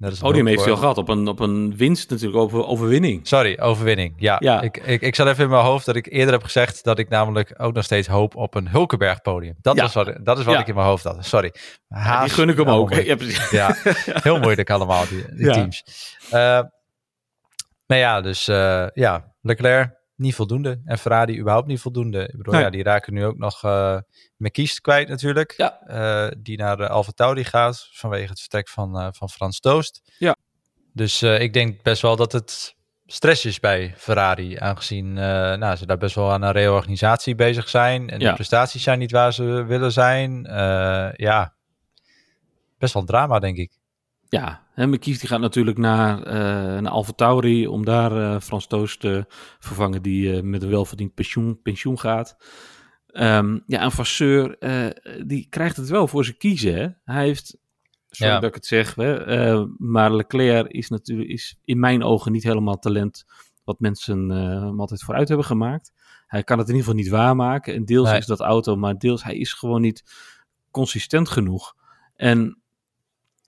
Dat 0.00 0.12
is 0.12 0.18
Podium 0.18 0.46
heeft 0.46 0.62
veel 0.62 0.76
gehad 0.76 0.98
op 0.98 1.08
een, 1.08 1.28
op 1.28 1.40
een 1.40 1.76
winst 1.76 2.10
natuurlijk, 2.10 2.38
over 2.38 2.66
overwinning. 2.66 3.26
Sorry, 3.26 3.58
overwinning. 3.58 4.14
Ja, 4.16 4.36
ja. 4.38 4.60
Ik, 4.60 4.76
ik, 4.76 5.00
ik 5.00 5.14
zat 5.14 5.26
even 5.26 5.44
in 5.44 5.50
mijn 5.50 5.64
hoofd 5.64 5.86
dat 5.86 5.96
ik 5.96 6.06
eerder 6.06 6.32
heb 6.32 6.42
gezegd 6.42 6.84
dat 6.84 6.98
ik 6.98 7.08
namelijk 7.08 7.54
ook 7.56 7.72
nog 7.74 7.84
steeds 7.84 8.08
hoop 8.08 8.36
op 8.36 8.54
een 8.54 8.68
Hulkenberg 8.68 9.20
podium. 9.20 9.54
Dat, 9.60 9.76
ja. 9.76 9.82
was 9.82 9.94
wat, 9.94 10.16
dat 10.22 10.38
is 10.38 10.44
wat 10.44 10.54
ja. 10.54 10.60
ik 10.60 10.66
in 10.66 10.74
mijn 10.74 10.86
hoofd 10.86 11.04
had. 11.04 11.26
Sorry. 11.26 11.54
Haas, 11.88 12.24
die 12.24 12.34
gun 12.34 12.48
ik 12.48 12.56
hem 12.56 12.68
oh, 12.68 12.74
ook. 12.74 12.94
Ja, 13.02 13.16
ja, 13.50 13.76
heel 14.04 14.38
moeilijk 14.38 14.70
allemaal, 14.70 15.04
die, 15.08 15.34
die 15.34 15.50
teams. 15.50 15.84
Uh, 16.26 16.30
nou 17.86 18.00
ja, 18.00 18.20
dus 18.20 18.48
uh, 18.48 18.86
ja, 18.94 19.34
Leclerc 19.40 19.99
niet 20.20 20.34
voldoende. 20.34 20.80
En 20.84 20.98
Ferrari 20.98 21.38
überhaupt 21.38 21.66
niet 21.66 21.80
voldoende. 21.80 22.22
Ik 22.22 22.36
bedoel, 22.36 22.54
nee. 22.54 22.62
ja, 22.62 22.70
die 22.70 22.82
raken 22.82 23.14
nu 23.14 23.24
ook 23.24 23.38
nog 23.38 23.64
uh, 23.64 23.98
McKies 24.36 24.80
kwijt 24.80 25.08
natuurlijk. 25.08 25.54
Ja. 25.56 25.80
Uh, 25.86 26.30
die 26.38 26.56
naar 26.56 26.76
de 26.76 26.88
Alfa 26.88 27.12
Tauri 27.12 27.44
gaat 27.44 27.88
vanwege 27.92 28.28
het 28.28 28.40
vertrek 28.40 28.68
van, 28.68 29.00
uh, 29.00 29.08
van 29.10 29.30
Frans 29.30 29.60
Toost. 29.60 30.00
Ja. 30.18 30.36
Dus 30.92 31.22
ik 31.22 31.52
denk 31.52 31.82
best 31.82 32.02
wel 32.02 32.16
dat 32.16 32.32
het 32.32 32.76
stress 33.06 33.44
is 33.44 33.60
bij 33.60 33.94
Ferrari. 33.96 34.56
Aangezien 34.58 35.12
nou, 35.12 35.76
ze 35.76 35.86
daar 35.86 35.98
best 35.98 36.14
wel 36.14 36.32
aan 36.32 36.42
een 36.42 36.52
reorganisatie 36.52 37.34
bezig 37.34 37.68
zijn. 37.68 38.10
En 38.10 38.20
ja. 38.20 38.28
de 38.28 38.34
prestaties 38.34 38.82
zijn 38.82 38.98
niet 38.98 39.10
waar 39.10 39.32
ze 39.32 39.44
willen 39.44 39.92
zijn. 39.92 40.42
ja, 41.16 41.54
best 42.78 42.92
wel 42.92 43.02
een 43.02 43.08
drama 43.08 43.38
denk 43.38 43.56
ik. 43.56 43.79
Ja, 44.30 44.66
en 44.74 44.90
McKies 44.90 45.18
die 45.18 45.28
gaat 45.28 45.40
natuurlijk 45.40 45.78
naar, 45.78 46.18
uh, 46.18 46.32
naar 46.80 46.88
Alfa 46.88 47.12
Tauri 47.12 47.66
om 47.66 47.84
daar 47.84 48.12
uh, 48.12 48.40
Frans 48.40 48.66
Toos 48.66 48.96
te 48.96 49.24
vervangen 49.58 50.02
die 50.02 50.36
uh, 50.36 50.42
met 50.42 50.62
een 50.62 50.70
welverdiend 50.70 51.14
pensioen, 51.14 51.62
pensioen 51.62 51.98
gaat. 51.98 52.36
Um, 53.12 53.62
ja, 53.66 53.80
en 53.80 53.92
Vasseur, 53.92 54.58
die 55.26 55.46
krijgt 55.48 55.76
het 55.76 55.88
wel 55.88 56.06
voor 56.06 56.24
zijn 56.24 56.36
kiezen. 56.36 56.74
Hè? 56.74 56.88
Hij 57.14 57.24
heeft, 57.24 57.58
sorry 58.08 58.32
ja. 58.32 58.40
dat 58.40 58.48
ik 58.48 58.54
het 58.54 58.66
zeg, 58.66 58.94
hè, 58.94 59.66
maar 59.78 60.14
Leclerc 60.14 60.66
is 60.66 60.88
natuurlijk 60.88 61.28
is 61.28 61.58
in 61.64 61.78
mijn 61.78 62.02
ogen 62.02 62.32
niet 62.32 62.42
helemaal 62.42 62.78
talent 62.78 63.24
wat 63.64 63.80
mensen 63.80 64.28
hem 64.28 64.80
altijd 64.80 65.02
vooruit 65.02 65.28
hebben 65.28 65.46
gemaakt. 65.46 65.92
Hij 66.26 66.42
kan 66.42 66.58
het 66.58 66.68
in 66.68 66.74
ieder 66.74 66.88
geval 66.88 67.04
niet 67.04 67.12
waarmaken. 67.12 67.74
En 67.74 67.84
deels 67.84 68.08
nee. 68.08 68.18
is 68.18 68.26
dat 68.26 68.40
auto, 68.40 68.76
maar 68.76 68.98
deels 68.98 69.24
hij 69.24 69.36
is 69.36 69.52
gewoon 69.52 69.80
niet 69.80 70.04
consistent 70.70 71.28
genoeg. 71.28 71.74
En 72.16 72.59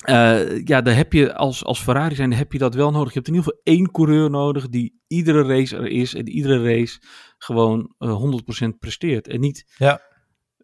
uh, 0.04 0.64
ja, 0.64 0.80
daar 0.80 0.96
heb 0.96 1.12
je 1.12 1.34
als, 1.34 1.64
als 1.64 1.82
Ferrari 1.82 2.14
zijn, 2.14 2.32
heb 2.32 2.52
je 2.52 2.58
dat 2.58 2.74
wel 2.74 2.90
nodig. 2.90 3.08
Je 3.08 3.14
hebt 3.14 3.28
in 3.28 3.34
ieder 3.34 3.48
geval 3.48 3.74
één 3.74 3.90
coureur 3.90 4.30
nodig 4.30 4.68
die 4.68 5.00
iedere 5.06 5.42
race 5.42 5.76
er 5.76 5.86
is 5.86 6.14
en 6.14 6.28
iedere 6.28 6.62
race 6.62 7.00
gewoon 7.38 7.94
uh, 7.98 8.22
100% 8.64 8.68
presteert. 8.78 9.28
En 9.28 9.40
niet 9.40 9.64
ja. 9.76 10.00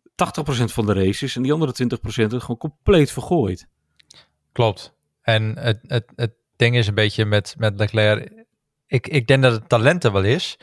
80% 0.08 0.64
van 0.64 0.86
de 0.86 0.92
races 0.92 1.36
en 1.36 1.42
die 1.42 1.52
andere 1.52 1.72
20% 1.72 1.98
het 2.02 2.40
gewoon 2.40 2.56
compleet 2.56 3.10
vergooit. 3.10 3.68
Klopt. 4.52 4.96
En 5.22 5.58
het, 5.58 5.78
het, 5.82 6.12
het 6.16 6.34
ding 6.56 6.76
is 6.76 6.86
een 6.86 6.94
beetje 6.94 7.24
met, 7.24 7.54
met 7.58 7.78
Leclerc. 7.78 8.44
Ik, 8.86 9.08
ik 9.08 9.26
denk 9.26 9.42
dat 9.42 9.52
het 9.52 9.68
talent 9.68 10.04
er 10.04 10.12
wel 10.12 10.24
is. 10.24 10.58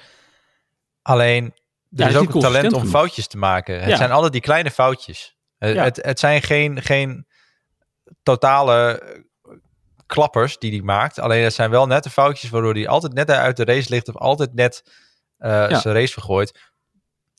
Alleen, 1.01 1.43
er 1.45 1.51
ja, 1.89 2.07
is 2.07 2.15
ook 2.15 2.33
een 2.33 2.41
talent 2.41 2.73
om 2.73 2.85
foutjes 2.85 3.27
te 3.27 3.37
maken. 3.37 3.79
Het 3.79 3.89
ja. 3.89 3.95
zijn 3.95 4.11
altijd 4.11 4.31
die 4.31 4.41
kleine 4.41 4.71
foutjes. 4.71 5.37
Ja. 5.57 5.83
Het, 5.83 5.99
het 6.01 6.19
zijn 6.19 6.41
geen, 6.41 6.81
geen 6.81 7.25
totale 8.23 9.01
klappers 10.05 10.57
die 10.57 10.71
hij 10.71 10.81
maakt. 10.81 11.19
Alleen 11.19 11.43
het 11.43 11.53
zijn 11.53 11.69
wel 11.69 11.87
net 11.87 12.03
de 12.03 12.09
foutjes 12.09 12.49
waardoor 12.49 12.73
hij 12.73 12.87
altijd 12.87 13.13
net 13.13 13.31
uit 13.31 13.57
de 13.57 13.63
race 13.65 13.89
ligt 13.89 14.07
of 14.07 14.17
altijd 14.17 14.53
net 14.53 14.83
uh, 15.39 15.49
ja. 15.49 15.79
zijn 15.79 15.95
race 15.95 16.13
vergooit. 16.13 16.59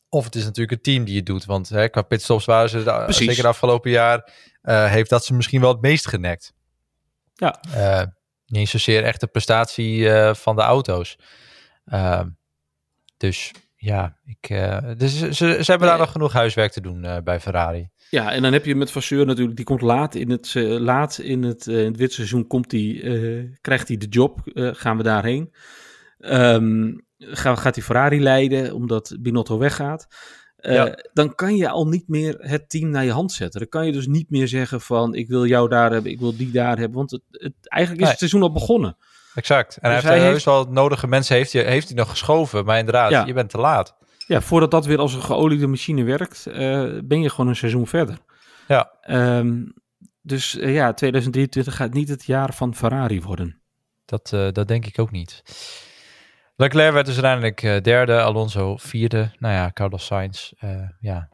Of 0.08 0.24
het 0.24 0.34
is 0.34 0.44
natuurlijk 0.44 0.70
het 0.70 0.82
team 0.82 1.04
die 1.04 1.16
het 1.16 1.26
doet. 1.26 1.44
Want 1.44 1.68
hè, 1.68 1.88
qua 1.88 2.02
pitstops 2.02 2.44
waren 2.44 2.68
ze, 2.68 2.82
de, 2.82 3.04
zeker 3.08 3.42
de 3.42 3.48
afgelopen 3.48 3.90
jaar, 3.90 4.32
uh, 4.62 4.90
heeft 4.90 5.10
dat 5.10 5.24
ze 5.24 5.34
misschien 5.34 5.60
wel 5.60 5.72
het 5.72 5.80
meest 5.80 6.08
genekt. 6.08 6.52
Ja. 7.34 7.60
Uh, 7.76 8.02
niet 8.46 8.68
zozeer 8.68 9.04
echt 9.04 9.20
de 9.20 9.26
prestatie 9.26 10.10
van 10.34 10.56
de 10.56 10.62
auto's. 10.62 11.18
Ehm, 11.84 12.28
dus 13.16 13.52
ja, 13.86 14.16
ik, 14.24 14.48
dus 14.98 15.18
ze, 15.18 15.32
ze, 15.32 15.70
hebben 15.70 15.88
daar 15.88 15.98
nog 15.98 16.12
genoeg 16.12 16.32
huiswerk 16.32 16.72
te 16.72 16.80
doen 16.80 17.06
bij 17.24 17.40
Ferrari. 17.40 17.88
Ja, 18.10 18.32
en 18.32 18.42
dan 18.42 18.52
heb 18.52 18.64
je 18.64 18.74
met 18.74 18.90
Vasseur 18.90 19.26
natuurlijk, 19.26 19.56
die 19.56 19.64
komt 19.64 19.80
laat 19.80 20.14
in 20.14 20.30
het, 20.30 20.54
laat 20.54 21.18
in 21.18 21.42
het, 21.42 21.66
in 21.66 21.94
het 21.98 22.12
seizoen, 22.12 22.46
komt 22.46 22.70
die, 22.70 23.00
krijgt 23.60 23.88
hij 23.88 23.96
de 23.96 24.08
job, 24.08 24.40
gaan 24.54 24.96
we 24.96 25.02
daarheen. 25.02 25.54
Um, 26.18 27.06
gaat 27.18 27.74
hij 27.74 27.84
Ferrari 27.84 28.22
leiden 28.22 28.74
omdat 28.74 29.16
Binotto 29.20 29.58
weggaat. 29.58 30.06
Dan 31.12 31.34
kan 31.34 31.56
je 31.56 31.68
al 31.68 31.86
niet 31.86 32.08
meer 32.08 32.36
het 32.38 32.70
team 32.70 32.90
naar 32.90 33.04
je 33.04 33.10
hand 33.10 33.32
zetten. 33.32 33.60
Dan 33.60 33.68
kan 33.68 33.86
je 33.86 33.92
dus 33.92 34.06
niet 34.06 34.30
meer 34.30 34.48
zeggen 34.48 34.80
van 34.80 35.14
ik 35.14 35.28
wil 35.28 35.46
jou 35.46 35.68
daar 35.68 35.92
hebben, 35.92 36.10
ik 36.10 36.20
wil 36.20 36.36
die 36.36 36.50
daar 36.50 36.78
hebben. 36.78 36.96
Want 36.96 37.10
het, 37.10 37.22
het 37.30 37.54
eigenlijk 37.60 38.02
is 38.02 38.08
het 38.08 38.18
seizoen 38.18 38.42
al 38.42 38.52
begonnen. 38.52 38.96
Exact. 39.36 39.76
En 39.76 39.92
dus 39.94 40.02
hij 40.02 40.20
heeft, 40.20 40.44
hij 40.44 40.54
wel 40.54 40.66
nodige 40.70 41.06
mensen 41.06 41.36
heeft 41.36 41.52
hij, 41.52 41.64
heeft 41.64 41.88
hij 41.88 41.96
nog 41.96 42.10
geschoven. 42.10 42.64
Maar 42.64 42.78
inderdaad, 42.78 43.10
ja. 43.10 43.24
je 43.26 43.32
bent 43.32 43.50
te 43.50 43.58
laat. 43.58 43.96
Ja, 44.26 44.40
voordat 44.40 44.70
dat 44.70 44.86
weer 44.86 44.98
als 44.98 45.14
een 45.14 45.22
geoliede 45.22 45.66
machine 45.66 46.04
werkt, 46.04 46.46
uh, 46.48 46.54
ben 47.04 47.20
je 47.20 47.30
gewoon 47.30 47.48
een 47.48 47.56
seizoen 47.56 47.86
verder. 47.86 48.18
Ja. 48.68 48.92
Um, 49.10 49.74
dus 50.22 50.54
uh, 50.54 50.74
ja, 50.74 50.92
2023 50.92 51.76
gaat 51.76 51.92
niet 51.92 52.08
het 52.08 52.24
jaar 52.24 52.54
van 52.54 52.74
Ferrari 52.74 53.22
worden. 53.22 53.60
Dat, 54.04 54.28
dat 54.28 54.68
denk 54.68 54.86
ik 54.86 54.98
ook 54.98 55.10
niet. 55.10 55.42
Leclerc 56.56 56.92
werd 56.92 57.06
dus 57.06 57.22
uiteindelijk 57.22 57.84
derde, 57.84 58.20
Alonso 58.20 58.76
vierde. 58.76 59.30
Nou 59.38 59.54
ja, 59.54 59.70
Carlos 59.72 60.06
Sainz 60.06 60.52
ja, 61.00 61.28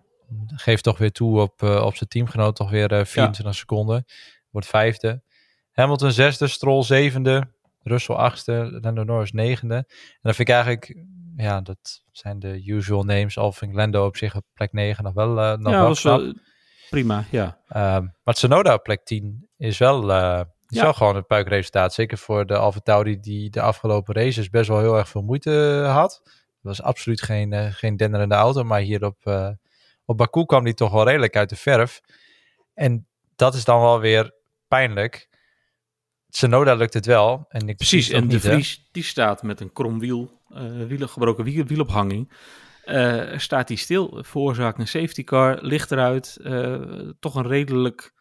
geeft 0.46 0.82
toch 0.82 0.98
weer 0.98 1.12
toe 1.12 1.40
op, 1.40 1.62
op 1.62 1.96
zijn 1.96 2.08
teamgenoot, 2.08 2.56
toch 2.56 2.70
weer 2.70 2.88
24 2.88 3.44
ja. 3.44 3.52
seconden. 3.52 4.04
Wordt 4.50 4.66
vijfde. 4.66 5.22
Hamilton 5.72 6.12
zesde, 6.12 6.46
Stroll 6.46 6.82
zevende, 6.82 7.48
Russell 7.82 8.14
achtste, 8.14 8.78
Lando 8.82 9.02
Norris 9.04 9.32
negende. 9.32 9.74
En 9.74 10.18
dan 10.22 10.34
vind 10.34 10.48
ik 10.48 10.54
eigenlijk, 10.54 11.04
ja, 11.36 11.60
dat 11.60 12.02
zijn 12.12 12.38
de 12.38 12.62
usual 12.66 13.02
names. 13.02 13.38
Al 13.38 13.52
vind 13.52 13.74
Lando 13.74 14.06
op 14.06 14.16
zich 14.16 14.36
op 14.36 14.44
plek 14.54 14.72
9 14.72 15.04
nog 15.04 15.14
wel, 15.14 15.28
nog 15.58 15.72
ja, 15.72 15.78
wel 15.78 15.88
was 15.88 16.02
wel 16.02 16.34
prima, 16.90 17.24
ja. 17.30 17.58
Um, 17.96 18.14
maar 18.24 18.34
Tsunoda 18.34 18.74
op 18.74 18.82
plek 18.82 19.04
10 19.04 19.48
is 19.56 19.78
wel 19.78 20.10
is 20.72 20.78
ja. 20.78 20.84
wel 20.84 20.94
gewoon 20.94 21.16
een 21.16 21.26
puikresultaat. 21.26 21.94
Zeker 21.94 22.18
voor 22.18 22.46
de 22.46 22.56
Alfa 22.56 22.80
Tauri 22.80 23.20
die 23.20 23.50
de 23.50 23.60
afgelopen 23.60 24.14
races 24.14 24.50
best 24.50 24.68
wel 24.68 24.78
heel 24.78 24.96
erg 24.96 25.08
veel 25.08 25.22
moeite 25.22 25.84
had. 25.86 26.20
Het 26.24 26.62
was 26.62 26.82
absoluut 26.82 27.22
geen, 27.22 27.52
uh, 27.52 27.66
geen 27.70 27.96
denderende 27.96 28.34
auto. 28.34 28.64
Maar 28.64 28.80
hier 28.80 29.04
op, 29.04 29.16
uh, 29.24 29.48
op 30.04 30.16
Baku 30.16 30.44
kwam 30.44 30.64
die 30.64 30.74
toch 30.74 30.92
wel 30.92 31.04
redelijk 31.04 31.36
uit 31.36 31.48
de 31.48 31.56
verf. 31.56 32.00
En 32.74 33.06
dat 33.36 33.54
is 33.54 33.64
dan 33.64 33.80
wel 33.80 34.00
weer 34.00 34.34
pijnlijk. 34.68 35.28
Tsunoda 36.32 36.74
lukt 36.74 36.94
het 36.94 37.06
wel. 37.06 37.44
En 37.48 37.68
ik 37.68 37.76
Precies, 37.76 38.08
en 38.08 38.28
de 38.28 38.40
Vries 38.40 38.88
die 38.92 39.02
staat 39.02 39.42
met 39.42 39.60
een 39.60 39.72
krom 39.72 39.98
wiel, 39.98 40.40
uh, 40.50 40.86
wielen, 40.86 41.08
gebroken 41.08 41.44
wiel, 41.44 41.64
wielophanging. 41.64 42.32
Uh, 42.84 43.38
staat 43.38 43.68
hij 43.68 43.76
stil, 43.76 44.18
veroorzaakt 44.24 44.78
een 44.78 44.88
safety 44.88 45.24
car, 45.24 45.58
ligt 45.60 45.90
eruit. 45.92 46.38
toch 47.20 47.34
een 47.34 47.46
redelijk 47.46 48.12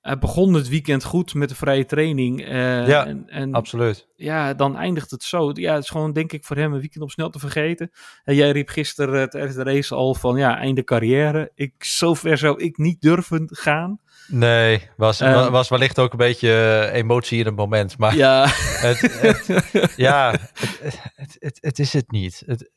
hij 0.00 0.18
begon 0.18 0.54
het 0.54 0.68
weekend 0.68 1.04
goed 1.04 1.34
met 1.34 1.48
de 1.48 1.54
vrije 1.54 1.84
training. 1.84 2.40
Ja, 2.46 3.06
en, 3.06 3.28
en, 3.28 3.52
absoluut. 3.52 4.08
Ja, 4.16 4.54
dan 4.54 4.76
eindigt 4.76 5.10
het 5.10 5.22
zo. 5.22 5.50
Ja, 5.54 5.74
het 5.74 5.82
is 5.82 5.90
gewoon 5.90 6.12
denk 6.12 6.32
ik 6.32 6.44
voor 6.44 6.56
hem 6.56 6.72
een 6.72 6.80
weekend 6.80 7.02
om 7.02 7.10
snel 7.10 7.30
te 7.30 7.38
vergeten. 7.38 7.90
En 8.24 8.34
jij 8.34 8.50
riep 8.50 8.68
gisteren 8.68 9.30
tijdens 9.30 9.54
de 9.54 9.62
race 9.62 9.94
al 9.94 10.14
van 10.14 10.36
ja, 10.36 10.58
einde 10.58 10.84
carrière. 10.84 11.52
Ik, 11.54 11.84
zover 11.84 12.38
zou 12.38 12.62
ik 12.62 12.76
niet 12.76 13.00
durven 13.00 13.48
gaan. 13.50 14.00
Nee, 14.30 14.88
was, 14.96 15.20
um, 15.20 15.50
was 15.50 15.68
wellicht 15.68 15.98
ook 15.98 16.12
een 16.12 16.18
beetje 16.18 16.48
uh, 16.48 16.94
emotie 16.94 17.38
in 17.38 17.46
het 17.46 17.56
moment. 17.56 17.98
Maar 17.98 18.14
ja, 18.14 18.46
het, 18.86 19.00
het, 19.00 19.92
ja 19.96 20.30
het, 20.54 21.36
het, 21.38 21.58
het, 21.60 21.78
is 21.78 21.92
het 21.92 22.10
niet. 22.10 22.42
Het, 22.46 22.70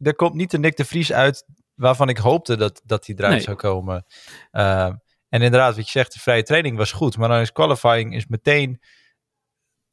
er 0.00 0.14
komt 0.14 0.34
niet 0.34 0.50
de 0.50 0.58
Nick 0.58 0.76
de 0.76 0.84
Vries 0.84 1.12
uit 1.12 1.44
waarvan 1.74 2.08
ik 2.08 2.16
hoopte 2.16 2.56
dat, 2.56 2.82
dat 2.84 3.06
hij 3.06 3.14
eruit 3.14 3.32
nee. 3.32 3.42
zou 3.42 3.56
komen. 3.56 4.04
Uh, 4.52 4.84
en 5.28 5.42
inderdaad, 5.42 5.76
wat 5.76 5.84
je 5.84 5.90
zegt, 5.90 6.12
de 6.12 6.20
vrije 6.20 6.42
training 6.42 6.76
was 6.76 6.92
goed. 6.92 7.16
Maar 7.16 7.28
dan 7.28 7.40
is 7.40 7.52
qualifying 7.52 8.14
is 8.14 8.26
meteen 8.26 8.80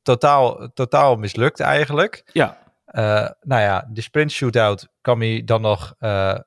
totaal, 0.02 0.72
totaal 0.74 1.16
mislukt 1.16 1.60
eigenlijk. 1.60 2.30
Ja. 2.34 2.62
Uh, 2.88 3.30
nou 3.42 3.62
ja, 3.62 3.88
de 3.90 4.02
sprint 4.02 4.32
shootout 4.32 4.88
kwam 5.02 5.20
hij 5.20 5.44
dan 5.44 5.62
nog 5.62 5.96
uh, 6.00 6.38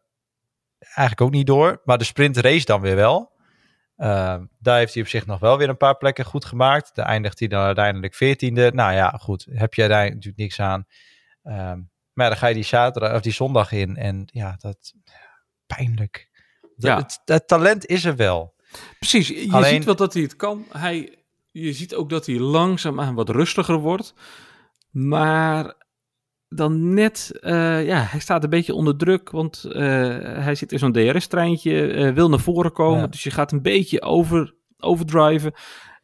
eigenlijk 0.78 1.20
ook 1.20 1.30
niet 1.30 1.46
door. 1.46 1.80
Maar 1.84 1.98
de 1.98 2.04
sprint 2.04 2.36
race 2.36 2.64
dan 2.64 2.80
weer 2.80 2.96
wel. 2.96 3.34
Uh, 3.96 4.36
daar 4.58 4.78
heeft 4.78 4.94
hij 4.94 5.02
op 5.02 5.08
zich 5.08 5.26
nog 5.26 5.40
wel 5.40 5.58
weer 5.58 5.68
een 5.68 5.76
paar 5.76 5.96
plekken 5.96 6.24
goed 6.24 6.44
gemaakt. 6.44 6.94
Daar 6.94 7.06
eindigt 7.06 7.38
hij 7.38 7.48
dan 7.48 7.62
uiteindelijk 7.62 8.14
veertiende. 8.14 8.70
Nou 8.74 8.92
ja, 8.92 9.10
goed, 9.10 9.46
heb 9.50 9.74
je 9.74 9.88
daar 9.88 10.04
natuurlijk 10.04 10.36
niks 10.36 10.60
aan. 10.60 10.86
Um, 11.44 11.90
maar 12.12 12.28
dan 12.28 12.38
ga 12.38 12.46
je 12.46 12.54
die, 12.54 12.64
zaterdag, 12.64 13.14
of 13.14 13.20
die 13.20 13.32
zondag 13.32 13.72
in. 13.72 13.96
En 13.96 14.22
ja, 14.26 14.56
dat 14.58 14.92
pijnlijk. 15.66 16.30
Ja. 16.76 16.96
Het, 16.96 17.20
het 17.24 17.48
talent 17.48 17.86
is 17.86 18.04
er 18.04 18.16
wel. 18.16 18.54
Precies, 18.98 19.28
je 19.28 19.48
Alleen... 19.50 19.74
ziet 19.74 19.84
wel 19.84 19.96
dat 19.96 20.12
hij 20.12 20.22
het 20.22 20.36
kan. 20.36 20.66
Hij, 20.70 21.18
je 21.50 21.72
ziet 21.72 21.94
ook 21.94 22.10
dat 22.10 22.26
hij 22.26 22.38
langzaamaan 22.38 23.14
wat 23.14 23.28
rustiger 23.28 23.76
wordt. 23.76 24.14
Maar 24.90 25.74
dan 26.48 26.94
net, 26.94 27.38
uh, 27.40 27.86
ja, 27.86 28.06
hij 28.08 28.20
staat 28.20 28.44
een 28.44 28.50
beetje 28.50 28.74
onder 28.74 28.96
druk, 28.96 29.30
want 29.30 29.64
uh, 29.68 29.74
hij 30.18 30.54
zit 30.54 30.72
in 30.72 30.78
zo'n 30.78 30.92
DRS-treintje, 30.92 31.94
uh, 31.94 32.12
wil 32.12 32.28
naar 32.28 32.40
voren 32.40 32.72
komen, 32.72 33.00
ja. 33.00 33.06
dus 33.06 33.22
je 33.22 33.30
gaat 33.30 33.52
een 33.52 33.62
beetje 33.62 34.02
over, 34.02 34.54
overdriven. 34.78 35.52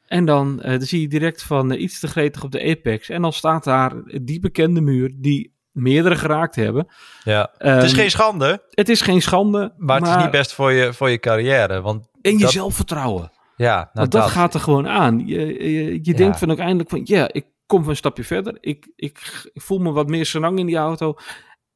En 0.07 0.25
dan, 0.25 0.57
dan 0.57 0.81
zie 0.81 1.01
je 1.01 1.09
direct 1.09 1.43
van 1.43 1.73
iets 1.73 2.01
te 2.01 2.09
gretig 2.09 2.45
op 2.45 2.51
de 2.51 2.63
apex. 2.71 3.09
En 3.09 3.23
dan 3.23 3.33
staat 3.33 3.65
daar 3.65 3.93
die 4.23 4.41
bekende 4.41 4.81
muur 4.81 5.13
die 5.17 5.55
meerdere 5.71 6.17
geraakt 6.17 6.55
hebben. 6.55 6.87
Ja, 7.25 7.51
um, 7.59 7.73
het 7.73 7.83
is 7.83 7.93
geen 7.93 8.11
schande. 8.11 8.63
Het 8.71 8.89
is 8.89 9.01
geen 9.01 9.23
schande. 9.23 9.59
Maar, 9.59 10.01
maar 10.01 10.09
het 10.09 10.19
is 10.19 10.23
niet 10.23 10.33
best 10.33 10.53
voor 10.53 10.73
je, 10.73 10.93
voor 10.93 11.11
je 11.11 11.19
carrière. 11.19 11.81
Want 11.81 12.09
en 12.23 12.33
je 12.33 12.39
dat... 12.39 12.51
zelfvertrouwen. 12.51 13.33
Ja, 13.57 13.75
nou 13.77 13.89
Want 13.93 14.13
dat, 14.13 14.23
dat, 14.23 14.31
gaat 14.31 14.55
er 14.55 14.61
gewoon 14.61 14.89
aan. 14.89 15.27
Je, 15.27 15.47
je, 15.47 15.93
je 15.93 16.01
ja. 16.03 16.17
denkt 16.17 16.39
van 16.39 16.49
uiteindelijk 16.49 16.91
van, 16.91 17.01
ja, 17.05 17.29
ik 17.33 17.45
kom 17.73 17.89
een 17.89 17.97
stapje 17.97 18.25
verder. 18.25 18.57
Ik, 18.61 18.93
ik, 18.97 19.49
ik 19.53 19.63
voel 19.63 19.79
me 19.79 19.93
wat 19.93 20.09
meer 20.09 20.27
senang 20.27 20.59
in 20.59 20.67
die 20.67 20.77
auto. 20.77 21.15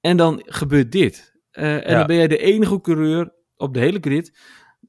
En 0.01 0.17
dan 0.17 0.43
gebeurt 0.45 0.93
dit. 0.93 1.35
Uh, 1.53 1.75
en 1.75 1.91
ja. 1.91 1.99
dan 1.99 2.07
ben 2.07 2.17
jij 2.17 2.29
de 2.29 2.39
enige 2.39 2.81
coureur 2.81 3.33
op 3.57 3.75
de 3.75 3.81
hele 3.81 3.99
grid. 4.01 4.39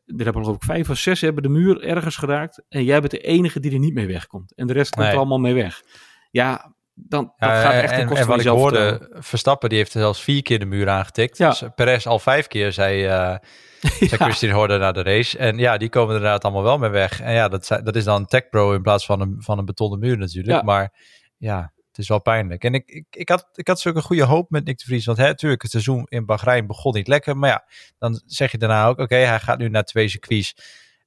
Er 0.06 0.24
hebben 0.24 0.42
geloof 0.42 0.56
ik 0.56 0.64
vijf 0.64 0.90
of 0.90 0.98
zes 0.98 1.22
hebben 1.22 1.44
de 1.44 1.50
muur 1.50 1.84
ergens 1.84 2.16
geraakt. 2.16 2.64
En 2.70 2.84
jij 2.84 3.00
bent 3.00 3.12
de 3.12 3.20
enige 3.20 3.60
die 3.60 3.72
er 3.72 3.80
niet 3.80 3.94
mee 3.94 4.08
wegkomt. 4.08 4.56
En 4.56 4.68
de 4.68 4.74
rest 4.74 4.92
komt 4.92 5.04
nee. 5.04 5.14
er 5.14 5.20
allemaal 5.20 5.40
mee 5.40 5.54
weg. 5.54 5.82
Ja, 6.32 6.76
dan 6.94 7.34
dat 7.38 7.50
ja, 7.50 7.62
gaat 7.62 7.74
echt 7.74 7.92
en, 7.92 7.98
ten 7.98 8.08
koste 8.08 8.24
en 8.24 8.30
wat 8.30 8.42
van 8.42 8.52
ik 8.54 8.60
hoorde, 8.60 9.10
Verstappen 9.20 9.70
die 9.70 9.78
heeft 9.78 9.92
zelfs 9.92 10.24
vier 10.24 10.42
keer 10.42 10.60
de 10.60 10.66
muur 10.66 10.90
aangetikt. 10.90 11.38
Ja. 11.38 11.50
Dus 11.50 11.64
Perez 11.76 12.06
al 12.06 12.20
vijf 12.20 12.48
keer, 12.48 12.72
zei, 12.72 13.06
uh, 13.06 13.36
ja. 14.00 14.08
zei 14.08 14.24
Christine 14.24 14.54
Horner 14.54 14.80
na 14.80 14.92
de 14.92 15.04
race. 15.04 15.38
En 15.38 15.58
ja, 15.58 15.78
die 15.78 15.90
komen 15.90 16.10
er 16.10 16.16
inderdaad 16.16 16.44
allemaal 16.44 16.64
wel 16.64 16.78
mee 16.78 16.90
weg. 16.90 17.22
En 17.22 17.34
ja, 17.34 17.48
dat, 17.48 17.68
dat 17.84 17.96
is 17.96 18.04
dan 18.04 18.16
een 18.16 18.26
tech 18.26 18.50
pro 18.50 18.74
in 18.74 18.82
plaats 18.82 19.06
van 19.06 19.22
een, 19.22 19.36
van 19.40 19.58
een 19.58 19.66
betonnen 19.66 20.00
muur 20.00 20.18
natuurlijk. 20.18 20.58
Ja. 20.58 20.64
Maar 20.64 20.94
ja, 21.38 21.74
het 21.88 21.98
is 21.98 22.08
wel 22.08 22.22
pijnlijk. 22.22 22.64
En 22.64 22.74
ik, 22.74 22.90
ik, 22.90 23.06
ik, 23.10 23.30
had, 23.30 23.50
ik 23.54 23.68
had 23.68 23.80
zulke 23.80 24.02
goede 24.02 24.24
hoop 24.24 24.50
met 24.50 24.66
Nick 24.66 24.78
de 24.78 24.86
Vries. 24.86 25.06
Want 25.06 25.18
hè, 25.18 25.26
natuurlijk, 25.28 25.62
het 25.62 25.72
seizoen 25.72 26.06
in 26.10 26.26
Bahrein 26.26 26.68
begon 26.68 26.94
niet 26.94 27.08
lekker. 27.08 27.38
Maar 27.38 27.50
ja, 27.50 27.66
dan 27.98 28.22
zeg 28.26 28.52
je 28.52 28.58
daarna 28.58 28.86
ook, 28.86 28.92
oké, 28.92 29.02
okay, 29.02 29.24
hij 29.24 29.40
gaat 29.40 29.58
nu 29.58 29.70
naar 29.70 29.84
twee 29.84 30.08
circuits. 30.08 30.56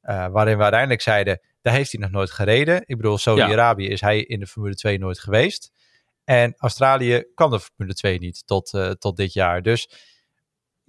Uh, 0.03 0.27
waarin 0.27 0.57
we 0.57 0.63
uiteindelijk 0.63 1.03
zeiden, 1.03 1.41
daar 1.63 1.75
heeft 1.75 1.93
hij 1.93 2.01
nog 2.01 2.11
nooit 2.11 2.31
gereden. 2.31 2.83
Ik 2.87 2.97
bedoel, 2.97 3.19
Saudi-Arabië 3.19 3.85
ja. 3.85 3.91
is 3.91 4.01
hij 4.01 4.21
in 4.23 4.41
de 4.41 4.47
Formule 4.47 4.75
2 4.75 4.99
nooit 4.99 5.19
geweest. 5.19 5.73
En 6.25 6.55
Australië 6.57 7.25
kwam 7.35 7.51
de 7.51 7.61
Formule 7.61 7.95
2 7.95 8.19
niet 8.19 8.43
tot, 8.47 8.73
uh, 8.73 8.91
tot 8.91 9.17
dit 9.17 9.33
jaar. 9.33 9.63
Dus 9.63 9.89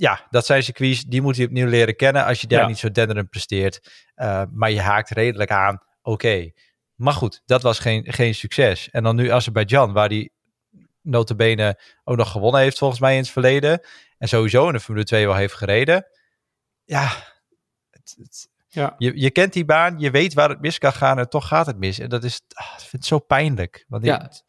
ja, 0.02 0.28
dat 0.30 0.46
zijn 0.46 0.64
circuits, 0.64 1.04
die 1.04 1.22
moet 1.22 1.36
je 1.36 1.46
opnieuw 1.46 1.68
leren 1.68 1.96
kennen 1.96 2.26
als 2.26 2.42
je 2.42 2.48
daar 2.48 2.62
Ja. 2.62 2.68
niet 2.68 2.78
zo 2.78 2.92
denderend 2.92 3.30
presteert. 3.30 3.92
Uh, 4.16 4.44
maar 4.52 4.72
je 4.72 4.82
haakt 4.82 5.10
redelijk 5.10 5.52
aan, 5.52 5.82
oké. 6.02 6.52
Maar 6.96 7.14
goed, 7.14 7.42
dat 7.46 7.62
was 7.62 7.80
geen, 7.80 8.14
geen 8.14 8.36
succes. 8.36 8.90
En 8.90 9.04
dan 9.04 9.16
nu 9.16 9.30
Azerbeidzjan, 9.32 9.94
waar 9.94 10.10
die 10.10 10.32
notabene 11.02 11.80
ook 12.04 12.18
nog 12.18 12.32
gewonnen 12.32 12.62
heeft 12.62 12.78
volgens 12.78 13.00
mij 13.00 13.14
in 13.14 13.20
het 13.22 13.30
verleden. 13.30 13.82
En 14.18 14.28
sowieso 14.28 14.68
in 14.68 14.74
de 14.74 14.80
Formule 14.80 15.06
2 15.06 15.26
wel 15.26 15.36
heeft 15.36 15.54
gereden. 15.54 16.06
Ja, 16.84 17.12
het, 17.90 18.16
het, 18.22 18.50
Ja. 18.68 18.96
je, 18.98 19.20
je 19.20 19.32
kent 19.32 19.54
die 19.54 19.66
baan, 19.66 20.00
je 20.00 20.12
weet 20.12 20.34
waar 20.34 20.50
het 20.50 20.62
mis 20.62 20.78
kan 20.78 20.94
gaan 20.94 21.20
en 21.20 21.30
toch 21.30 21.48
gaat 21.48 21.66
het 21.66 21.78
mis. 21.78 22.00
En 22.00 22.10
dat 22.10 22.24
is, 22.24 22.42
ah, 22.54 22.66
ik 22.74 22.80
vind 22.80 22.92
het 22.92 23.06
zo 23.06 23.20
pijnlijk. 23.20 23.86
Want 23.88 24.06
Ja. 24.06 24.24
ik- 24.24 24.42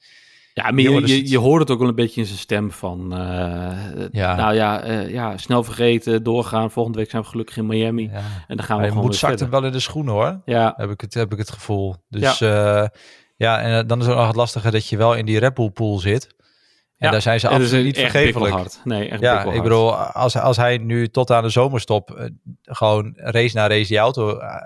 Ja, 0.55 0.63
maar 0.71 0.81
je, 0.81 0.83
Jongens, 0.83 1.11
je, 1.11 1.29
je 1.31 1.39
hoort 1.39 1.61
het 1.61 1.71
ook 1.71 1.79
wel 1.79 1.89
een 1.89 1.95
beetje 1.95 2.21
in 2.21 2.27
zijn 2.27 2.39
stem 2.39 2.71
van... 2.73 3.13
eh, 3.13 4.07
Ja. 4.13 4.35
Nou 4.37 4.55
ja, 4.55 4.81
eh, 4.83 5.11
ja, 5.11 5.37
snel 5.37 5.63
vergeten, 5.65 6.23
doorgaan. 6.23 6.71
Volgende 6.71 6.99
week 6.99 7.11
zijn 7.11 7.23
we 7.23 7.29
gelukkig 7.29 7.57
in 7.57 7.67
Miami. 7.67 8.03
ja. 8.13 8.23
En 8.47 8.57
dan 8.57 8.59
gaan 8.59 8.67
we 8.67 8.75
Maar 8.75 8.83
je 8.85 8.89
gewoon 8.89 9.05
moet 9.05 9.17
zakt 9.17 9.41
hem 9.41 9.51
wel 9.51 9.65
in 9.65 9.73
de 9.73 9.81
schoenen 9.81 10.13
hoor. 10.15 10.41
Ja, 10.45 10.75
heb 10.77 10.91
ik 10.91 11.01
het, 11.01 11.15
heb 11.15 11.33
ik 11.33 11.39
het 11.39 11.51
gevoel. 11.51 11.95
Dus 12.09 12.39
ja, 12.39 12.91
ja 13.37 13.61
en 13.61 13.79
eh, 13.79 13.87
dan 13.89 14.01
is 14.01 14.07
het 14.07 14.17
nog 14.17 14.27
het 14.27 14.37
lastige 14.37 14.71
dat 14.71 14.87
je 14.89 14.97
wel 14.97 15.15
in 15.15 15.27
die 15.27 15.39
Red 15.39 15.55
Bull 15.55 15.71
pool 15.71 15.99
zit. 15.99 16.35
En 16.99 17.11
daar 17.11 17.23
zijn 17.23 17.41
ze 17.41 17.49
absoluut 17.49 17.97
niet 17.97 18.13
bikkelhard. 18.13 18.81
Nee, 18.85 19.09
echt 19.09 19.21
Ja, 19.21 19.43
ik 19.45 19.63
bedoel, 19.63 19.95
als, 19.95 20.37
als 20.37 20.57
hij 20.57 20.79
nu 20.79 21.09
tot 21.09 21.31
aan 21.31 21.43
de 21.43 21.49
zomerstop 21.49 22.11
eh, 22.11 22.27
gewoon 22.63 23.13
race 23.17 23.57
na 23.57 23.67
race 23.69 23.89
die 23.89 23.99
auto 23.99 24.39
eh, 24.39 24.57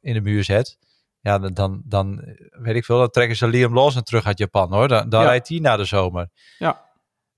in 0.00 0.14
de 0.14 0.20
muur 0.20 0.44
zet. 0.44 0.78
Ja, 1.20 1.38
dan, 1.38 1.82
dan, 1.84 2.20
eh, 2.20 2.34
weet 2.62 2.74
ik 2.76 2.84
veel, 2.84 2.98
dan 2.98 3.10
trekken 3.10 3.36
ze 3.36 3.46
Liam 3.48 3.74
Lawson 3.74 4.02
terug 4.02 4.24
uit 4.26 4.38
Japan 4.38 4.72
hoor. 4.72 4.88
Dan, 4.88 5.08
dan 5.08 5.22
Ja. 5.22 5.28
rijdt 5.28 5.48
hij 5.48 5.58
na 5.58 5.76
de 5.76 5.84
zomer. 5.84 6.28
Ja. 6.58 6.84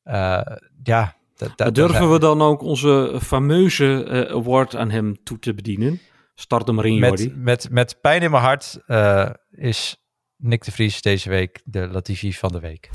Eh, 0.02 0.56
ja. 0.82 1.16
dat- 1.36 1.58
Maar 1.58 1.72
durven 1.72 2.10
we 2.12 2.18
dan 2.18 2.42
ook 2.42 2.62
onze 2.62 3.18
fameuze 3.22 4.04
eh, 4.04 4.34
award 4.36 4.76
aan 4.76 4.90
hem 4.90 5.22
toe 5.22 5.38
te 5.38 5.54
bedienen? 5.54 6.00
Start 6.34 6.66
hem 6.66 6.78
erin, 6.78 6.98
met, 6.98 7.36
met, 7.36 7.68
met 7.70 7.98
pijn 8.00 8.22
in 8.22 8.30
mijn 8.30 8.42
hart 8.42 8.78
eh, 8.86 9.30
is 9.50 9.96
Nick 10.36 10.64
de 10.64 10.72
Vries 10.72 11.02
deze 11.02 11.28
week 11.28 11.60
de 11.64 11.88
Latifi 11.88 12.32
van 12.32 12.52
de 12.52 12.60
week. 12.60 12.90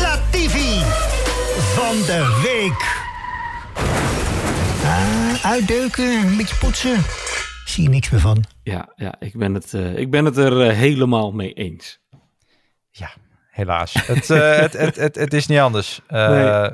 Latifi 0.00 0.80
van 1.74 1.96
de 1.96 2.40
week. 2.42 3.04
Ah, 4.84 5.44
uitdeuken, 5.44 6.26
een 6.26 6.36
beetje 6.36 6.56
poetsen. 6.56 6.96
Zie 7.76 7.84
je 7.84 7.90
niks 7.90 8.10
meer 8.10 8.20
van. 8.20 8.44
Ja, 8.62 8.92
ja 8.94 9.14
ik, 9.18 9.36
ben 9.36 9.54
het, 9.54 9.74
eh, 9.74 9.96
ik 9.98 10.10
ben 10.10 10.24
het 10.24 10.36
er 10.36 10.60
eh, 10.68 10.76
helemaal 10.76 11.32
mee 11.32 11.52
eens. 11.52 12.00
Ja, 12.90 13.10
helaas. 13.50 13.92
het, 14.06 14.30
eh, 14.30 14.56
het, 14.58 14.72
het, 14.72 14.96
het, 14.96 15.14
het 15.14 15.32
is 15.34 15.46
niet 15.46 15.58
anders. 15.58 16.00
Eh, 16.06 16.28
Nee. 16.28 16.70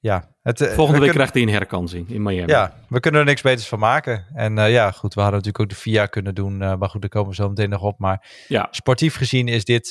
Ja, 0.00 0.36
het, 0.42 0.58
Volgende 0.58 0.76
we 0.76 0.84
week 0.84 0.92
kunnen- 0.92 1.14
krijgt 1.14 1.34
hij 1.34 1.42
een 1.42 1.48
herkansing 1.48 2.08
in 2.10 2.22
Miami. 2.22 2.50
Ja, 2.52 2.74
we 2.88 3.00
kunnen 3.00 3.20
er 3.20 3.26
niks 3.26 3.42
beters 3.42 3.68
van 3.68 3.78
maken. 3.78 4.26
En 4.34 4.58
eh, 4.58 4.70
ja, 4.72 4.90
goed, 4.90 5.14
we 5.14 5.20
hadden 5.20 5.38
natuurlijk 5.38 5.64
ook 5.72 5.76
de 5.78 5.82
VIA 5.90 6.06
kunnen 6.06 6.34
doen. 6.34 6.62
eh, 6.62 6.74
maar 6.76 6.88
goed, 6.88 7.00
daar 7.00 7.10
komen 7.10 7.28
we 7.28 7.34
zo 7.34 7.48
meteen 7.48 7.68
nog 7.70 7.82
op. 7.82 7.98
Maar 7.98 8.44
Ja. 8.48 8.68
sportief 8.70 9.16
gezien 9.16 9.48
is 9.48 9.64
dit 9.64 9.90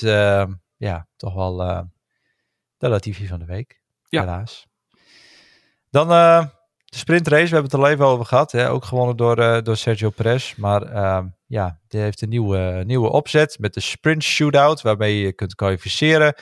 ja, 0.78 1.08
toch 1.16 1.34
wel 1.34 1.62
eh, 1.64 1.82
de 2.78 2.90
Latifi 2.90 3.28
van 3.28 3.40
de 3.40 3.46
week. 3.46 3.82
Ja. 4.10 4.20
Helaas. 4.22 4.68
Dan 5.90 6.12
eh, 6.12 6.46
de 6.98 7.04
sprintrace. 7.04 7.44
We 7.48 7.54
hebben 7.54 7.64
het 7.64 7.74
er 7.74 7.80
al 7.80 7.88
even 7.90 8.06
over 8.06 8.26
gehad. 8.26 8.52
Hè? 8.52 8.70
Ook 8.70 8.86
gewonnen 8.86 9.16
door, 9.18 9.38
eh, 9.38 9.62
door 9.64 9.78
Sergio 9.78 10.10
Perez. 10.10 10.56
Maar 10.56 10.82
eh, 10.82 11.20
ja, 11.48 11.80
die 11.88 12.00
heeft 12.02 12.22
een 12.22 12.30
nieuwe, 12.30 12.84
nieuwe 12.86 13.10
opzet 13.10 13.58
met 13.60 13.74
de 13.74 13.80
sprint 13.80 14.24
shootout. 14.24 14.82
Waarmee 14.82 15.20
je 15.20 15.34
kunt 15.34 15.56
kwalificeren 15.56 16.34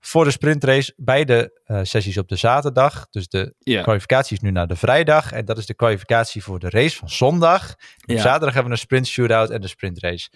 voor 0.00 0.24
de 0.24 0.30
sprintrace. 0.30 0.92
Beide 0.96 1.60
eh, 1.64 1.80
sessies 1.82 2.18
op 2.18 2.28
de 2.28 2.36
zaterdag. 2.36 3.06
Dus 3.10 3.28
de 3.28 3.54
Ja. 3.58 3.82
kwalificatie 3.82 4.36
is 4.36 4.42
nu 4.42 4.50
naar 4.50 4.66
de 4.66 4.76
vrijdag. 4.76 5.32
En 5.32 5.44
dat 5.44 5.58
is 5.58 5.66
de 5.66 5.74
kwalificatie 5.74 6.42
voor 6.42 6.58
de 6.58 6.70
race 6.70 6.96
van 6.96 7.10
zondag. 7.10 7.70
Op 7.70 7.76
Ja. 8.10 8.16
zaterdag 8.20 8.54
hebben 8.54 8.64
we 8.72 8.78
een 8.78 8.82
sprint 8.84 9.06
shootout 9.06 9.50
en 9.50 9.60
de 9.60 9.68
sprintrace. 9.68 10.28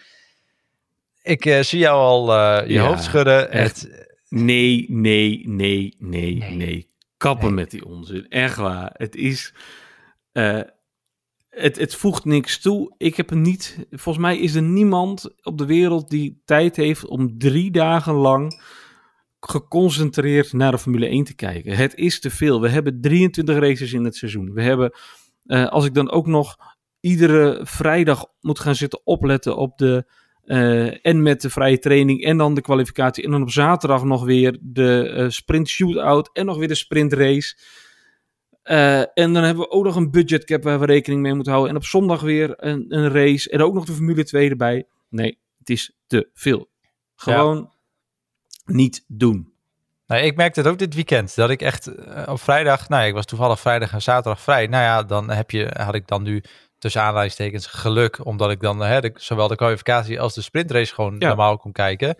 Ik 1.22 1.44
eh, 1.46 1.60
zie 1.60 1.78
jou 1.78 1.96
al 1.98 2.32
eh, 2.32 2.66
je 2.66 2.72
Ja, 2.72 2.86
hoofd 2.86 3.02
schudden. 3.02 3.50
echt. 3.50 3.80
Het, 3.80 4.04
Nee, 4.28 4.86
nee, 4.88 5.42
nee, 5.48 5.96
nee, 5.98 6.34
Nee. 6.38 6.50
nee. 6.56 6.94
Kappen 7.16 7.46
Nee. 7.46 7.54
met 7.54 7.70
die 7.70 7.84
onzin. 7.84 8.28
Echt 8.28 8.56
waar. 8.56 8.90
Het 8.92 9.14
is... 9.16 9.54
eh, 10.32 10.60
het, 11.48 11.76
het 11.78 11.94
voegt 11.94 12.24
niks 12.24 12.58
toe. 12.60 12.94
Ik 12.96 13.16
heb 13.16 13.30
er 13.30 13.36
niet... 13.36 13.86
Volgens 13.90 14.24
mij 14.24 14.38
is 14.38 14.54
er 14.54 14.62
niemand 14.62 15.44
op 15.44 15.58
de 15.58 15.66
wereld 15.66 16.08
die 16.10 16.42
tijd 16.44 16.76
heeft 16.76 17.06
om 17.06 17.38
drie 17.38 17.70
dagen 17.70 18.14
lang 18.14 18.60
geconcentreerd 19.40 20.52
naar 20.52 20.70
de 20.70 20.78
Formule 20.78 21.06
1 21.06 21.24
te 21.24 21.34
kijken. 21.34 21.76
Het 21.76 21.94
is 21.94 22.20
te 22.20 22.30
veel. 22.30 22.60
We 22.60 22.68
hebben 22.68 23.00
23 23.00 23.58
races 23.58 23.92
in 23.92 24.04
het 24.04 24.16
seizoen. 24.16 24.52
We 24.52 24.62
hebben, 24.62 24.92
eh, 25.44 25.66
als 25.66 25.84
ik 25.84 25.94
dan 25.94 26.10
ook 26.10 26.26
nog 26.26 26.56
iedere 27.00 27.60
vrijdag 27.62 28.26
moet 28.40 28.58
gaan 28.60 28.74
zitten 28.74 29.06
opletten 29.06 29.56
op 29.56 29.78
de 29.78 30.04
eh, 30.46 31.06
en 31.06 31.22
met 31.22 31.40
de 31.40 31.50
vrije 31.50 31.78
training 31.78 32.24
en 32.24 32.36
dan 32.36 32.54
de 32.54 32.60
kwalificatie. 32.60 33.24
En 33.24 33.30
dan 33.30 33.42
op 33.42 33.50
zaterdag 33.50 34.04
nog 34.04 34.24
weer 34.24 34.58
de 34.60 35.08
eh, 35.08 35.28
sprint 35.28 35.68
shootout 35.68 36.30
en 36.32 36.46
nog 36.46 36.56
weer 36.56 36.68
de 36.68 36.74
sprintrace. 36.74 37.56
Eh, 38.62 38.98
en 38.98 39.32
dan 39.32 39.42
hebben 39.42 39.64
we 39.64 39.70
ook 39.70 39.84
nog 39.84 39.96
een 39.96 40.10
budgetcap 40.10 40.62
waar 40.62 40.80
we 40.80 40.86
rekening 40.86 41.20
mee 41.22 41.34
moeten 41.34 41.52
houden. 41.52 41.74
En 41.74 41.80
op 41.80 41.86
zondag 41.86 42.20
weer 42.20 42.54
een, 42.56 42.84
een 42.88 43.10
race 43.10 43.50
en 43.50 43.60
ook 43.60 43.74
nog 43.74 43.84
de 43.84 43.92
Formule 43.92 44.24
2 44.24 44.50
erbij. 44.50 44.86
Nee, 45.08 45.38
het 45.58 45.70
is 45.70 45.96
te 46.06 46.30
veel. 46.34 46.68
Gewoon 47.14 47.72
niet 48.64 49.04
doen. 49.06 49.52
nou, 50.06 50.22
ik 50.22 50.36
merkte 50.36 50.60
het 50.60 50.68
ook 50.68 50.78
dit 50.78 50.94
weekend. 50.94 51.34
Dat 51.34 51.50
ik 51.50 51.62
echt 51.62 51.88
op 52.26 52.40
vrijdag... 52.40 52.88
Nou 52.88 53.02
ja, 53.02 53.08
ik 53.08 53.14
was 53.14 53.26
toevallig 53.26 53.60
vrijdag 53.60 53.92
en 53.92 54.02
zaterdag 54.02 54.40
vrij. 54.40 54.66
Nou 54.66 54.82
ja, 54.82 55.02
dan 55.02 55.30
heb 55.30 55.50
je, 55.50 55.70
had 55.76 55.94
ik 55.94 56.06
dan 56.06 56.22
nu 56.22 56.42
tussen 56.78 57.00
aanleidingstekens 57.02 57.66
geluk. 57.66 58.24
Omdat 58.24 58.50
ik 58.50 58.60
dan 58.60 58.80
hè, 58.80 59.00
de, 59.00 59.12
zowel 59.14 59.48
de 59.48 59.56
kwalificatie 59.56 60.20
als 60.20 60.34
de 60.34 60.40
sprintrace 60.42 60.94
gewoon 60.94 61.16
Ja. 61.18 61.28
normaal 61.28 61.56
kon 61.58 61.72
kijken. 61.72 62.16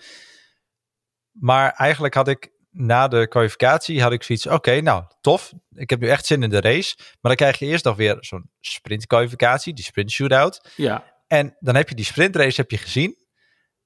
Maar 1.33 1.73
eigenlijk 1.73 2.15
had 2.15 2.29
ik 2.29 2.51
na 2.71 3.09
de 3.09 3.29
kwalificatie 3.29 4.03
had 4.03 4.13
ik 4.13 4.23
zoiets. 4.23 4.47
Oké, 4.47 4.81
nou 4.81 5.05
tof. 5.21 5.53
Ik 5.71 5.91
heb 5.91 6.01
nu 6.01 6.09
echt 6.09 6.27
zin 6.27 6.43
in 6.43 6.51
de 6.51 6.61
race. 6.61 6.95
Maar 6.99 7.17
dan 7.21 7.35
krijg 7.35 7.59
je 7.59 7.67
eerst 7.67 7.85
nog 7.85 7.97
weer 7.97 8.17
zo'n 8.21 8.51
sprintkwalificatie, 8.61 9.75
die 9.75 9.85
sprint 9.85 10.11
shootout. 10.11 10.71
Ja, 10.77 11.15
En 11.27 11.57
dan 11.61 11.75
heb 11.75 11.89
je 11.89 11.95
die 11.95 12.05
sprintrace 12.05 12.61
heb 12.61 12.71
je 12.71 12.79
gezien. 12.79 13.17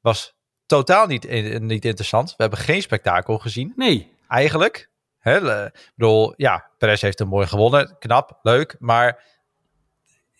Was 0.00 0.35
totaal 0.66 1.06
niet, 1.06 1.24
in- 1.24 1.66
niet 1.66 1.85
interessant. 1.85 2.28
We 2.30 2.35
hebben 2.37 2.59
geen 2.59 2.83
spektakel 2.83 3.38
gezien. 3.38 3.72
nee. 3.76 4.18
Eigenlijk. 4.28 4.88
Hè, 5.18 5.64
ik 5.66 5.92
bedoel, 5.94 6.33
ja, 6.37 6.70
Perez 6.78 7.00
heeft 7.00 7.18
hem 7.18 7.28
mooi 7.28 7.46
gewonnen. 7.46 7.96
Knap, 7.98 8.38
leuk. 8.42 8.76
Maar 8.78 9.22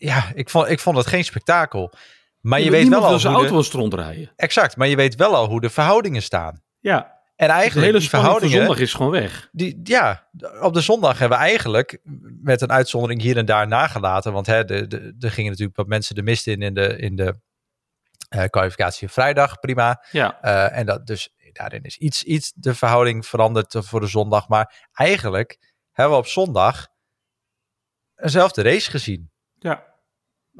ja, 0.09 0.31
ik 0.35 0.51
vond, 0.51 0.69
ik 0.69 0.81
vond 0.81 0.97
het 0.97 1.07
geen 1.07 1.25
spektakel. 1.25 1.93
Maar 2.41 2.61
je 2.61 2.71
weet 2.71 2.89
wel 2.89 3.05
al 3.05 3.11
hoe 3.11 3.21
de- 3.21 3.29
auto 3.29 3.63
stront 3.63 3.95
rijden. 3.95 4.33
Exact, 4.37 4.77
maar 4.77 4.89
je 4.89 4.97
weet 4.97 5.15
wel 5.15 5.35
al 5.35 5.49
hoe 5.49 5.61
de 5.61 5.71
verhoudingen 5.71 6.23
staan. 6.23 6.63
Ja, 6.79 7.19
En 7.37 7.47
de 7.47 7.53
eigenlijk 7.53 7.87
hele 7.87 7.99
die 7.99 8.09
verhoudingen... 8.09 8.59
zondag 8.59 8.79
is 8.79 8.95
gewoon 8.95 9.11
weg. 9.11 9.49
Die, 9.53 9.81
ja, 9.83 10.29
op 10.61 10.75
de 10.75 10.81
zondag 10.81 11.19
hebben 11.19 11.39
we 11.39 11.45
eigenlijk 11.45 11.99
met 12.43 12.61
een 12.61 12.73
uitzondering 12.73 13.21
hier 13.21 13.37
en 13.37 13.47
daar 13.47 13.67
nagelaten. 13.69 14.33
Want 14.33 14.47
hè, 14.47 14.65
de, 14.65 14.87
de, 14.87 15.15
er 15.21 15.31
gingen 15.31 15.51
natuurlijk 15.51 15.77
wat 15.77 15.87
mensen 15.87 16.15
de 16.15 16.23
mist 16.23 16.47
in 16.47 16.63
in 16.63 16.75
de, 16.75 16.97
in 16.97 17.17
de 17.17 17.39
eh, 18.29 18.45
kwalificatie 18.45 19.09
vrijdag. 19.09 19.59
Prima. 19.61 20.05
Ja, 20.11 20.41
Eh, 20.41 20.79
en 20.79 20.87
dat 20.87 21.07
dus 21.07 21.35
daarin 21.53 21.83
is 21.83 21.97
iets, 21.99 22.23
iets 22.23 22.53
de 22.55 22.75
verhouding 22.75 23.27
veranderd 23.27 23.75
voor 23.79 24.01
de 24.01 24.07
zondag. 24.07 24.49
Maar 24.49 24.89
eigenlijk 24.93 25.59
hebben 25.93 26.15
we 26.15 26.21
op 26.23 26.29
zondag 26.29 26.87
eenzelfde 28.17 28.63
race 28.63 28.91
gezien. 28.91 29.31
ja. 29.59 29.89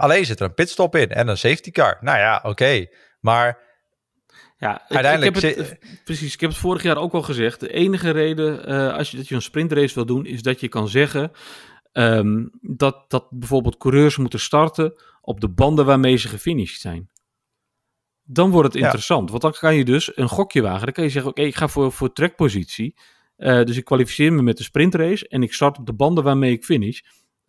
Alleen 0.01 0.25
zit 0.27 0.41
er 0.41 0.47
een 0.47 0.55
pitstop 0.55 0.97
in 0.97 1.09
en 1.09 1.29
een 1.29 1.39
safety 1.39 1.71
car. 1.71 1.99
Nou 2.01 2.19
ja, 2.19 2.41
oké. 2.43 2.87
Maar 3.21 3.69
Ja, 4.59 4.75
ik- 4.89 4.95
Uiteindelijk 4.97 5.37
Ik 5.37 5.43
heb 5.43 5.57
het, 5.57 5.79
eh, 5.79 5.89
precies, 6.05 6.35
ik 6.35 6.41
heb 6.41 6.51
het 6.51 6.59
vorig 6.59 6.83
jaar 6.83 6.97
ook 6.97 7.13
al 7.13 7.23
gezegd. 7.23 7.61
De 7.61 7.73
enige 7.73 8.11
reden 8.11 8.67
eh, 8.67 8.97
als 8.97 9.11
je, 9.11 9.17
dat 9.17 9.29
je 9.29 9.35
een 9.35 9.43
sprintrace 9.43 9.95
wil 9.95 10.07
doen, 10.07 10.27
is 10.27 10.43
dat 10.43 10.61
je 10.61 10.69
kan 10.69 10.89
zeggen 10.89 11.31
ehm, 11.93 12.47
dat, 12.61 13.05
dat 13.11 13.27
bijvoorbeeld 13.31 13.77
coureurs 13.77 14.17
moeten 14.17 14.41
starten 14.41 15.03
op 15.21 15.41
de 15.41 15.49
banden 15.49 15.85
waarmee 15.85 16.17
ze 16.17 16.29
gefinished 16.29 16.81
zijn. 16.81 17.11
Dan 18.23 18.51
wordt 18.51 18.67
het 18.69 18.77
Ja. 18.77 18.85
interessant, 18.85 19.31
want 19.31 19.43
dan 19.43 19.53
kan 19.53 19.75
je 19.75 19.85
dus 19.85 20.17
een 20.17 20.29
gokje 20.29 20.63
wagen. 20.63 20.85
Dan 20.85 20.93
kan 20.95 21.05
je 21.05 21.11
zeggen, 21.11 21.31
oké, 21.31 21.43
ik 21.43 21.57
ga 21.57 21.69
voor, 21.69 21.93
voor 21.93 22.13
trackpositie. 22.13 22.95
Eh, 23.37 23.63
dus 23.65 23.77
ik 23.77 23.85
kwalificeer 23.85 24.33
me 24.33 24.43
met 24.43 24.57
de 24.57 24.63
sprintrace 24.63 25.29
en 25.29 25.43
ik 25.43 25.53
start 25.53 25.79
op 25.79 25.87
de 25.87 25.93
banden 25.95 26.25
waarmee 26.25 26.53
ik 26.53 26.65
finish. 26.65 27.01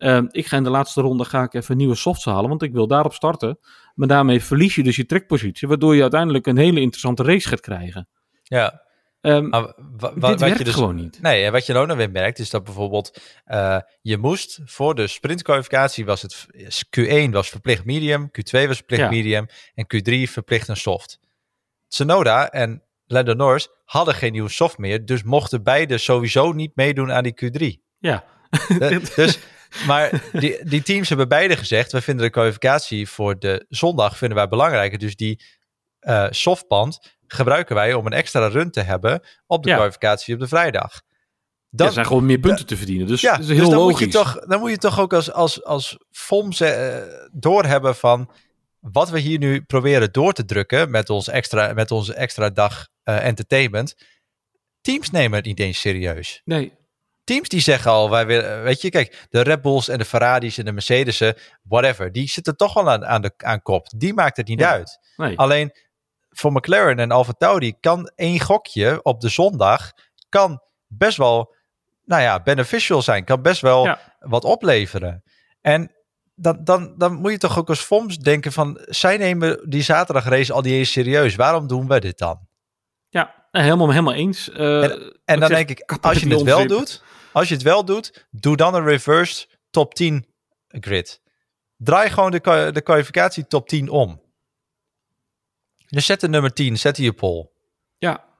Ehm, 0.02 0.26
ik 0.30 0.46
ga 0.46 0.56
in 0.56 0.62
de 0.62 0.70
laatste 0.70 1.00
ronde 1.00 1.24
ga 1.24 1.42
ik 1.42 1.54
even 1.54 1.76
nieuwe 1.76 1.94
softs 1.94 2.24
halen, 2.24 2.48
want 2.48 2.62
ik 2.62 2.72
wil 2.72 2.86
daarop 2.86 3.12
starten. 3.14 3.58
Maar 3.94 4.08
daarmee 4.08 4.42
verlies 4.42 4.74
je 4.74 4.82
dus 4.82 4.96
je 4.96 5.06
trackpositie, 5.06 5.68
waardoor 5.68 5.94
je 5.94 6.02
uiteindelijk 6.02 6.46
een 6.46 6.56
hele 6.56 6.80
interessante 6.80 7.22
race 7.22 7.48
gaat 7.48 7.60
krijgen. 7.60 8.08
ja, 8.42 8.80
Ehm, 9.20 9.48
maar 9.48 9.66
dit 9.76 10.12
wat 10.14 10.40
werkt 10.40 10.58
je 10.58 10.64
dus 10.64 10.74
gewoon 10.74 10.94
niet. 10.94 11.22
Nee, 11.22 11.44
en 11.44 11.52
wat 11.52 11.66
je 11.66 11.72
dan 11.72 11.82
ook 11.82 11.88
nog 11.88 11.96
weer 11.96 12.10
merkt 12.10 12.38
is 12.38 12.50
dat 12.50 12.64
bijvoorbeeld 12.64 13.20
eh, 13.44 13.78
je 14.00 14.16
moest 14.18 14.60
voor 14.64 14.94
de 14.94 15.06
sprintkwalificatie 15.06 16.04
was 16.04 16.22
het 16.22 16.46
is 16.50 16.84
Q1 17.00 17.30
was 17.30 17.48
verplicht 17.48 17.84
medium, 17.84 18.26
Q2 18.30 18.66
was 18.66 18.76
verplicht 18.76 19.02
Ja. 19.02 19.08
medium 19.08 19.46
en 19.74 19.86
Q3 19.94 20.30
verplicht 20.30 20.68
een 20.68 20.76
soft. 20.76 21.18
Tsunoda 21.88 22.50
en 22.50 22.82
Lando 23.06 23.34
Norris 23.34 23.68
hadden 23.84 24.14
geen 24.14 24.32
nieuwe 24.32 24.48
soft 24.48 24.78
meer, 24.78 25.04
dus 25.06 25.22
mochten 25.22 25.62
beide 25.62 25.98
sowieso 25.98 26.52
niet 26.52 26.76
meedoen 26.76 27.12
aan 27.12 27.22
die 27.22 27.34
Q3. 27.44 27.82
Ja, 27.98 28.24
Eh, 28.68 28.98
dus, 29.16 29.38
maar 29.86 30.22
die, 30.32 30.64
die 30.64 30.82
teams 30.82 31.08
hebben 31.08 31.28
beide 31.28 31.56
gezegd, 31.56 31.92
we 31.92 32.00
vinden 32.00 32.24
de 32.24 32.30
kwalificatie 32.30 33.08
voor 33.08 33.38
de 33.38 33.64
zondag 33.68 34.16
vinden 34.18 34.36
wij 34.38 34.48
belangrijker, 34.48 34.98
dus 34.98 35.16
die 35.16 35.42
eh, 36.00 36.26
softband 36.30 37.16
gebruiken 37.26 37.74
wij 37.74 37.94
om 37.94 38.06
een 38.06 38.12
extra 38.12 38.46
run 38.46 38.70
te 38.70 38.80
hebben 38.80 39.20
op 39.46 39.62
de 39.62 39.68
Ja. 39.68 39.74
kwalificatie 39.76 40.34
op 40.34 40.40
de 40.40 40.48
vrijdag. 40.48 41.02
Dan, 41.70 41.86
er 41.86 41.92
zijn 41.92 42.06
gewoon 42.06 42.26
meer 42.26 42.38
punten 42.38 42.66
te 42.66 42.76
verdienen, 42.76 43.06
dus 43.06 43.20
Ja, 43.20 43.30
dat 43.30 43.40
is 43.40 43.46
dus 43.46 43.56
heel 43.56 43.70
dan 43.70 43.78
logisch. 43.78 44.00
Moet 44.04 44.12
je 44.12 44.18
toch, 44.18 44.38
dan 44.46 44.60
moet 44.60 44.70
je 44.70 44.78
toch 44.78 45.00
ook 45.00 45.12
als, 45.12 45.32
als, 45.32 45.64
als 45.64 45.98
FOM 46.10 46.52
ze- 46.52 46.66
eh, 46.66 47.28
doorhebben 47.32 47.96
van 47.96 48.30
wat 48.80 49.10
we 49.10 49.18
hier 49.18 49.38
nu 49.38 49.62
proberen 49.62 50.12
door 50.12 50.32
te 50.32 50.44
drukken 50.44 50.90
met, 50.90 51.10
ons 51.10 51.28
extra, 51.28 51.72
met 51.72 51.90
onze 51.90 52.14
extra 52.14 52.50
dag 52.50 52.88
eh, 53.02 53.24
entertainment. 53.26 53.94
Teams 54.80 55.10
nemen 55.10 55.36
het 55.36 55.46
niet 55.46 55.60
eens 55.60 55.80
serieus. 55.80 56.42
Nee, 56.44 56.72
Teams 57.24 57.48
die 57.48 57.60
zeggen 57.60 57.90
al, 57.90 58.10
wij 58.10 58.26
willen, 58.26 58.62
weet 58.62 58.80
je, 58.80 58.90
kijk, 58.90 59.26
de 59.30 59.40
Red 59.40 59.62
Bulls 59.62 59.88
en 59.88 59.98
de 59.98 60.04
Ferraris 60.04 60.58
en 60.58 60.64
de 60.64 60.72
Mercedes'en, 60.72 61.36
whatever, 61.62 62.12
die 62.12 62.28
zitten 62.28 62.56
toch 62.56 62.74
wel 62.74 62.90
aan, 62.90 63.04
aan, 63.06 63.22
de, 63.22 63.32
aan 63.36 63.62
kop. 63.62 63.86
Die 63.96 64.14
maakt 64.14 64.36
het 64.36 64.48
niet 64.48 64.60
Ja. 64.60 64.70
uit. 64.70 64.98
nee. 65.16 65.38
Alleen 65.38 65.72
voor 66.30 66.52
McLaren 66.52 66.98
en 66.98 67.10
Alfa 67.10 67.32
Tauri 67.38 67.74
kan 67.80 68.10
één 68.14 68.40
gokje 68.40 69.00
op 69.02 69.20
de 69.20 69.28
zondag 69.28 69.92
kan 70.28 70.62
best 70.86 71.16
wel, 71.16 71.54
nou 72.04 72.22
ja, 72.22 72.40
beneficial 72.42 73.02
zijn. 73.02 73.24
Kan 73.24 73.42
best 73.42 73.60
wel 73.60 73.84
Ja. 73.84 73.98
wat 74.18 74.44
opleveren. 74.44 75.22
En 75.60 75.92
dan, 76.34 76.58
dan, 76.64 76.94
dan 76.96 77.14
moet 77.14 77.30
je 77.30 77.38
toch 77.38 77.58
ook 77.58 77.68
als 77.68 77.80
FOMS 77.80 78.18
denken 78.18 78.52
van, 78.52 78.78
zij 78.84 79.16
nemen 79.16 79.70
die 79.70 79.82
zaterdagrace 79.82 80.52
al 80.52 80.60
niet 80.60 80.72
eens 80.72 80.92
serieus. 80.92 81.34
Waarom 81.34 81.66
doen 81.66 81.88
we 81.88 82.00
dit 82.00 82.18
dan? 82.18 82.38
Ja, 83.08 83.34
eh, 83.50 83.62
helemaal, 83.62 83.90
helemaal 83.90 84.14
eens. 84.14 84.50
Eh, 84.50 84.82
En 85.24 85.40
dan 85.40 85.48
zeg, 85.48 85.56
denk 85.56 85.70
ik, 85.70 85.98
als 86.00 86.18
je 86.18 86.24
die 86.26 86.34
het 86.34 86.44
wel 86.44 86.66
doet, 86.66 87.02
als 87.32 87.48
je 87.48 87.54
het 87.54 87.62
wel 87.62 87.84
doet, 87.84 88.26
doe 88.30 88.56
dan 88.56 88.74
een 88.74 88.84
reverse 88.84 89.46
top 89.70 89.94
10 89.94 90.26
grid. 90.68 91.20
Draai 91.76 92.10
gewoon 92.10 92.30
de, 92.30 92.70
de 92.72 92.80
kwalificatie 92.82 93.46
top 93.46 93.68
10 93.68 93.88
om. 93.88 94.20
Dus 95.88 96.06
zet 96.06 96.20
de 96.20 96.28
nummer 96.28 96.52
10, 96.52 96.78
zet 96.78 96.96
die 96.96 97.04
je 97.04 97.12
pole. 97.12 97.50
ja. 97.98 98.30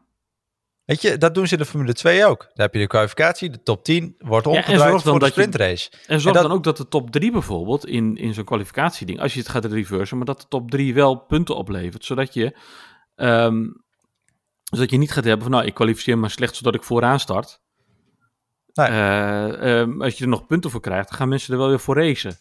Weet 0.84 1.02
je, 1.02 1.18
dat 1.18 1.34
doen 1.34 1.46
ze 1.46 1.52
in 1.52 1.58
de 1.58 1.64
Formule 1.66 1.92
2 1.92 2.26
ook. 2.26 2.38
Dan 2.40 2.50
heb 2.54 2.74
je 2.74 2.80
de 2.80 2.86
kwalificatie, 2.86 3.50
de 3.50 3.62
top 3.62 3.84
10 3.84 4.14
wordt 4.18 4.46
omgedraaid 4.46 4.90
dan 4.92 5.00
voor 5.00 5.18
de 5.18 5.24
je- 5.24 5.30
sprintrace. 5.30 5.90
En 6.06 6.20
zorg 6.20 6.34
dat- 6.34 6.42
dan 6.42 6.52
ook 6.52 6.64
dat 6.64 6.76
de 6.76 6.88
top 6.88 7.10
3 7.10 7.32
bijvoorbeeld 7.32 7.86
in, 7.86 8.16
in 8.16 8.34
zo'n 8.34 8.44
kwalificatieding, 8.44 9.20
als 9.20 9.32
je 9.32 9.38
het 9.38 9.48
gaat 9.48 9.64
reversen, 9.64 10.16
maar 10.16 10.26
dat 10.26 10.40
de 10.40 10.48
top 10.48 10.70
3 10.70 10.94
wel 10.94 11.16
punten 11.16 11.56
oplevert, 11.56 12.04
zodat 12.04 12.34
je, 12.34 12.56
ehm, 13.14 13.62
zodat 14.64 14.90
je 14.90 14.96
niet 14.98 15.12
gaat 15.12 15.24
hebben 15.24 15.42
van 15.42 15.50
nou, 15.50 15.66
ik 15.66 15.74
kwalificeer 15.74 16.18
maar 16.18 16.30
slecht 16.30 16.56
zodat 16.56 16.74
ik 16.74 16.82
vooraan 16.82 17.20
start. 17.20 17.60
Nee. 18.72 18.86
Eh, 18.88 19.80
ehm, 19.80 20.02
als 20.02 20.18
je 20.18 20.24
er 20.24 20.30
nog 20.30 20.46
punten 20.46 20.70
voor 20.70 20.80
krijgt, 20.80 21.08
dan 21.08 21.18
gaan 21.18 21.28
mensen 21.28 21.52
er 21.52 21.58
wel 21.58 21.68
weer 21.68 21.80
voor 21.80 21.96
racen. 21.96 22.36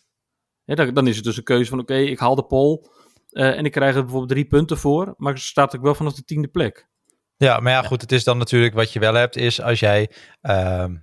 Dan, 0.65 0.94
dan 0.94 1.08
is 1.08 1.15
het 1.15 1.26
dus 1.26 1.38
een 1.38 1.44
keuze 1.44 1.70
van 1.70 1.80
oké, 1.80 1.96
ik 1.96 2.20
haal 2.20 2.36
de 2.36 2.46
pole 2.46 2.89
eh, 3.30 3.58
en 3.58 3.65
ik 3.65 3.72
krijg 3.72 3.96
er 3.96 4.02
bijvoorbeeld 4.02 4.32
drie 4.32 4.46
punten 4.46 4.78
voor, 4.78 5.13
maar 5.17 5.38
staat 5.38 5.76
ook 5.76 5.82
wel 5.82 5.96
vanaf 5.96 6.13
de 6.13 6.24
tiende 6.24 6.48
plek. 6.48 6.89
Ja, 7.38 7.60
maar 7.60 7.72
ja, 7.72 7.82
goed, 7.84 8.02
het 8.02 8.12
is 8.12 8.24
dan 8.24 8.38
natuurlijk 8.38 8.74
wat 8.74 8.94
je 8.94 9.00
wel 9.00 9.13
hebt, 9.13 9.36
is 9.36 9.62
als 9.62 9.80
jij, 9.80 10.12
ehm, 10.41 10.96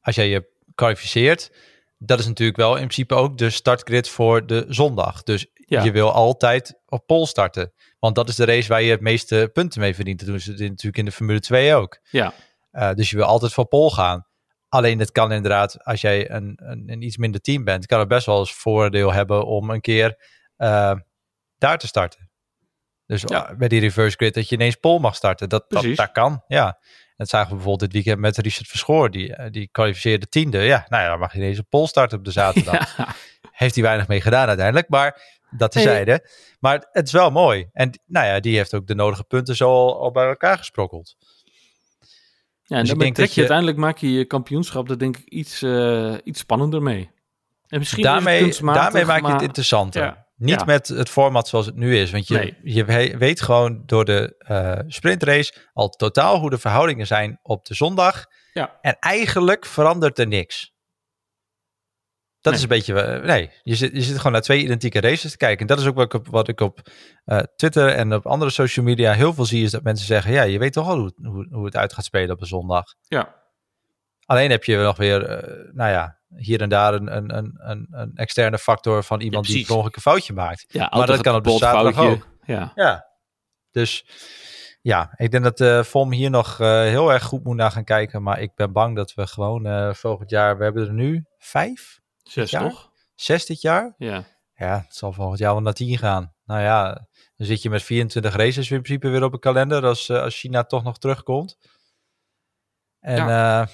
als 0.00 0.14
jij 0.14 0.28
je 0.28 0.52
kwalificeert, 0.74 1.52
dat 1.98 2.18
is 2.18 2.26
natuurlijk 2.26 2.58
wel 2.58 2.70
in 2.72 2.76
principe 2.76 3.14
ook 3.14 3.38
de 3.38 3.50
startgrid 3.50 4.08
voor 4.08 4.46
de 4.46 4.64
zondag. 4.68 5.22
Dus 5.22 5.46
Ja. 5.66 5.82
je 5.82 5.92
wil 5.92 6.12
altijd 6.12 6.80
op 6.86 7.06
pol 7.06 7.26
starten. 7.26 7.72
Want 7.98 8.14
dat 8.14 8.28
is 8.28 8.36
de 8.36 8.44
race 8.44 8.68
waar 8.68 8.82
je 8.82 8.90
het 8.90 9.00
meeste 9.00 9.50
punten 9.52 9.80
mee 9.80 9.94
verdient. 9.94 10.18
Dat 10.18 10.28
doen 10.28 10.40
ze 10.40 10.50
natuurlijk 10.50 10.96
in 10.98 11.04
de 11.04 11.12
Formule 11.12 11.40
2 11.40 11.74
ook. 11.74 11.98
Ja, 12.10 12.32
Uh, 12.72 12.92
dus 12.92 13.10
je 13.10 13.16
wil 13.16 13.24
altijd 13.24 13.52
voor 13.52 13.66
pol 13.66 13.90
gaan. 13.90 14.26
Alleen 14.74 14.98
het 14.98 15.12
kan 15.12 15.32
inderdaad, 15.32 15.84
als 15.84 16.00
jij 16.00 16.30
een, 16.30 16.58
een, 16.62 16.82
een 16.86 17.02
iets 17.02 17.16
minder 17.16 17.40
team 17.40 17.64
bent, 17.64 17.86
kan 17.86 17.98
het 17.98 18.08
best 18.08 18.26
wel 18.26 18.38
eens 18.38 18.52
voordeel 18.54 19.12
hebben 19.12 19.46
om 19.46 19.70
een 19.70 19.80
keer 19.80 20.16
uh, 20.58 20.92
daar 21.58 21.78
te 21.78 21.86
starten. 21.86 22.30
Dus 23.06 23.22
Ja. 23.26 23.54
bij 23.56 23.68
die 23.68 23.80
reverse 23.80 24.16
grid 24.16 24.34
dat 24.34 24.48
je 24.48 24.54
ineens 24.54 24.74
pol 24.74 24.98
mag 24.98 25.14
starten. 25.14 25.48
Dat, 25.48 25.64
dat, 25.68 26.12
kan, 26.12 26.42
ja. 26.46 26.78
Dat 27.16 27.28
zagen 27.28 27.48
we 27.48 27.54
bijvoorbeeld 27.54 27.92
dit 27.92 27.92
weekend 27.92 28.20
met 28.20 28.36
Richard 28.36 28.68
Verschoor. 28.68 29.10
Die, 29.10 29.28
uh, 29.28 29.46
die 29.50 29.68
kwalificeerde 29.72 30.28
tiende. 30.28 30.58
Ja, 30.58 30.86
nou 30.88 31.02
ja, 31.02 31.08
dan 31.08 31.18
mag 31.18 31.32
je 31.32 31.38
ineens 31.38 31.58
een 31.58 31.68
pol 31.68 31.86
starten 31.86 32.18
op 32.18 32.24
de 32.24 32.30
zaterdag. 32.30 32.96
ja. 32.96 33.08
Heeft 33.50 33.74
hij 33.74 33.84
weinig 33.84 34.08
mee 34.08 34.20
gedaan 34.20 34.48
uiteindelijk, 34.48 34.88
maar 34.88 35.38
dat 35.50 35.72
tezijde. 35.72 36.28
Maar 36.60 36.86
het 36.90 37.06
is 37.06 37.12
wel 37.12 37.30
mooi. 37.30 37.68
En 37.72 38.02
nou 38.06 38.26
ja, 38.26 38.40
die 38.40 38.56
heeft 38.56 38.74
ook 38.74 38.86
de 38.86 38.94
nodige 38.94 39.24
punten 39.24 39.56
zo 39.56 39.68
al, 39.68 40.00
al 40.00 40.10
bij 40.10 40.26
elkaar 40.26 40.58
gesprokkeld. 40.58 41.16
Ja, 42.66 42.76
en 42.76 42.82
Dus 42.82 42.90
ik 42.92 42.98
daarmee 42.98 43.04
denk 43.04 43.14
trek 43.14 43.26
dat 43.26 43.34
je, 43.34 43.40
je- 43.40 43.48
uiteindelijk 43.48 43.78
maak 43.78 43.98
je 43.98 44.12
je 44.12 44.24
kampioenschap, 44.24 44.88
dat 44.88 44.98
denk 44.98 45.16
ik 45.16 45.24
iets, 45.28 45.62
eh, 45.62 46.14
iets 46.24 46.40
spannender 46.40 46.82
mee. 46.82 47.10
En 47.66 47.78
misschien 47.78 48.04
is 48.04 48.10
het 48.10 48.24
daarmee, 48.24 48.52
daarmee 48.60 49.04
maak 49.04 49.16
je 49.16 49.22
maar- 49.22 49.32
het 49.32 49.42
interessanter. 49.42 50.02
Ja, 50.02 50.26
Niet 50.36 50.58
ja. 50.60 50.64
met 50.64 50.88
het 50.88 51.08
format 51.08 51.48
zoals 51.48 51.66
het 51.66 51.76
nu 51.76 51.96
is. 51.98 52.10
Want 52.10 52.28
je, 52.28 52.34
Nee. 52.34 52.56
je 52.62 52.84
we- 52.84 53.16
weet 53.18 53.40
gewoon 53.40 53.82
door 53.86 54.04
de 54.04 54.34
eh, 54.38 54.78
sprintrace 54.86 55.54
al 55.72 55.88
totaal 55.88 56.38
hoe 56.38 56.50
de 56.50 56.58
verhoudingen 56.58 57.06
zijn 57.06 57.38
op 57.42 57.64
de 57.66 57.74
zondag. 57.74 58.24
Ja. 58.52 58.78
En 58.80 58.96
eigenlijk 59.00 59.66
verandert 59.66 60.18
er 60.18 60.26
niks. 60.26 60.73
Dat 62.44 62.52
Nee. 62.52 62.62
is 62.62 62.62
een 62.62 62.68
beetje... 62.68 63.02
eh, 63.02 63.24
nee, 63.26 63.50
je 63.62 63.74
zit, 63.74 63.92
je 63.92 64.02
zit 64.02 64.16
gewoon 64.16 64.32
naar 64.32 64.40
twee 64.40 64.62
identieke 64.62 65.00
races 65.00 65.30
te 65.30 65.36
kijken. 65.36 65.60
En 65.60 65.66
dat 65.66 65.78
is 65.78 65.86
ook 65.86 65.94
wat 65.94 66.04
ik 66.04 66.14
op, 66.14 66.28
wat 66.28 66.48
ik 66.48 66.60
op 66.60 66.80
eh, 67.24 67.38
Twitter 67.56 67.88
en 67.88 68.14
op 68.14 68.26
andere 68.26 68.50
social 68.50 68.84
media 68.84 69.12
heel 69.12 69.34
veel 69.34 69.44
zie. 69.44 69.64
Is 69.64 69.70
dat 69.70 69.82
mensen 69.82 70.06
zeggen, 70.06 70.32
ja, 70.32 70.42
je 70.42 70.58
weet 70.58 70.72
toch 70.72 70.88
al 70.88 70.98
hoe, 70.98 71.12
hoe, 71.22 71.46
hoe 71.50 71.64
het 71.64 71.76
uit 71.76 71.92
gaat 71.92 72.04
spelen 72.04 72.30
op 72.30 72.40
een 72.40 72.46
zondag. 72.46 72.84
Ja, 73.08 73.34
Alleen 74.26 74.50
heb 74.50 74.64
je 74.64 74.76
nog 74.76 74.96
weer, 74.96 75.24
eh, 75.26 75.72
nou 75.72 75.90
ja, 75.90 76.18
hier 76.36 76.60
en 76.60 76.68
daar 76.68 76.94
een, 76.94 77.16
een, 77.16 77.34
een, 77.34 77.86
een, 77.90 78.10
externe 78.14 78.58
factor 78.58 79.02
van 79.04 79.20
iemand 79.20 79.46
die 79.46 79.66
per 79.66 79.74
ongeluk 79.74 79.96
een 79.96 80.02
foutje 80.02 80.32
maakt. 80.32 80.64
ja 80.68 80.88
Maar 80.96 81.06
dat 81.06 81.20
kan 81.20 81.34
op 81.34 81.44
de 81.44 81.50
zaterdag 81.56 81.98
ook. 81.98 82.28
Ja. 82.44 82.72
Ja. 82.74 83.06
Dus 83.70 84.06
ja, 84.82 85.12
ik 85.16 85.30
denk 85.30 85.44
dat 85.44 85.58
de 85.58 85.84
FOM 85.84 86.12
hier 86.12 86.30
nog 86.30 86.60
eh, 86.60 86.80
heel 86.80 87.12
erg 87.12 87.22
goed 87.22 87.44
moet 87.44 87.56
naar 87.56 87.70
gaan 87.70 87.84
kijken. 87.84 88.22
Maar 88.22 88.40
ik 88.40 88.54
ben 88.54 88.72
bang 88.72 88.96
dat 88.96 89.14
we 89.14 89.26
gewoon 89.26 89.66
eh, 89.66 89.92
volgend 89.94 90.30
jaar, 90.30 90.58
we 90.58 90.64
hebben 90.64 90.86
er 90.86 90.92
nu 90.92 91.24
vijf, 91.38 92.00
Zes 92.24 92.50
jaar? 92.50 92.68
toch? 92.68 92.90
zes 93.14 93.46
dit 93.46 93.60
jaar. 93.60 93.94
Ja. 93.98 94.24
Ja, 94.56 94.82
het 94.86 94.94
zal 94.96 95.12
volgend 95.12 95.38
jaar 95.38 95.52
wel 95.52 95.62
naar 95.62 95.72
tien 95.72 95.98
gaan. 95.98 96.34
Nou 96.44 96.60
ja, 96.60 97.08
dan 97.36 97.46
zit 97.46 97.62
je 97.62 97.70
met 97.70 97.82
24 97.82 98.36
races 98.36 98.70
in 98.70 98.82
principe 98.82 99.08
weer 99.08 99.22
op 99.24 99.32
een 99.32 99.38
kalender 99.38 99.84
als, 99.84 100.08
eh, 100.08 100.22
als 100.22 100.38
China 100.38 100.64
toch 100.64 100.82
nog 100.82 100.98
terugkomt. 100.98 101.58
En, 103.00 103.28
eh, 103.28 103.60
en 103.60 103.68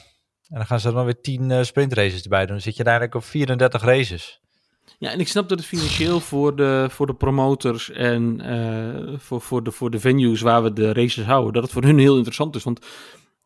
dan 0.56 0.66
gaan 0.66 0.80
ze 0.80 0.88
er 0.88 0.94
dan 0.94 1.04
weer 1.04 1.20
10 1.20 1.50
eh, 1.50 1.62
sprintraces 1.62 2.22
erbij 2.22 2.40
doen. 2.40 2.48
Dan 2.48 2.60
zit 2.60 2.76
je 2.76 2.84
uiteindelijk 2.84 3.14
op 3.14 3.30
34 3.30 3.82
races. 3.82 4.40
ja, 4.98 5.10
en 5.10 5.20
ik 5.20 5.28
snap 5.28 5.48
dat 5.48 5.58
het 5.58 5.68
financieel 5.68 6.20
voor 6.20 6.56
de, 6.56 6.86
voor 6.90 7.06
de 7.06 7.14
promotors 7.14 7.90
en 7.90 8.40
voor, 9.20 9.40
voor, 9.40 9.62
de, 9.62 9.70
voor 9.70 9.90
de 9.90 10.00
venues 10.00 10.40
waar 10.40 10.62
we 10.62 10.72
de 10.72 10.92
races 10.92 11.24
houden, 11.24 11.52
dat 11.52 11.62
het 11.62 11.72
voor 11.72 11.82
hun 11.82 11.98
heel 11.98 12.16
interessant 12.16 12.56
is. 12.56 12.62
Want 12.62 12.86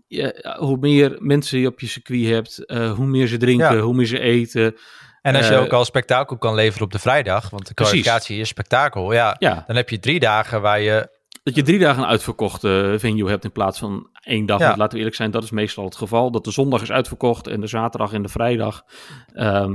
ja, 0.07 0.33
hoe 0.59 0.77
meer 0.77 1.17
mensen 1.19 1.59
je 1.59 1.67
op 1.67 1.81
je 1.81 1.87
circuit 1.87 2.27
hebt, 2.27 2.67
eh, 2.67 2.93
hoe 2.93 3.07
meer 3.07 3.27
ze 3.27 3.37
drinken, 3.37 3.77
Ja. 3.77 3.81
hoe 3.83 3.95
meer 3.95 4.07
ze 4.07 4.21
eten. 4.21 4.77
En 5.23 5.37
als 5.37 5.49
je 5.49 5.55
Eh, 5.55 5.61
ook 5.61 5.73
al 5.73 5.85
spektakel 5.85 6.39
kan 6.39 6.55
leveren 6.55 6.85
op 6.87 6.93
de 6.93 6.99
vrijdag, 6.99 7.51
want 7.51 7.67
de 7.67 7.75
kwalificatie 7.75 8.41
is 8.41 8.49
spektakel, 8.49 9.13
ja, 9.13 9.37
Ja, 9.39 9.65
dan 9.67 9.77
heb 9.77 9.89
je 9.91 9.99
drie 9.99 10.21
dagen 10.21 10.61
waar 10.61 10.81
je... 10.81 11.09
dat 11.45 11.55
je 11.55 11.63
drie 11.63 11.79
dagen 11.79 12.03
een 12.03 12.09
uitverkochte 12.09 12.95
venue 12.99 13.29
hebt 13.29 13.45
in 13.45 13.53
plaats 13.53 13.79
van 13.79 14.09
één 14.21 14.47
dag. 14.47 14.59
Ja. 14.61 14.67
Want 14.67 14.79
laten 14.79 14.93
we 14.93 14.99
eerlijk 14.99 15.17
zijn, 15.17 15.31
dat 15.31 15.43
is 15.45 15.51
meestal 15.51 15.85
het 15.85 15.97
geval. 15.97 16.31
Dat 16.31 16.45
de 16.45 16.51
zondag 16.51 16.83
is 16.83 16.91
uitverkocht 16.91 17.47
en 17.47 17.61
de 17.61 17.67
zaterdag 17.67 18.13
en 18.13 18.23
de 18.23 18.29
vrijdag. 18.29 18.85
eh, 19.33 19.69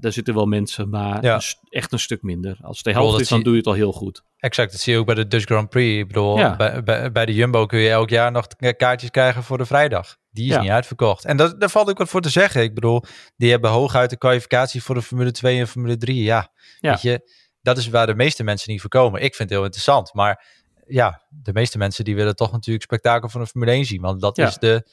daar 0.00 0.12
zitten 0.12 0.34
wel 0.34 0.46
mensen, 0.46 0.88
maar 0.88 1.24
Ja. 1.24 1.40
echt 1.68 1.92
een 1.92 1.98
stuk 1.98 2.22
minder. 2.22 2.58
Als 2.62 2.76
het 2.76 2.86
de 2.86 2.92
helft 2.92 3.20
is, 3.20 3.28
dan 3.28 3.36
zie- 3.38 3.44
doe 3.46 3.52
je 3.52 3.58
het 3.58 3.68
al 3.68 3.74
heel 3.74 3.92
goed. 3.92 4.22
Exact, 4.38 4.70
dat 4.72 4.80
zie 4.80 4.92
je 4.92 4.98
ook 4.98 5.06
bij 5.06 5.14
de 5.14 5.26
Dutch 5.26 5.44
Grand 5.44 5.68
Prix. 5.68 5.98
Ik 6.00 6.06
bedoel, 6.06 6.38
Ja. 6.38 6.56
bij, 6.56 6.82
bij, 6.82 7.12
bij 7.12 7.26
de 7.26 7.34
Jumbo 7.34 7.66
kun 7.66 7.78
je 7.78 7.90
elk 7.90 8.10
jaar 8.10 8.32
nog 8.32 8.46
ka- 8.46 8.72
kaartjes 8.72 9.10
krijgen 9.10 9.42
voor 9.42 9.58
de 9.58 9.66
vrijdag. 9.66 10.16
Die 10.30 10.50
is 10.52 10.58
niet 10.58 10.70
uitverkocht. 10.70 11.24
En 11.24 11.36
dat, 11.36 11.60
daar 11.60 11.70
valt 11.70 11.88
ook 11.90 11.98
wat 11.98 12.08
voor 12.08 12.20
te 12.20 12.28
zeggen. 12.30 12.62
Ik 12.62 12.74
bedoel, 12.74 13.02
die 13.36 13.50
hebben 13.50 13.70
hooguit 13.70 14.10
de 14.10 14.18
kwalificatie 14.18 14.82
voor 14.82 14.94
de 14.94 15.02
Formule 15.02 15.30
2 15.30 15.58
en 15.58 15.68
Formule 15.68 15.96
3. 15.96 16.22
Ja, 16.22 16.50
Ja. 16.80 16.90
weet 16.90 17.02
je, 17.02 17.30
dat 17.62 17.78
is 17.78 17.88
waar 17.88 18.06
de 18.06 18.14
meeste 18.14 18.44
mensen 18.44 18.70
niet 18.72 18.80
voor 18.80 18.90
komen. 18.90 19.20
Ik 19.22 19.34
vind 19.34 19.48
het 19.48 19.50
heel 19.58 19.64
interessant, 19.64 20.14
maar 20.14 20.44
ja, 20.88 21.22
de 21.28 21.52
meeste 21.52 21.78
mensen 21.78 22.04
die 22.04 22.14
willen 22.16 22.36
toch 22.36 22.52
natuurlijk 22.52 22.84
spektakel 22.84 23.28
van 23.28 23.40
de 23.40 23.46
Formule 23.46 23.70
1 23.72 23.84
zien. 23.84 24.00
Want 24.00 24.20
dat 24.20 24.36
Ja. 24.36 24.46
is 24.46 24.58
de, 24.58 24.88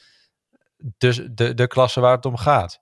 de, 0.98 1.34
de, 1.34 1.54
de 1.54 1.66
klasse 1.66 2.00
waar 2.00 2.16
het 2.16 2.24
om 2.26 2.36
gaat. 2.36 2.80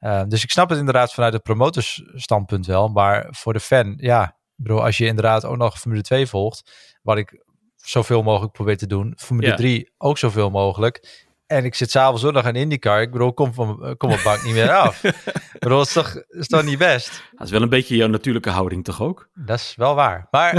Uh, 0.00 0.22
dus 0.28 0.42
ik 0.42 0.50
snap 0.50 0.68
het 0.68 0.78
inderdaad 0.78 1.12
vanuit 1.12 1.32
het 1.32 1.42
promotorsstandpunt 1.42 2.66
wel. 2.66 2.88
Maar 2.88 3.26
voor 3.30 3.52
de 3.52 3.60
fan, 3.60 3.94
ja, 3.96 4.24
ik 4.26 4.64
bedoel, 4.64 4.84
als 4.84 4.98
je 4.98 5.06
inderdaad 5.06 5.44
ook 5.44 5.56
nog 5.56 5.78
Formule 5.80 6.02
2 6.02 6.26
volgt, 6.26 6.72
wat 7.02 7.16
ik 7.16 7.44
zoveel 7.76 8.22
mogelijk 8.22 8.52
probeer 8.52 8.76
te 8.76 8.86
doen. 8.86 9.12
Formule 9.16 9.48
Ja. 9.48 9.56
3 9.56 9.92
ook 9.98 10.18
zoveel 10.18 10.50
mogelijk. 10.50 11.28
En 11.50 11.64
ik 11.64 11.74
zit 11.74 11.90
s'avonds 11.90 12.24
ook 12.24 12.32
nog 12.32 12.46
in 12.46 12.54
IndyCar. 12.56 13.00
Ik 13.00 13.10
bedoel, 13.10 13.32
kom 13.32 13.54
van 13.54 13.94
kom 13.96 14.10
op 14.12 14.20
bank 14.24 14.42
niet 14.42 14.54
meer 14.54 14.72
af. 14.72 15.04
ik 15.54 15.58
bedoel, 15.58 15.78
het 15.78 15.86
is 15.86 15.92
toch, 15.92 16.14
is 16.28 16.46
toch 16.46 16.62
niet 16.62 16.78
best? 16.78 17.22
Dat 17.32 17.46
is 17.46 17.52
wel 17.52 17.62
een 17.62 17.68
beetje 17.68 17.96
jouw 17.96 18.08
natuurlijke 18.08 18.50
houding 18.50 18.84
toch 18.84 19.02
ook? 19.02 19.28
Dat 19.34 19.58
is 19.58 19.72
wel 19.76 19.94
waar. 19.94 20.26
Maar 20.30 20.52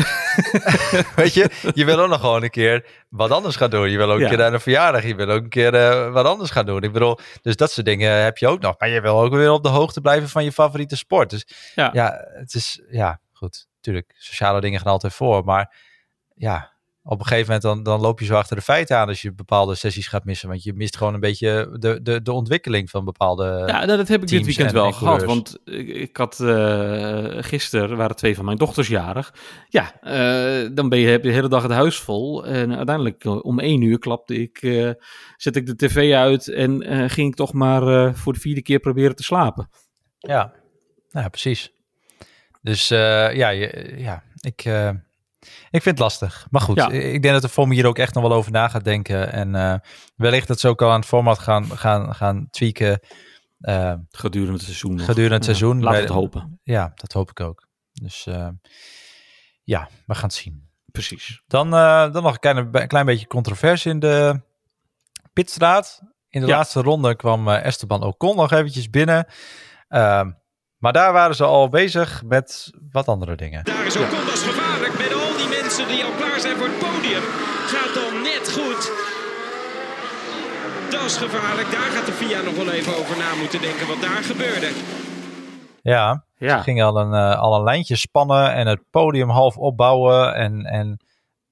weet 1.15 1.33
je, 1.33 1.49
je 1.73 1.85
wil 1.85 1.99
ook 1.99 2.09
nog 2.09 2.19
gewoon 2.19 2.43
een 2.43 2.49
keer 2.49 2.85
wat 3.09 3.31
anders 3.31 3.55
gaan 3.55 3.69
doen. 3.69 3.89
Je 3.89 3.97
wil 3.97 4.11
ook 4.11 4.17
Ja. 4.17 4.23
een 4.23 4.29
keer 4.29 4.37
naar 4.37 4.53
een 4.53 4.59
verjaardag. 4.61 5.03
Je 5.03 5.15
wil 5.15 5.29
ook 5.29 5.43
een 5.43 5.49
keer 5.49 5.73
eh, 5.75 6.11
wat 6.13 6.25
anders 6.25 6.49
gaan 6.49 6.65
doen. 6.65 6.83
Ik 6.83 6.91
bedoel, 6.91 7.19
dus 7.41 7.55
dat 7.55 7.71
soort 7.71 7.85
dingen 7.85 8.23
heb 8.23 8.37
je 8.37 8.47
ook 8.47 8.61
nog. 8.61 8.75
Maar 8.77 8.89
je 8.89 9.01
wil 9.01 9.21
ook 9.21 9.33
weer 9.33 9.51
op 9.51 9.63
de 9.63 9.69
hoogte 9.69 10.01
blijven 10.01 10.29
van 10.29 10.43
je 10.43 10.51
favoriete 10.51 10.95
sport. 10.97 11.29
Dus 11.29 11.71
Ja. 11.75 11.89
ja, 11.93 12.25
het 12.33 12.53
is, 12.53 12.81
ja, 12.89 13.19
goed. 13.33 13.67
Tuurlijk, 13.81 14.11
sociale 14.17 14.61
dingen 14.61 14.79
gaan 14.79 14.91
altijd 14.91 15.13
voor. 15.13 15.43
Maar 15.43 15.75
ja, 16.35 16.71
op 17.03 17.19
een 17.19 17.25
gegeven 17.25 17.45
moment 17.45 17.61
dan, 17.61 17.83
dan 17.83 18.01
loop 18.01 18.19
je 18.19 18.25
zo 18.25 18.35
achter 18.35 18.55
de 18.55 18.61
feiten 18.61 18.97
aan 18.97 19.07
als 19.07 19.21
je 19.21 19.33
bepaalde 19.33 19.75
sessies 19.75 20.07
gaat 20.07 20.25
missen. 20.25 20.49
Want 20.49 20.63
je 20.63 20.73
mist 20.73 20.97
gewoon 20.97 21.13
een 21.13 21.19
beetje 21.19 21.77
de, 21.79 22.01
de, 22.01 22.21
de 22.21 22.31
ontwikkeling 22.31 22.89
van 22.89 23.05
bepaalde... 23.05 23.63
Ja, 23.67 23.85
dat 23.85 24.07
heb 24.07 24.21
ik 24.21 24.27
dit 24.27 24.45
weekend 24.45 24.67
en- 24.67 24.73
wel 24.73 24.85
en 24.85 24.93
gehad. 24.93 25.23
Want 25.23 25.57
ik, 25.65 25.87
ik 25.87 26.17
had 26.17 26.39
uh, 26.41 27.25
gisteren 27.29 27.97
waren 27.97 28.15
twee 28.15 28.35
van 28.35 28.45
mijn 28.45 28.57
dochters 28.57 28.87
jarig. 28.87 29.33
Ja, 29.69 29.93
uh, 30.03 30.69
dan 30.73 30.89
ben 30.89 30.99
je, 30.99 31.07
heb 31.07 31.23
je 31.23 31.29
de 31.29 31.35
hele 31.35 31.49
dag 31.49 31.63
het 31.63 31.71
huis 31.71 31.99
vol. 31.99 32.45
En 32.45 32.75
uiteindelijk 32.75 33.23
uh, 33.23 33.45
om 33.45 33.59
één 33.59 33.81
uur 33.81 33.99
klapte 33.99 34.35
ik, 34.35 34.57
zet 35.37 35.55
ik 35.55 35.65
de 35.65 35.75
tv 35.75 36.13
uit 36.13 36.47
en 36.47 37.09
ging 37.09 37.29
ik 37.29 37.35
toch 37.35 37.53
maar 37.53 38.15
voor 38.15 38.33
de 38.33 38.39
vierde 38.39 38.61
keer 38.61 38.79
proberen 38.79 39.15
te 39.15 39.23
slapen. 39.23 39.69
Ja, 40.17 40.53
nou, 41.11 41.29
precies. 41.29 41.71
Dus 42.61 42.87
ja, 42.87 43.49
je, 43.49 43.93
ja, 43.97 44.23
ik, 44.39 44.63
Ik 45.49 45.81
vind 45.81 45.85
het 45.85 45.99
lastig. 45.99 46.47
Maar 46.49 46.61
goed, 46.61 46.75
Ja. 46.75 46.89
ik 46.89 47.21
denk 47.21 47.33
dat 47.33 47.41
de 47.41 47.49
FOM 47.49 47.71
hier 47.71 47.85
ook 47.85 47.97
echt 47.97 48.13
nog 48.13 48.23
wel 48.23 48.33
over 48.33 48.51
na 48.51 48.67
gaat 48.67 48.83
denken. 48.83 49.31
En 49.31 49.55
eh, 49.55 49.75
wellicht 50.15 50.47
dat 50.47 50.59
ze 50.59 50.67
ook 50.67 50.81
al 50.81 50.89
aan 50.91 50.99
het 50.99 51.07
format 51.07 51.39
gaan, 51.39 51.77
gaan, 51.77 52.15
gaan 52.15 52.47
tweaken. 52.49 52.99
Eh, 53.59 53.93
Gedurende 54.11 54.53
het 54.53 54.61
seizoen. 54.61 54.95
nog. 54.95 55.05
Gedurende 55.05 55.35
het 55.35 55.45
Ja, 55.45 55.53
seizoen. 55.53 55.75
Laten 55.83 55.87
we 55.89 55.91
Bij- 55.91 56.01
het 56.01 56.09
hopen. 56.09 56.59
ja, 56.63 56.91
dat 56.95 57.13
hoop 57.13 57.29
ik 57.29 57.39
ook. 57.39 57.67
Dus 57.93 58.25
eh, 58.27 58.47
ja, 59.63 59.89
we 60.05 60.13
gaan 60.13 60.23
het 60.23 60.33
zien. 60.33 60.69
Precies. 60.91 61.41
Dan, 61.47 61.73
eh, 61.73 62.11
dan 62.13 62.23
nog 62.23 62.33
een 62.33 62.39
klein, 62.39 62.57
een 62.71 62.87
klein 62.87 63.05
beetje 63.05 63.27
controversie 63.27 63.91
in 63.91 63.99
de 63.99 64.41
pitstraat. 65.33 66.01
In 66.29 66.41
de 66.41 66.47
Ja. 66.47 66.55
laatste 66.55 66.81
ronde 66.81 67.15
kwam 67.15 67.49
Esteban 67.49 68.03
Ocon 68.03 68.35
nog 68.35 68.51
eventjes 68.51 68.89
binnen. 68.89 69.25
Ehm, 69.87 70.31
maar 70.77 70.93
daar 70.93 71.13
waren 71.13 71.35
ze 71.35 71.43
al 71.43 71.69
bezig 71.69 72.23
met 72.25 72.71
wat 72.91 73.07
andere 73.07 73.35
dingen. 73.35 73.63
Daar 73.63 73.85
is 73.85 73.95
Ocon, 73.97 74.25
dat 74.25 74.33
is 74.33 74.41
gevaarlijk. 74.43 74.97
Die 74.97 75.09
mensen 75.77 75.95
die 75.95 76.03
al 76.03 76.11
klaar 76.11 76.39
zijn 76.39 76.57
voor 76.57 76.67
het 76.67 76.77
podium. 76.79 77.21
Gaat 77.73 77.93
dan 77.93 78.21
net 78.21 78.45
goed. 78.57 78.91
Dat 80.91 81.03
is 81.03 81.17
gevaarlijk. 81.17 81.71
Daar 81.71 81.89
gaat 81.95 82.05
de 82.05 82.11
FIA 82.11 82.41
nog 82.41 82.55
wel 82.55 82.71
even 82.71 82.97
over 82.97 83.17
na 83.17 83.35
moeten 83.35 83.61
denken 83.61 83.87
wat 83.87 84.01
daar 84.01 84.23
gebeurde. 84.23 84.69
Ja, 85.81 86.25
Ja. 86.37 86.57
ze 86.57 86.63
gingen 86.63 86.85
al 86.85 86.97
een, 86.97 87.13
eh, 87.13 87.39
al 87.39 87.55
een 87.55 87.63
lijntje 87.63 87.95
spannen 87.95 88.53
en 88.53 88.67
het 88.67 88.81
podium 88.89 89.29
half 89.29 89.57
opbouwen. 89.57 90.33
En, 90.35 90.61
en 90.65 90.97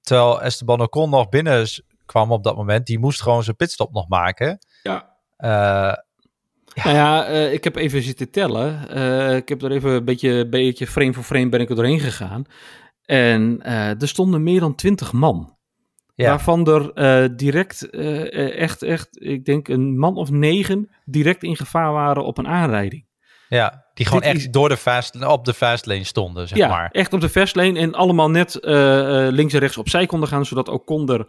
terwijl 0.01 0.41
Esteban 0.41 0.81
Ocon 0.81 1.09
nog 1.09 1.29
binnen 1.29 1.67
kwam 2.05 2.31
op 2.31 2.43
dat 2.43 2.55
moment, 2.55 2.85
die 2.85 2.99
moest 2.99 3.21
gewoon 3.21 3.43
zijn 3.43 3.55
pitstop 3.55 3.93
nog 3.93 4.07
maken. 4.07 4.57
ja. 4.83 5.07
Eh, 5.37 5.93
Nou 6.83 6.95
ja, 6.95 7.25
eh, 7.25 7.53
ik 7.53 7.63
heb 7.63 7.75
even 7.75 8.01
zitten 8.01 8.31
tellen. 8.31 8.89
Eh, 8.89 9.35
ik 9.35 9.49
heb 9.49 9.61
er 9.61 9.71
even 9.71 9.89
een 9.91 10.05
beetje, 10.05 10.47
beetje 10.49 10.87
frame 10.87 11.13
voor 11.13 11.23
frame 11.23 11.49
ben 11.49 11.59
ik 11.61 11.69
er 11.69 11.75
doorheen 11.75 11.99
gegaan. 11.99 12.43
En 13.09 13.61
eh, 13.61 14.01
er 14.01 14.07
stonden 14.07 14.43
meer 14.43 14.59
dan 14.59 14.75
twintig 14.75 15.11
man. 15.13 15.57
ja, 16.15 16.29
Waarvan 16.29 16.67
er 16.67 16.91
eh, 16.93 17.29
direct, 17.35 17.89
eh, 17.89 18.59
echt, 18.61 18.81
echt, 18.83 19.07
ik 19.11 19.45
denk 19.45 19.67
een 19.67 19.97
man 19.97 20.15
of 20.15 20.29
negen 20.31 20.89
direct 21.05 21.43
in 21.43 21.55
gevaar 21.55 21.91
waren 21.91 22.25
op 22.25 22.37
een 22.37 22.47
aanrijding. 22.47 23.05
ja, 23.47 23.85
die 23.93 24.05
gewoon 24.05 24.21
dit 24.21 24.29
echt 24.29 24.39
is- 24.39 24.51
door 24.51 24.69
de 24.69 24.77
fast, 24.77 25.25
op 25.25 25.45
de 25.45 25.53
fastlane 25.53 26.03
stonden, 26.03 26.47
zeg 26.47 26.57
ja, 26.57 26.67
maar. 26.67 26.89
echt 26.91 27.13
op 27.13 27.21
de 27.21 27.29
fastlane 27.29 27.79
en 27.79 27.93
allemaal 27.93 28.29
net 28.29 28.57
links 29.31 29.53
en 29.53 29.59
rechts 29.59 29.77
opzij 29.77 30.05
konden 30.05 30.29
gaan, 30.29 30.45
zodat 30.45 30.67
Ocon 30.69 31.09
er 31.09 31.25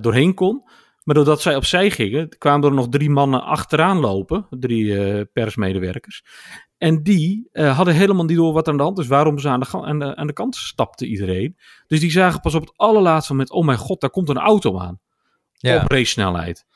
doorheen 0.00 0.34
kon. 0.34 0.62
Maar 1.04 1.14
doordat 1.14 1.40
zij 1.42 1.56
opzij 1.56 1.90
gingen, 1.90 2.28
kwamen 2.38 2.68
er 2.68 2.74
nog 2.74 2.88
drie 2.88 3.10
mannen 3.10 3.42
achteraan 3.42 3.98
lopen, 3.98 4.46
drie 4.50 5.24
persmedewerkers. 5.24 6.24
En 6.80 7.02
die 7.02 7.48
eh, 7.52 7.76
hadden 7.76 7.94
helemaal 7.94 8.24
niet 8.24 8.36
door 8.36 8.52
wat 8.52 8.66
er 8.66 8.72
aan 8.72 8.78
de 8.78 8.84
hand 8.84 8.98
is, 8.98 9.06
waarom 9.06 9.38
ze 9.38 9.48
aan 9.48 9.60
de, 9.60 9.66
aan, 9.72 9.98
de, 9.98 10.16
aan 10.16 10.26
de 10.26 10.32
kant 10.32 10.56
stapte 10.56 11.06
iedereen. 11.06 11.56
Dus 11.86 12.00
die 12.00 12.10
zagen 12.10 12.40
pas 12.40 12.54
op 12.54 12.60
het 12.60 12.72
allerlaatste 12.76 13.32
moment, 13.32 13.50
oh 13.50 13.64
mijn 13.64 13.78
god, 13.78 14.00
daar 14.00 14.10
komt 14.10 14.28
een 14.28 14.38
auto 14.38 14.78
aan. 14.78 15.00
Ja. 15.52 15.82
Op 15.82 15.90
race 15.90 16.04
snelheid. 16.10 16.66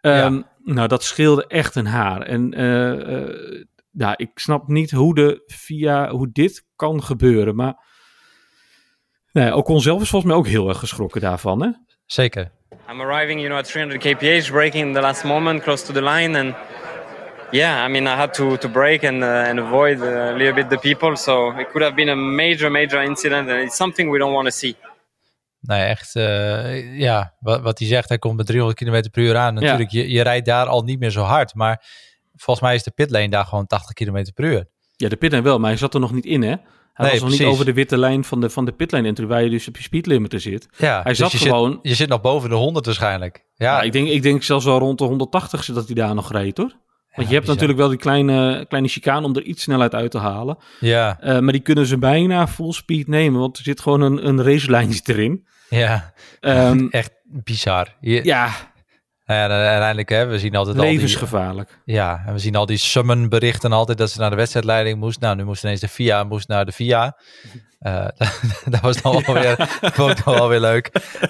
Ehm, 0.00 0.42
Nou, 0.64 0.88
dat 0.88 1.02
scheelde 1.04 1.46
echt 1.46 1.74
een 1.74 1.86
haar. 1.86 2.22
En 2.22 2.52
eh, 2.54 3.18
eh, 3.18 3.64
ja, 3.90 4.16
ik 4.16 4.30
snap 4.34 4.68
niet 4.68 4.90
hoe, 4.90 5.14
de, 5.14 5.42
via, 5.46 6.08
hoe 6.10 6.28
dit 6.32 6.66
kan 6.76 7.02
gebeuren. 7.02 7.54
Maar 7.54 7.74
nee, 9.32 9.54
Ocon 9.54 9.80
zelf 9.80 10.02
is 10.02 10.08
volgens 10.08 10.30
mij 10.30 10.40
ook 10.40 10.46
heel 10.46 10.68
erg 10.68 10.78
geschrokken 10.78 11.20
daarvan. 11.20 11.62
Hè? 11.62 11.70
Zeker. 12.06 12.50
I'm 12.90 13.00
arriving, 13.00 13.40
you 13.40 13.46
know, 13.46 13.58
at 13.58 13.70
300 13.70 14.00
kph, 14.00 14.50
braking 14.50 14.86
in 14.86 14.92
the 14.92 15.00
last 15.00 15.24
moment, 15.24 15.62
close 15.62 15.84
to 15.84 15.92
the 15.92 16.02
line, 16.02 16.38
and 16.38 16.54
yeah, 17.50 17.84
I 17.88 17.88
mean, 17.90 18.04
I 18.04 18.16
had 18.20 18.34
to 18.34 18.56
to 18.56 18.68
brake 18.68 19.08
and 19.08 19.22
uh, 19.22 19.48
and 19.48 19.58
avoid 19.58 19.98
uh, 19.98 20.06
a 20.06 20.32
little 20.32 20.54
bit 20.54 20.68
the 20.70 20.78
people. 20.78 21.16
So 21.16 21.50
it 21.58 21.66
could 21.70 21.82
have 21.82 21.94
been 21.94 22.08
a 22.08 22.14
major, 22.14 22.70
major 22.70 23.02
incident, 23.02 23.48
and 23.48 23.60
it's 23.62 23.76
something 23.76 24.10
we 24.12 24.18
don't 24.18 24.32
want 24.32 24.44
to 24.44 24.50
see. 24.56 24.76
Nee, 25.60 25.82
echt, 25.82 26.16
eh, 26.16 26.98
ja, 26.98 27.34
wat, 27.40 27.60
wat 27.60 27.78
hij 27.78 27.88
zegt, 27.88 28.08
hij 28.08 28.18
komt 28.18 28.36
met 28.36 28.46
300 28.46 28.78
km 28.78 29.10
per 29.10 29.22
uur 29.22 29.36
aan. 29.36 29.54
Natuurlijk, 29.54 29.90
je, 29.90 30.10
je 30.10 30.22
rijdt 30.22 30.46
daar 30.46 30.66
al 30.66 30.82
niet 30.82 30.98
meer 30.98 31.10
zo 31.10 31.22
hard, 31.22 31.54
maar 31.54 31.84
volgens 32.34 32.66
mij 32.66 32.74
is 32.74 32.82
de 32.82 32.90
pitlane 32.90 33.28
daar 33.28 33.44
gewoon 33.44 33.66
80 33.66 33.92
km 33.92 34.24
per 34.34 34.44
uur. 34.44 34.66
Ja, 34.96 35.08
de 35.08 35.16
pitlane 35.16 35.42
wel, 35.44 35.58
maar 35.58 35.68
hij 35.70 35.78
zat 35.78 35.94
er 35.94 36.00
nog 36.00 36.12
niet 36.12 36.24
in, 36.24 36.42
hè? 36.42 36.48
Hij 36.48 36.58
Nee, 37.10 37.10
was 37.10 37.20
nog 37.30 37.38
niet 37.38 37.48
over 37.48 37.64
de 37.64 37.72
witte 37.72 37.98
lijn 37.98 38.24
van 38.24 38.40
de, 38.40 38.50
van 38.50 38.64
de 38.64 38.72
pitlane 38.72 39.08
entry, 39.08 39.26
waar 39.26 39.42
je 39.42 39.50
dus 39.50 39.68
op 39.68 39.76
je 39.76 39.82
speedlimiter 39.82 40.40
zit. 40.40 40.68
Ja, 40.76 41.02
Hij 41.02 41.14
zat 41.14 41.32
je 41.32 41.38
gewoon- 41.38 41.70
Zit, 41.72 41.78
je 41.82 41.94
zit 41.94 42.08
nog 42.08 42.20
boven 42.20 42.48
de 42.48 42.54
100 42.54 42.86
waarschijnlijk. 42.86 43.44
Ja, 43.54 43.76
Ja, 43.76 43.82
ik, 43.82 43.92
denk, 43.92 44.08
ik 44.08 44.22
denk 44.22 44.42
zelfs 44.42 44.64
wel 44.64 44.78
rond 44.78 44.98
de 44.98 45.04
180 45.04 45.64
dat 45.66 45.86
hij 45.86 45.94
daar 45.94 46.14
nog 46.14 46.32
reed, 46.32 46.56
hoor. 46.56 46.72
Want 47.16 47.28
je 47.28 47.34
hebt 47.34 47.46
bizar. 47.46 47.54
natuurlijk 47.54 47.78
wel 47.78 47.88
die 47.88 47.98
kleine, 47.98 48.64
kleine 48.68 48.88
chicane 48.88 49.26
om 49.26 49.36
er 49.36 49.42
iets 49.42 49.62
snelheid 49.62 49.94
uit 49.94 50.10
te 50.10 50.18
halen. 50.18 50.58
ja, 50.80 51.20
Eh, 51.20 51.38
maar 51.38 51.52
die 51.52 51.62
kunnen 51.62 51.86
ze 51.86 51.98
bijna 51.98 52.48
full 52.48 52.72
speed 52.72 53.06
nemen, 53.08 53.40
want 53.40 53.56
er 53.56 53.62
zit 53.62 53.80
gewoon 53.80 54.00
een, 54.00 54.26
een 54.26 54.42
racelijntje 54.42 55.00
erin. 55.12 55.46
ja, 55.68 56.12
Ehm, 56.40 56.86
echt 57.00 57.12
bizar. 57.24 57.96
Je, 58.00 58.24
ja, 58.24 58.50
Nou 59.26 59.40
ja, 59.40 59.48
uiteindelijk, 59.48 60.08
hè, 60.08 60.26
we 60.26 60.38
zien 60.38 60.56
altijd 60.56 60.76
al 60.76 60.82
die, 60.82 60.92
levensgevaarlijk. 60.92 61.80
Ja, 61.84 62.22
en 62.26 62.32
we 62.32 62.38
zien 62.38 62.56
al 62.56 62.66
die 62.66 62.76
summon 62.76 63.28
berichten 63.28 63.72
altijd 63.72 63.98
dat 63.98 64.10
ze 64.10 64.20
naar 64.20 64.30
de 64.30 64.36
wedstrijdleiding 64.36 64.98
moest. 64.98 65.20
Nou, 65.20 65.36
nu 65.36 65.44
moest 65.44 65.64
ineens 65.64 65.80
de 65.80 65.88
FIA 65.88 66.24
moest 66.24 66.48
naar 66.48 66.64
de 66.66 66.72
FIA. 66.72 67.16
Eh, 67.78 68.08
dat 68.70 68.80
was 68.80 69.02
dan 69.02 69.22
wel 69.26 69.34
weer, 69.34 69.54
vond 69.80 70.24
dan 70.24 70.34
wel 70.34 70.48
weer 70.48 70.60
leuk. 70.60 70.86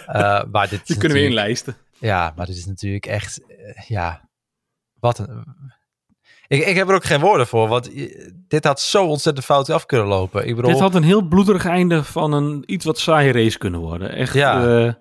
Eh, 0.06 0.42
maar 0.50 0.68
dit 0.68 0.86
Die 0.86 0.96
kunnen 0.96 1.18
we 1.18 1.24
inlijsten. 1.24 1.76
Ja, 2.00 2.32
maar 2.36 2.46
dit 2.46 2.56
is 2.56 2.66
natuurlijk 2.66 3.06
echt, 3.06 3.40
ja, 3.86 4.28
wat 5.00 5.18
een... 5.18 5.44
Ik, 6.48 6.66
ik 6.66 6.76
heb 6.76 6.88
er 6.88 6.94
ook 6.94 7.04
geen 7.04 7.20
woorden 7.20 7.46
voor, 7.46 7.68
want 7.68 7.90
dit 8.48 8.64
had 8.64 8.80
zo 8.80 9.06
ontzettend 9.06 9.46
fout 9.46 9.70
af 9.70 9.86
kunnen 9.86 10.06
lopen. 10.06 10.46
Ik 10.48 10.56
bedoel, 10.56 10.70
Dit 10.70 10.80
had 10.80 10.94
een 10.94 11.02
heel 11.02 11.22
bloederig 11.22 11.64
einde 11.66 12.04
van 12.04 12.32
een 12.32 12.62
iets 12.66 12.84
wat 12.84 12.98
saaie 12.98 13.32
race 13.32 13.58
kunnen 13.58 13.80
worden. 13.80 14.10
Echt, 14.10 14.34
Ja. 14.34 14.84
eh, 14.86 14.92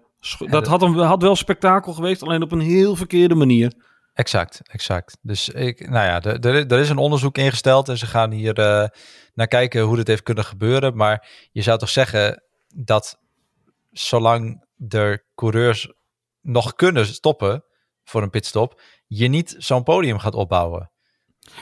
dat 0.49 0.67
had, 0.67 0.81
een, 0.81 0.93
had 0.93 1.21
wel 1.21 1.36
spektakel 1.36 1.93
geweest, 1.93 2.23
alleen 2.23 2.41
op 2.43 2.51
een 2.51 2.60
heel 2.60 2.95
verkeerde 2.95 3.36
manier. 3.36 3.73
Exact, 4.13 4.62
exact. 4.63 5.17
Dus 5.21 5.49
ik, 5.49 5.89
nou 5.89 6.05
ja, 6.05 6.21
er- 6.21 6.45
er 6.45 6.67
er 6.71 6.79
is 6.79 6.89
een 6.89 6.97
onderzoek 6.97 7.38
ingesteld 7.38 7.89
en 7.89 7.97
ze 7.97 8.05
gaan 8.05 8.31
hier 8.31 8.53
eh, 8.60 8.88
naar 9.34 9.47
kijken 9.47 9.81
hoe 9.81 9.95
dit 9.95 10.08
heeft 10.08 10.23
kunnen 10.23 10.43
gebeuren. 10.45 10.95
Maar 10.95 11.27
je 11.51 11.62
zou 11.62 11.77
toch 11.79 11.89
zeggen 11.89 12.43
dat 12.75 13.17
zolang 13.91 14.65
er 14.89 15.25
coureurs 15.36 15.93
nog 16.41 16.75
kunnen 16.75 17.05
stoppen 17.05 17.63
voor 18.03 18.21
een 18.21 18.29
pitstop, 18.29 18.81
je 19.08 19.27
niet 19.27 19.55
zo'n 19.58 19.84
podium 19.84 20.19
gaat 20.19 20.36
opbouwen. 20.36 20.91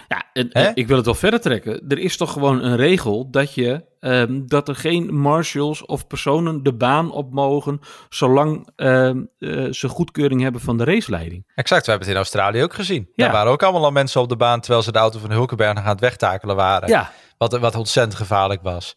Ja, 0.07 0.23
en, 0.33 0.49
Hè? 0.51 0.63
en 0.63 0.71
ik 0.75 0.87
wil 0.87 0.95
het 0.97 1.05
wel 1.05 1.15
verder 1.15 1.41
trekken. 1.41 1.87
Er 1.87 1.97
is 1.99 2.17
toch 2.17 2.31
gewoon 2.31 2.63
een 2.63 2.75
regel 2.75 3.29
dat, 3.31 3.53
je, 3.53 3.85
ehm, 3.99 4.41
dat 4.45 4.67
er 4.67 4.75
geen 4.75 5.15
marshals 5.15 5.85
of 5.85 6.07
personen 6.07 6.63
de 6.63 6.73
baan 6.73 7.11
op 7.11 7.33
mogen, 7.33 7.79
zolang 8.09 8.69
ehm, 8.75 9.23
eh, 9.39 9.71
ze 9.71 9.87
goedkeuring 9.87 10.41
hebben 10.41 10.61
van 10.61 10.77
de 10.77 10.83
raceleiding. 10.83 11.51
Exact, 11.55 11.85
we 11.85 11.89
hebben 11.91 12.07
het 12.07 12.15
in 12.17 12.21
Australië 12.23 12.63
ook 12.63 12.73
gezien. 12.73 13.09
Ja. 13.13 13.23
Daar 13.23 13.33
waren 13.33 13.51
ook 13.51 13.63
allemaal 13.63 13.83
al 13.83 13.91
mensen 13.91 14.21
op 14.21 14.29
de 14.29 14.35
baan 14.35 14.59
terwijl 14.59 14.83
ze 14.83 14.91
de 14.91 14.99
auto 14.99 15.19
van 15.19 15.31
Hulkenberg 15.31 15.77
aan 15.77 15.85
het 15.85 15.99
wegtakelen 15.99 16.55
waren. 16.55 16.89
Ja, 16.89 17.11
Wat, 17.37 17.57
wat 17.59 17.75
ontzettend 17.75 18.15
gevaarlijk 18.15 18.61
was. 18.61 18.95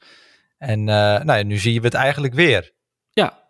En 0.59 0.79
eh, 0.89 0.95
nou 1.25 1.39
ja, 1.39 1.43
nu 1.43 1.59
zien 1.59 1.79
we 1.81 1.87
het 1.87 1.95
eigenlijk 1.95 2.35
weer. 2.35 2.73
ja. 3.11 3.45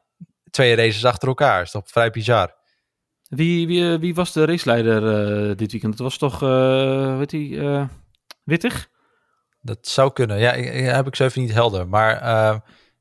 Twee 0.50 0.74
races 0.76 1.04
achter 1.04 1.28
elkaar, 1.28 1.62
is 1.62 1.70
toch 1.70 1.82
vrij 1.86 2.10
bizar. 2.10 2.54
Wie, 3.28 3.66
wie, 3.66 3.92
eh, 3.92 4.00
wie 4.00 4.14
was 4.14 4.32
de 4.32 4.44
raceleider 4.44 5.02
eh, 5.50 5.56
dit 5.56 5.70
weekend? 5.72 5.92
Dat 5.96 6.06
was 6.06 6.18
toch, 6.18 6.42
eh 6.42 7.18
weet 7.18 7.30
hij, 7.30 7.58
eh, 7.58 7.84
Wittig? 8.44 8.88
Dat 9.60 9.78
zou 9.86 10.12
kunnen. 10.12 10.38
Ja, 10.38 10.52
ik, 10.52 10.74
ik- 10.74 10.84
heb 10.84 11.06
ik 11.06 11.16
zo 11.16 11.24
even 11.24 11.40
niet 11.42 11.52
helder. 11.52 11.88
Maar 11.88 12.24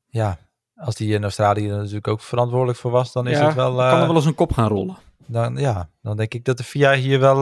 ja, 0.07 0.37
als 0.75 0.95
die 0.95 1.13
in 1.13 1.23
Australië 1.23 1.69
er 1.69 1.77
natuurlijk 1.77 2.07
ook 2.07 2.21
verantwoordelijk 2.21 2.77
voor 2.77 2.91
was, 2.91 3.11
dan 3.11 3.27
is 3.27 3.37
ja, 3.37 3.45
het 3.45 3.55
wel... 3.55 3.75
kan 3.75 3.99
er 3.99 4.05
wel 4.07 4.15
eens 4.15 4.25
een 4.25 4.35
kop 4.35 4.51
gaan 4.53 4.67
rollen. 4.67 4.97
dan, 5.27 5.55
ja, 5.57 5.89
dan 6.01 6.17
denk 6.17 6.33
ik 6.33 6.45
dat 6.45 6.57
de 6.57 6.63
FIA 6.63 6.93
hier 6.93 7.19
wel, 7.19 7.41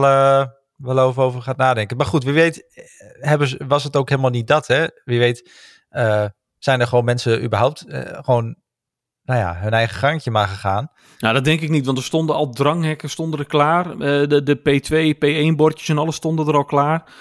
wel 0.76 0.98
over, 0.98 1.22
over 1.22 1.42
gaat 1.42 1.56
nadenken. 1.56 1.96
Maar 1.96 2.06
goed, 2.06 2.24
wie 2.24 2.32
weet 2.32 2.64
hebben 3.20 3.48
ze, 3.48 3.64
was 3.66 3.84
het 3.84 3.96
ook 3.96 4.08
helemaal 4.08 4.30
niet 4.30 4.46
dat, 4.46 4.66
hè? 4.66 4.86
Wie 5.04 5.18
weet 5.18 5.50
zijn 6.58 6.80
er 6.80 6.86
gewoon 6.86 7.04
mensen 7.04 7.42
überhaupt 7.44 7.84
gewoon, 8.24 8.56
nou 9.24 9.40
ja, 9.40 9.56
hun 9.56 9.72
eigen 9.72 9.96
gangetje 9.96 10.30
maar 10.30 10.48
gegaan. 10.48 10.90
Nou, 11.18 11.34
dat 11.34 11.44
denk 11.44 11.60
ik 11.60 11.70
niet, 11.70 11.86
want 11.86 11.98
er 11.98 12.04
stonden 12.04 12.36
al 12.36 12.50
dranghekken 12.50 13.10
stonden 13.10 13.38
er 13.38 13.46
klaar. 13.46 13.90
Eh, 13.90 14.28
de, 14.28 14.42
de 14.42 14.58
P2, 14.58 15.14
P1-bordjes 15.16 15.88
en 15.88 15.98
alles 15.98 16.16
stonden 16.16 16.46
er 16.46 16.56
al 16.56 16.64
klaar. 16.64 17.12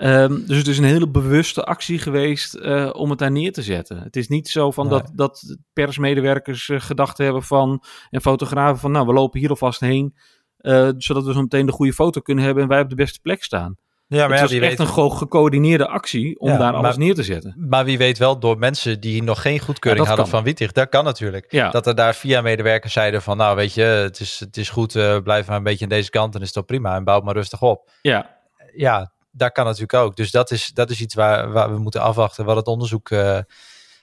Ehm, 0.00 0.46
dus 0.46 0.56
het 0.56 0.66
is 0.66 0.78
een 0.78 0.84
hele 0.84 1.08
bewuste 1.08 1.64
actie 1.64 1.98
geweest 1.98 2.54
eh, 2.54 2.90
om 2.92 3.10
het 3.10 3.18
daar 3.18 3.30
neer 3.30 3.52
te 3.52 3.62
zetten. 3.62 4.02
Het 4.02 4.16
is 4.16 4.28
niet 4.28 4.48
zo 4.48 4.70
van 4.70 4.88
Nee. 4.88 4.98
dat, 4.98 5.10
dat 5.14 5.56
persmedewerkers 5.72 6.68
eh, 6.68 6.80
gedacht 6.80 7.18
hebben 7.18 7.42
van, 7.42 7.82
en 8.10 8.20
fotografen 8.20 8.78
van, 8.78 8.90
nou, 8.90 9.06
we 9.06 9.12
lopen 9.12 9.40
hier 9.40 9.48
alvast 9.48 9.80
heen, 9.80 10.14
eh, 10.56 10.88
zodat 10.96 11.24
we 11.24 11.32
zo 11.32 11.40
meteen 11.40 11.66
de 11.66 11.72
goede 11.72 11.92
foto 11.92 12.20
kunnen 12.20 12.44
hebben 12.44 12.62
en 12.62 12.68
wij 12.68 12.80
op 12.80 12.88
de 12.88 12.94
beste 12.94 13.20
plek 13.20 13.44
staan. 13.44 13.76
Ja, 14.16 14.18
maar 14.28 14.30
het 14.30 14.40
was 14.40 14.50
echt 14.58 14.78
weet, 14.78 14.78
een 14.78 15.12
gecoördineerde 15.12 15.86
actie 15.88 16.40
om 16.40 16.48
Ja, 16.48 16.56
daar 16.56 16.72
alles 16.72 16.82
maar- 16.96 16.98
neer 16.98 17.14
te 17.14 17.22
zetten. 17.22 17.54
maar 17.68 17.84
wie 17.84 17.98
weet 17.98 18.18
wel 18.18 18.38
door 18.38 18.58
mensen 18.58 19.00
die 19.00 19.22
nog 19.22 19.42
geen 19.42 19.58
goedkeuring 19.60 20.06
hadden 20.06 20.24
kan. 20.24 20.34
van 20.34 20.44
Wittig. 20.44 20.72
Dat 20.72 20.88
kan 20.88 21.04
natuurlijk. 21.04 21.46
Ja. 21.52 21.70
Dat 21.70 21.86
er 21.86 21.94
daar 21.94 22.12
FIA-medewerkers 22.14 22.92
zeiden 22.92 23.22
van, 23.22 23.36
nou 23.36 23.56
weet 23.56 23.74
je, 23.74 23.82
het 23.82 24.20
is, 24.20 24.40
het 24.40 24.56
is 24.56 24.70
goed, 24.70 24.94
eh, 24.96 25.18
blijf 25.22 25.46
maar 25.46 25.56
een 25.56 25.62
beetje 25.62 25.84
aan 25.84 25.90
deze 25.90 26.10
kant 26.10 26.34
en 26.34 26.40
is 26.40 26.52
toch 26.52 26.64
prima. 26.64 26.94
En 26.96 27.04
bouw 27.04 27.20
maar 27.20 27.34
rustig 27.34 27.62
op. 27.62 27.90
Ja, 28.02 28.36
ja, 28.74 29.12
daar 29.30 29.52
kan 29.52 29.64
natuurlijk 29.64 29.94
ook. 29.94 30.16
Dus 30.16 30.30
dat 30.30 30.50
is, 30.50 30.70
dat 30.74 30.90
is 30.90 31.00
iets 31.00 31.14
waar, 31.14 31.52
waar 31.52 31.72
we 31.72 31.78
moeten 31.78 32.00
afwachten 32.00 32.44
wat 32.44 32.56
het 32.56 32.66
onderzoek 32.66 33.10
eh, 33.10 33.38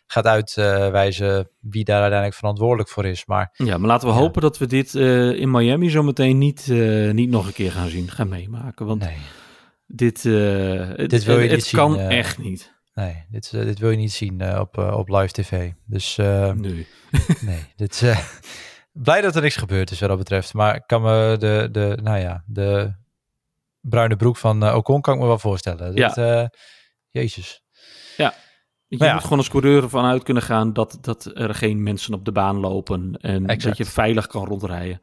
gaat 0.07 0.25
uitwijzen 0.27 1.49
wie 1.59 1.83
daar 1.83 1.99
uiteindelijk 1.99 2.39
verantwoordelijk 2.39 2.89
voor 2.89 3.05
is. 3.05 3.25
Maar 3.25 3.49
Ja, 3.53 3.77
maar 3.77 3.87
laten 3.87 4.07
we 4.07 4.13
Ja. 4.13 4.19
hopen 4.19 4.41
dat 4.41 4.57
we 4.57 4.65
dit 4.67 4.95
eh, 4.95 5.29
in 5.31 5.51
Miami 5.51 5.89
zometeen 5.89 6.37
niet, 6.37 6.67
niet 7.11 7.29
nog 7.29 7.47
een 7.47 7.53
keer 7.53 7.71
gaan 7.71 7.89
zien, 7.89 8.09
gaan 8.11 8.27
meemaken. 8.29 8.85
Want 8.85 9.01
nee, 9.01 9.17
dit, 9.87 10.25
eh, 10.25 10.87
het, 10.87 11.09
Dit 11.09 11.23
wil 11.23 11.39
je 11.39 11.49
niet 11.49 11.65
het 11.65 11.69
kan 11.69 11.91
zien, 11.91 12.01
eh. 12.01 12.17
echt 12.17 12.37
niet. 12.37 12.73
nee 12.93 13.25
dit, 13.29 13.53
eh, 13.53 13.61
dit 13.61 13.79
wil 13.79 13.89
je 13.89 13.97
niet 13.97 14.11
zien 14.11 14.59
op, 14.59 14.77
op 14.77 15.09
live 15.09 15.31
tv. 15.31 15.71
Dus 15.85 16.15
Nee. 16.15 16.87
nee, 17.41 17.73
dit, 17.75 18.13
blij 18.91 19.21
dat 19.21 19.35
er 19.35 19.41
niks 19.41 19.55
gebeurd 19.55 19.91
is 19.91 19.99
wat 19.99 20.09
dat 20.09 20.17
betreft. 20.17 20.53
Maar 20.53 20.75
ik 20.75 20.83
kan 20.85 21.01
me 21.01 21.35
de, 21.39 21.69
de, 21.71 21.97
nou 22.03 22.19
ja, 22.19 22.43
de 22.45 22.93
bruine 23.81 24.15
broek 24.15 24.37
van 24.37 24.73
Ocon 24.73 25.01
kan 25.01 25.13
ik 25.13 25.19
me 25.19 25.25
wel 25.25 25.39
voorstellen. 25.39 25.93
Ja. 25.93 26.49
Jezus. 27.09 27.65
Je 28.89 28.97
ja. 28.97 29.13
moet 29.13 29.23
gewoon 29.23 29.37
als 29.37 29.49
coureur 29.49 29.83
ervan 29.83 30.05
uit 30.05 30.23
kunnen 30.23 30.43
gaan 30.43 30.73
dat, 30.73 30.97
dat 31.01 31.31
er 31.33 31.55
geen 31.55 31.83
mensen 31.83 32.13
op 32.13 32.25
de 32.25 32.31
baan 32.31 32.59
lopen. 32.59 33.17
En 33.21 33.45
Exact. 33.45 33.63
dat 33.63 33.77
je 33.77 33.93
veilig 33.93 34.27
kan 34.27 34.45
rondrijden. 34.45 35.01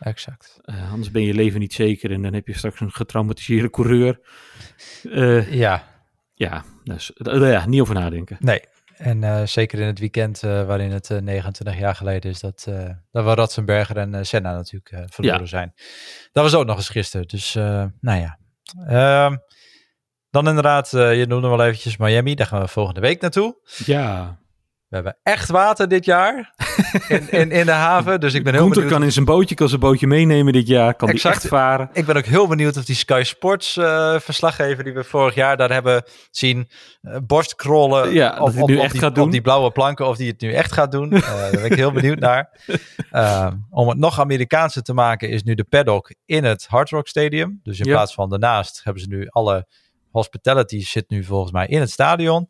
Exact. 0.00 0.58
Eh, 0.62 0.90
anders 0.92 1.10
ben 1.10 1.22
je 1.22 1.34
leven 1.34 1.60
niet 1.60 1.72
zeker 1.72 2.10
en 2.12 2.22
dan 2.22 2.32
heb 2.34 2.46
je 2.46 2.56
straks 2.56 2.80
een 2.80 2.90
getraumatiseerde 2.92 3.70
coureur. 3.70 4.20
Eh, 5.12 5.52
Ja, 5.52 5.82
ja, 6.34 6.64
dus 6.84 7.12
eh, 7.12 7.50
ja, 7.50 7.66
niet 7.66 7.80
over 7.80 7.94
nadenken. 7.94 8.36
Nee, 8.40 8.60
en 8.96 9.48
zeker 9.48 9.78
in 9.80 9.86
het 9.86 9.98
weekend 9.98 10.40
waarin 10.40 10.90
het 10.90 11.10
eh, 11.10 11.18
29 11.18 11.78
jaar 11.78 11.94
geleden 11.94 12.30
is 12.30 12.40
dat, 12.40 12.64
dat 13.10 13.24
we 13.24 13.34
Ratzenberger 13.34 13.96
en 13.96 14.26
Senna 14.26 14.52
natuurlijk 14.54 15.12
verloren 15.12 15.40
Ja. 15.40 15.46
zijn. 15.46 15.72
Dat 16.32 16.42
was 16.44 16.54
ook 16.54 16.66
nog 16.66 16.76
eens 16.76 16.88
gisteren, 16.88 17.28
dus 17.28 17.54
nou 18.00 18.20
ja. 18.20 18.38
Ehm, 18.86 19.36
dan 20.30 20.48
inderdaad, 20.48 20.90
je 20.90 21.24
noemde 21.28 21.48
wel 21.48 21.64
eventjes 21.64 21.96
Miami, 21.96 22.34
daar 22.34 22.46
gaan 22.46 22.60
we 22.60 22.68
volgende 22.68 23.00
week 23.00 23.20
naartoe. 23.20 23.56
Ja, 23.84 24.38
hebben 24.96 25.16
echt 25.22 25.48
water 25.50 25.88
dit 25.88 26.04
jaar 26.04 26.54
in, 27.08 27.30
in, 27.30 27.50
in 27.50 27.66
de 27.66 27.72
haven, 27.72 28.20
dus 28.20 28.34
ik 28.34 28.44
ben 28.44 28.52
heel 28.52 28.62
Gunther 28.62 28.80
benieuwd. 28.82 28.98
kan 28.98 29.06
in 29.08 29.12
zijn 29.12 29.24
bootje, 29.24 29.54
kan 29.54 29.68
zijn 29.68 29.80
bootje 29.80 30.06
meenemen 30.06 30.52
dit 30.52 30.66
jaar. 30.66 30.94
Kan 30.94 31.06
die 31.08 31.16
Exact. 31.16 31.36
echt 31.36 31.46
varen. 31.48 31.90
Ik 31.92 32.06
ben 32.06 32.16
ook 32.16 32.24
heel 32.24 32.46
benieuwd 32.46 32.76
of 32.76 32.84
die 32.84 32.94
Sky 32.96 33.22
Sports 33.24 33.76
eh, 33.76 34.18
verslaggever 34.18 34.84
die 34.84 34.92
we 34.92 35.04
vorig 35.04 35.34
jaar 35.34 35.56
daar 35.56 35.72
hebben 35.72 36.02
zien, 36.30 36.68
eh 37.02 37.16
borstkrollen 37.26 38.12
Ja, 38.12 38.30
dat 38.30 38.40
op, 38.54 38.62
op, 38.62 38.68
nu 38.68 38.76
op 38.76 38.82
echt 38.82 38.92
die, 38.92 39.00
gaat 39.00 39.10
op 39.10 39.14
doen. 39.16 39.30
die 39.30 39.40
blauwe 39.40 39.70
planken, 39.70 40.06
of 40.06 40.16
die 40.16 40.30
het 40.30 40.40
nu 40.40 40.52
echt 40.52 40.72
gaat 40.72 40.92
doen. 40.92 41.12
Eh, 41.12 41.20
daar 41.40 41.50
ben 41.50 41.64
ik 41.64 41.74
heel 41.74 41.92
benieuwd 41.92 42.18
naar. 42.18 42.50
Eh, 43.10 43.52
om 43.70 43.88
het 43.88 43.98
nog 43.98 44.20
Amerikaanse 44.20 44.82
te 44.82 44.92
maken 44.94 45.28
is 45.28 45.42
nu 45.42 45.54
de 45.54 45.64
paddock 45.64 46.14
in 46.24 46.44
het 46.44 46.66
Hard 46.68 46.90
Rock 46.90 47.08
Stadium. 47.08 47.60
Dus 47.62 47.78
in 47.78 47.84
Ja. 47.86 47.92
plaats 47.92 48.14
van 48.14 48.30
daarnaast 48.30 48.80
hebben 48.84 49.02
ze 49.02 49.08
nu 49.08 49.26
alle 49.28 49.66
hospitality 50.10 50.84
zit 50.84 51.10
nu 51.10 51.24
volgens 51.24 51.52
mij 51.52 51.66
in 51.66 51.80
het 51.80 51.90
stadion. 51.90 52.48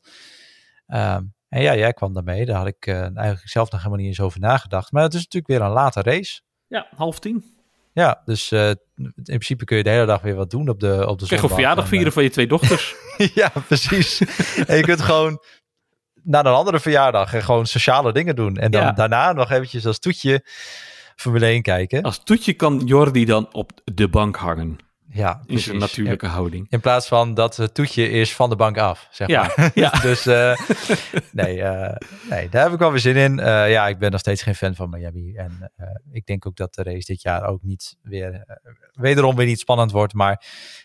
Ehm, 0.86 1.22
en 1.48 1.62
ja, 1.62 1.76
jij 1.76 1.92
kwam 1.92 2.12
daarmee. 2.12 2.44
Daar 2.46 2.56
had 2.56 2.66
ik 2.66 2.86
eh, 2.86 2.94
eigenlijk 3.00 3.48
zelf 3.48 3.70
nog 3.70 3.80
helemaal 3.80 3.98
niet 4.00 4.08
eens 4.08 4.20
over 4.20 4.40
nagedacht. 4.40 4.92
Maar 4.92 5.02
het 5.02 5.14
is 5.14 5.18
natuurlijk 5.24 5.46
weer 5.52 5.60
een 5.68 5.72
late 5.74 6.02
race. 6.02 6.40
Ja, 6.66 6.86
half 6.96 7.18
tien. 7.18 7.54
Ja, 7.92 8.22
dus 8.24 8.52
eh, 8.52 8.68
in 9.04 9.12
principe 9.24 9.64
kun 9.64 9.76
je 9.76 9.82
de 9.82 9.90
hele 9.90 10.06
dag 10.06 10.20
weer 10.20 10.34
wat 10.34 10.50
doen 10.50 10.68
op 10.68 10.80
de, 10.80 11.06
op 11.08 11.18
de 11.18 11.26
Krijg 11.26 11.30
je 11.30 11.36
zondag. 11.36 11.50
verjaardag 11.52 11.84
En, 11.84 11.90
vieren 11.90 12.12
van 12.12 12.22
je 12.22 12.30
twee 12.30 12.46
dochters. 12.46 12.94
eh, 13.16 13.28
ja, 13.42 13.52
precies. 13.66 14.20
en 14.66 14.76
je 14.76 14.82
kunt 14.82 15.00
gewoon 15.00 15.42
naar 16.22 16.46
een 16.46 16.52
andere 16.52 16.80
verjaardag 16.80 17.34
en 17.34 17.42
gewoon 17.42 17.66
sociale 17.66 18.12
dingen 18.12 18.36
doen. 18.36 18.56
En 18.56 18.70
dan 18.70 18.82
Ja. 18.82 18.92
daarna 18.92 19.32
nog 19.32 19.50
eventjes 19.50 19.86
als 19.86 19.98
toetje 19.98 20.44
Formule 21.16 21.46
1 21.46 21.62
kijken. 21.62 22.02
Als 22.02 22.24
toetje 22.24 22.52
kan 22.52 22.82
Jordi 22.84 23.24
dan 23.24 23.52
op 23.54 23.70
de 23.84 24.08
bank 24.08 24.36
hangen. 24.36 24.76
Ja, 25.16 25.42
In 25.46 25.58
zijn 25.58 25.78
natuurlijke 25.78 26.26
houding. 26.26 26.66
In, 26.70 26.80
plaats 26.80 27.08
van 27.08 27.34
dat 27.34 27.56
het 27.56 27.74
toetje 27.74 28.10
is 28.10 28.34
van 28.34 28.48
de 28.50 28.56
bank 28.56 28.78
af, 28.78 29.08
zeg 29.10 29.28
maar. 29.28 29.54
Ja, 29.56 29.70
ja. 29.74 30.00
dus 30.08 30.26
eh, 30.26 30.56
nee, 31.32 31.62
eh, 31.62 31.96
nee, 32.30 32.48
daar 32.48 32.62
heb 32.62 32.72
ik 32.72 32.78
wel 32.78 32.90
weer 32.90 33.00
zin 33.00 33.16
in. 33.16 33.38
Eh, 33.38 33.70
ja, 33.70 33.88
ik 33.88 33.98
ben 33.98 34.10
nog 34.10 34.20
steeds 34.20 34.42
geen 34.42 34.54
fan 34.54 34.74
van 34.74 34.90
Miami. 34.90 35.34
En 35.34 35.72
ik 36.10 36.26
denk 36.26 36.46
ook 36.46 36.56
dat 36.56 36.74
de 36.74 36.82
race 36.82 37.06
dit 37.12 37.22
jaar 37.22 37.44
ook 37.46 37.62
niet 37.62 37.96
weer, 38.02 38.58
wederom 38.92 39.36
weer 39.36 39.46
niet 39.46 39.60
spannend 39.60 39.90
wordt. 39.90 40.14
Maar 40.14 40.44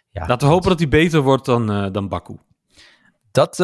ja, 0.10 0.28
Laten 0.28 0.48
we 0.48 0.54
hopen 0.54 0.70
dat 0.70 0.80
hij 0.80 0.88
beter 0.88 1.22
wordt 1.22 1.46
dan, 1.46 1.92
dan 1.92 2.08
Baku. 2.10 2.38
Dat 3.32 3.56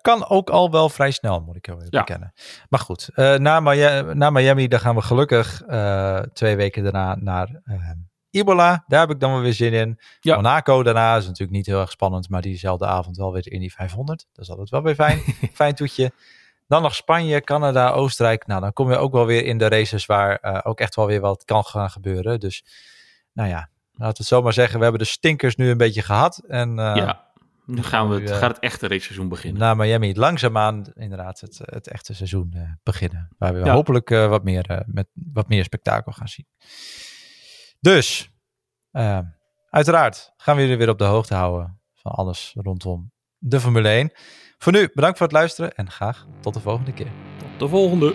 kan 0.00 0.28
ook 0.28 0.50
al 0.50 0.70
wel 0.70 0.88
vrij 0.88 1.10
snel, 1.10 1.40
moet 1.40 1.56
ik 1.56 1.68
even 1.68 1.86
Ja. 1.90 1.98
bekennen. 1.98 2.32
Maar 2.68 2.80
goed, 2.80 3.08
na, 3.14 3.60
Miami, 3.60 4.14
na 4.14 4.30
Miami, 4.30 4.68
dan 4.68 4.80
gaan 4.80 4.94
we 4.94 5.02
gelukkig 5.02 5.62
twee 6.32 6.56
weken 6.56 6.82
daarna 6.82 7.16
naar 7.20 7.60
Imola. 8.30 8.84
Daar 8.88 9.00
heb 9.00 9.10
ik 9.10 9.20
dan 9.20 9.32
wel 9.32 9.40
weer 9.40 9.52
zin 9.52 9.72
in. 9.72 9.98
Ja. 10.20 10.36
Monaco 10.36 10.82
daarna 10.82 11.16
is 11.16 11.24
natuurlijk 11.24 11.50
niet 11.50 11.66
heel 11.66 11.80
erg 11.80 11.90
spannend, 11.90 12.28
maar 12.28 12.42
diezelfde 12.42 12.86
avond 12.86 13.16
wel 13.16 13.32
weer 13.32 13.52
in 13.52 13.60
die 13.60 13.72
500. 13.72 14.26
Dat 14.32 14.44
is 14.44 14.50
altijd 14.50 14.70
wel 14.70 14.82
weer 14.82 14.94
fijn. 14.94 15.18
fijn 15.52 15.74
toetje. 15.74 16.12
Dan 16.68 16.82
nog 16.82 16.94
Spanje, 16.94 17.40
Canada, 17.40 17.90
Oostenrijk. 17.90 18.46
Nou, 18.46 18.60
dan 18.60 18.72
kom 18.72 18.90
je 18.90 18.96
ook 18.96 19.12
wel 19.12 19.26
weer 19.26 19.44
in 19.44 19.58
de 19.58 19.68
races 19.68 20.06
waar 20.06 20.36
eh, 20.36 20.58
ook 20.62 20.80
echt 20.80 20.94
wel 20.94 21.06
weer 21.06 21.20
wat 21.20 21.44
kan 21.44 21.64
gaan 21.64 21.90
gebeuren. 21.90 22.40
Dus, 22.40 22.64
nou 23.32 23.48
ja, 23.48 23.56
laten 23.92 23.98
we 23.98 24.04
het 24.06 24.26
zo 24.26 24.42
maar 24.42 24.52
zeggen. 24.52 24.76
We 24.76 24.82
hebben 24.82 25.02
de 25.02 25.08
stinkers 25.08 25.56
nu 25.56 25.70
een 25.70 25.76
beetje 25.76 26.02
gehad. 26.02 26.42
En 26.48 26.78
eh, 26.78 26.96
ja, 26.96 27.26
nu 27.66 27.82
gaan 27.82 28.08
we, 28.08 28.20
het, 28.20 28.30
eh, 28.30 28.36
gaat 28.38 28.50
het 28.54 28.58
echte 28.58 28.88
raceseizoen 28.88 29.28
beginnen. 29.28 29.60
na 29.60 29.74
Miami 29.74 30.14
langzaamaan 30.14 30.84
inderdaad 30.94 31.40
het, 31.40 31.60
het 31.64 31.88
echte 31.88 32.14
seizoen 32.14 32.78
beginnen. 32.82 33.28
Waar 33.38 33.52
we 33.54 33.58
Ja. 33.64 33.72
hopelijk 33.72 34.08
wat, 34.08 34.44
meer, 34.44 34.82
met 34.86 35.08
wat 35.32 35.48
meer 35.48 35.64
spektakel 35.64 36.12
gaan 36.12 36.28
zien. 36.28 36.46
Dus, 37.80 38.30
eh, 38.90 39.18
uiteraard 39.70 40.32
gaan 40.36 40.56
we 40.56 40.62
jullie 40.62 40.76
weer 40.76 40.88
op 40.88 40.98
de 40.98 41.04
hoogte 41.04 41.34
houden 41.34 41.80
van 41.94 42.12
alles 42.12 42.52
rondom 42.56 43.12
de 43.38 43.60
Formule 43.60 43.88
1. 43.88 44.12
Voor 44.58 44.72
nu, 44.72 44.90
bedankt 44.94 45.18
voor 45.18 45.26
het 45.26 45.36
luisteren 45.36 45.74
en 45.74 45.90
graag 45.90 46.26
tot 46.40 46.54
de 46.54 46.60
volgende 46.60 46.92
keer. 46.92 47.12
De 47.58 47.68
volgende. 47.68 48.14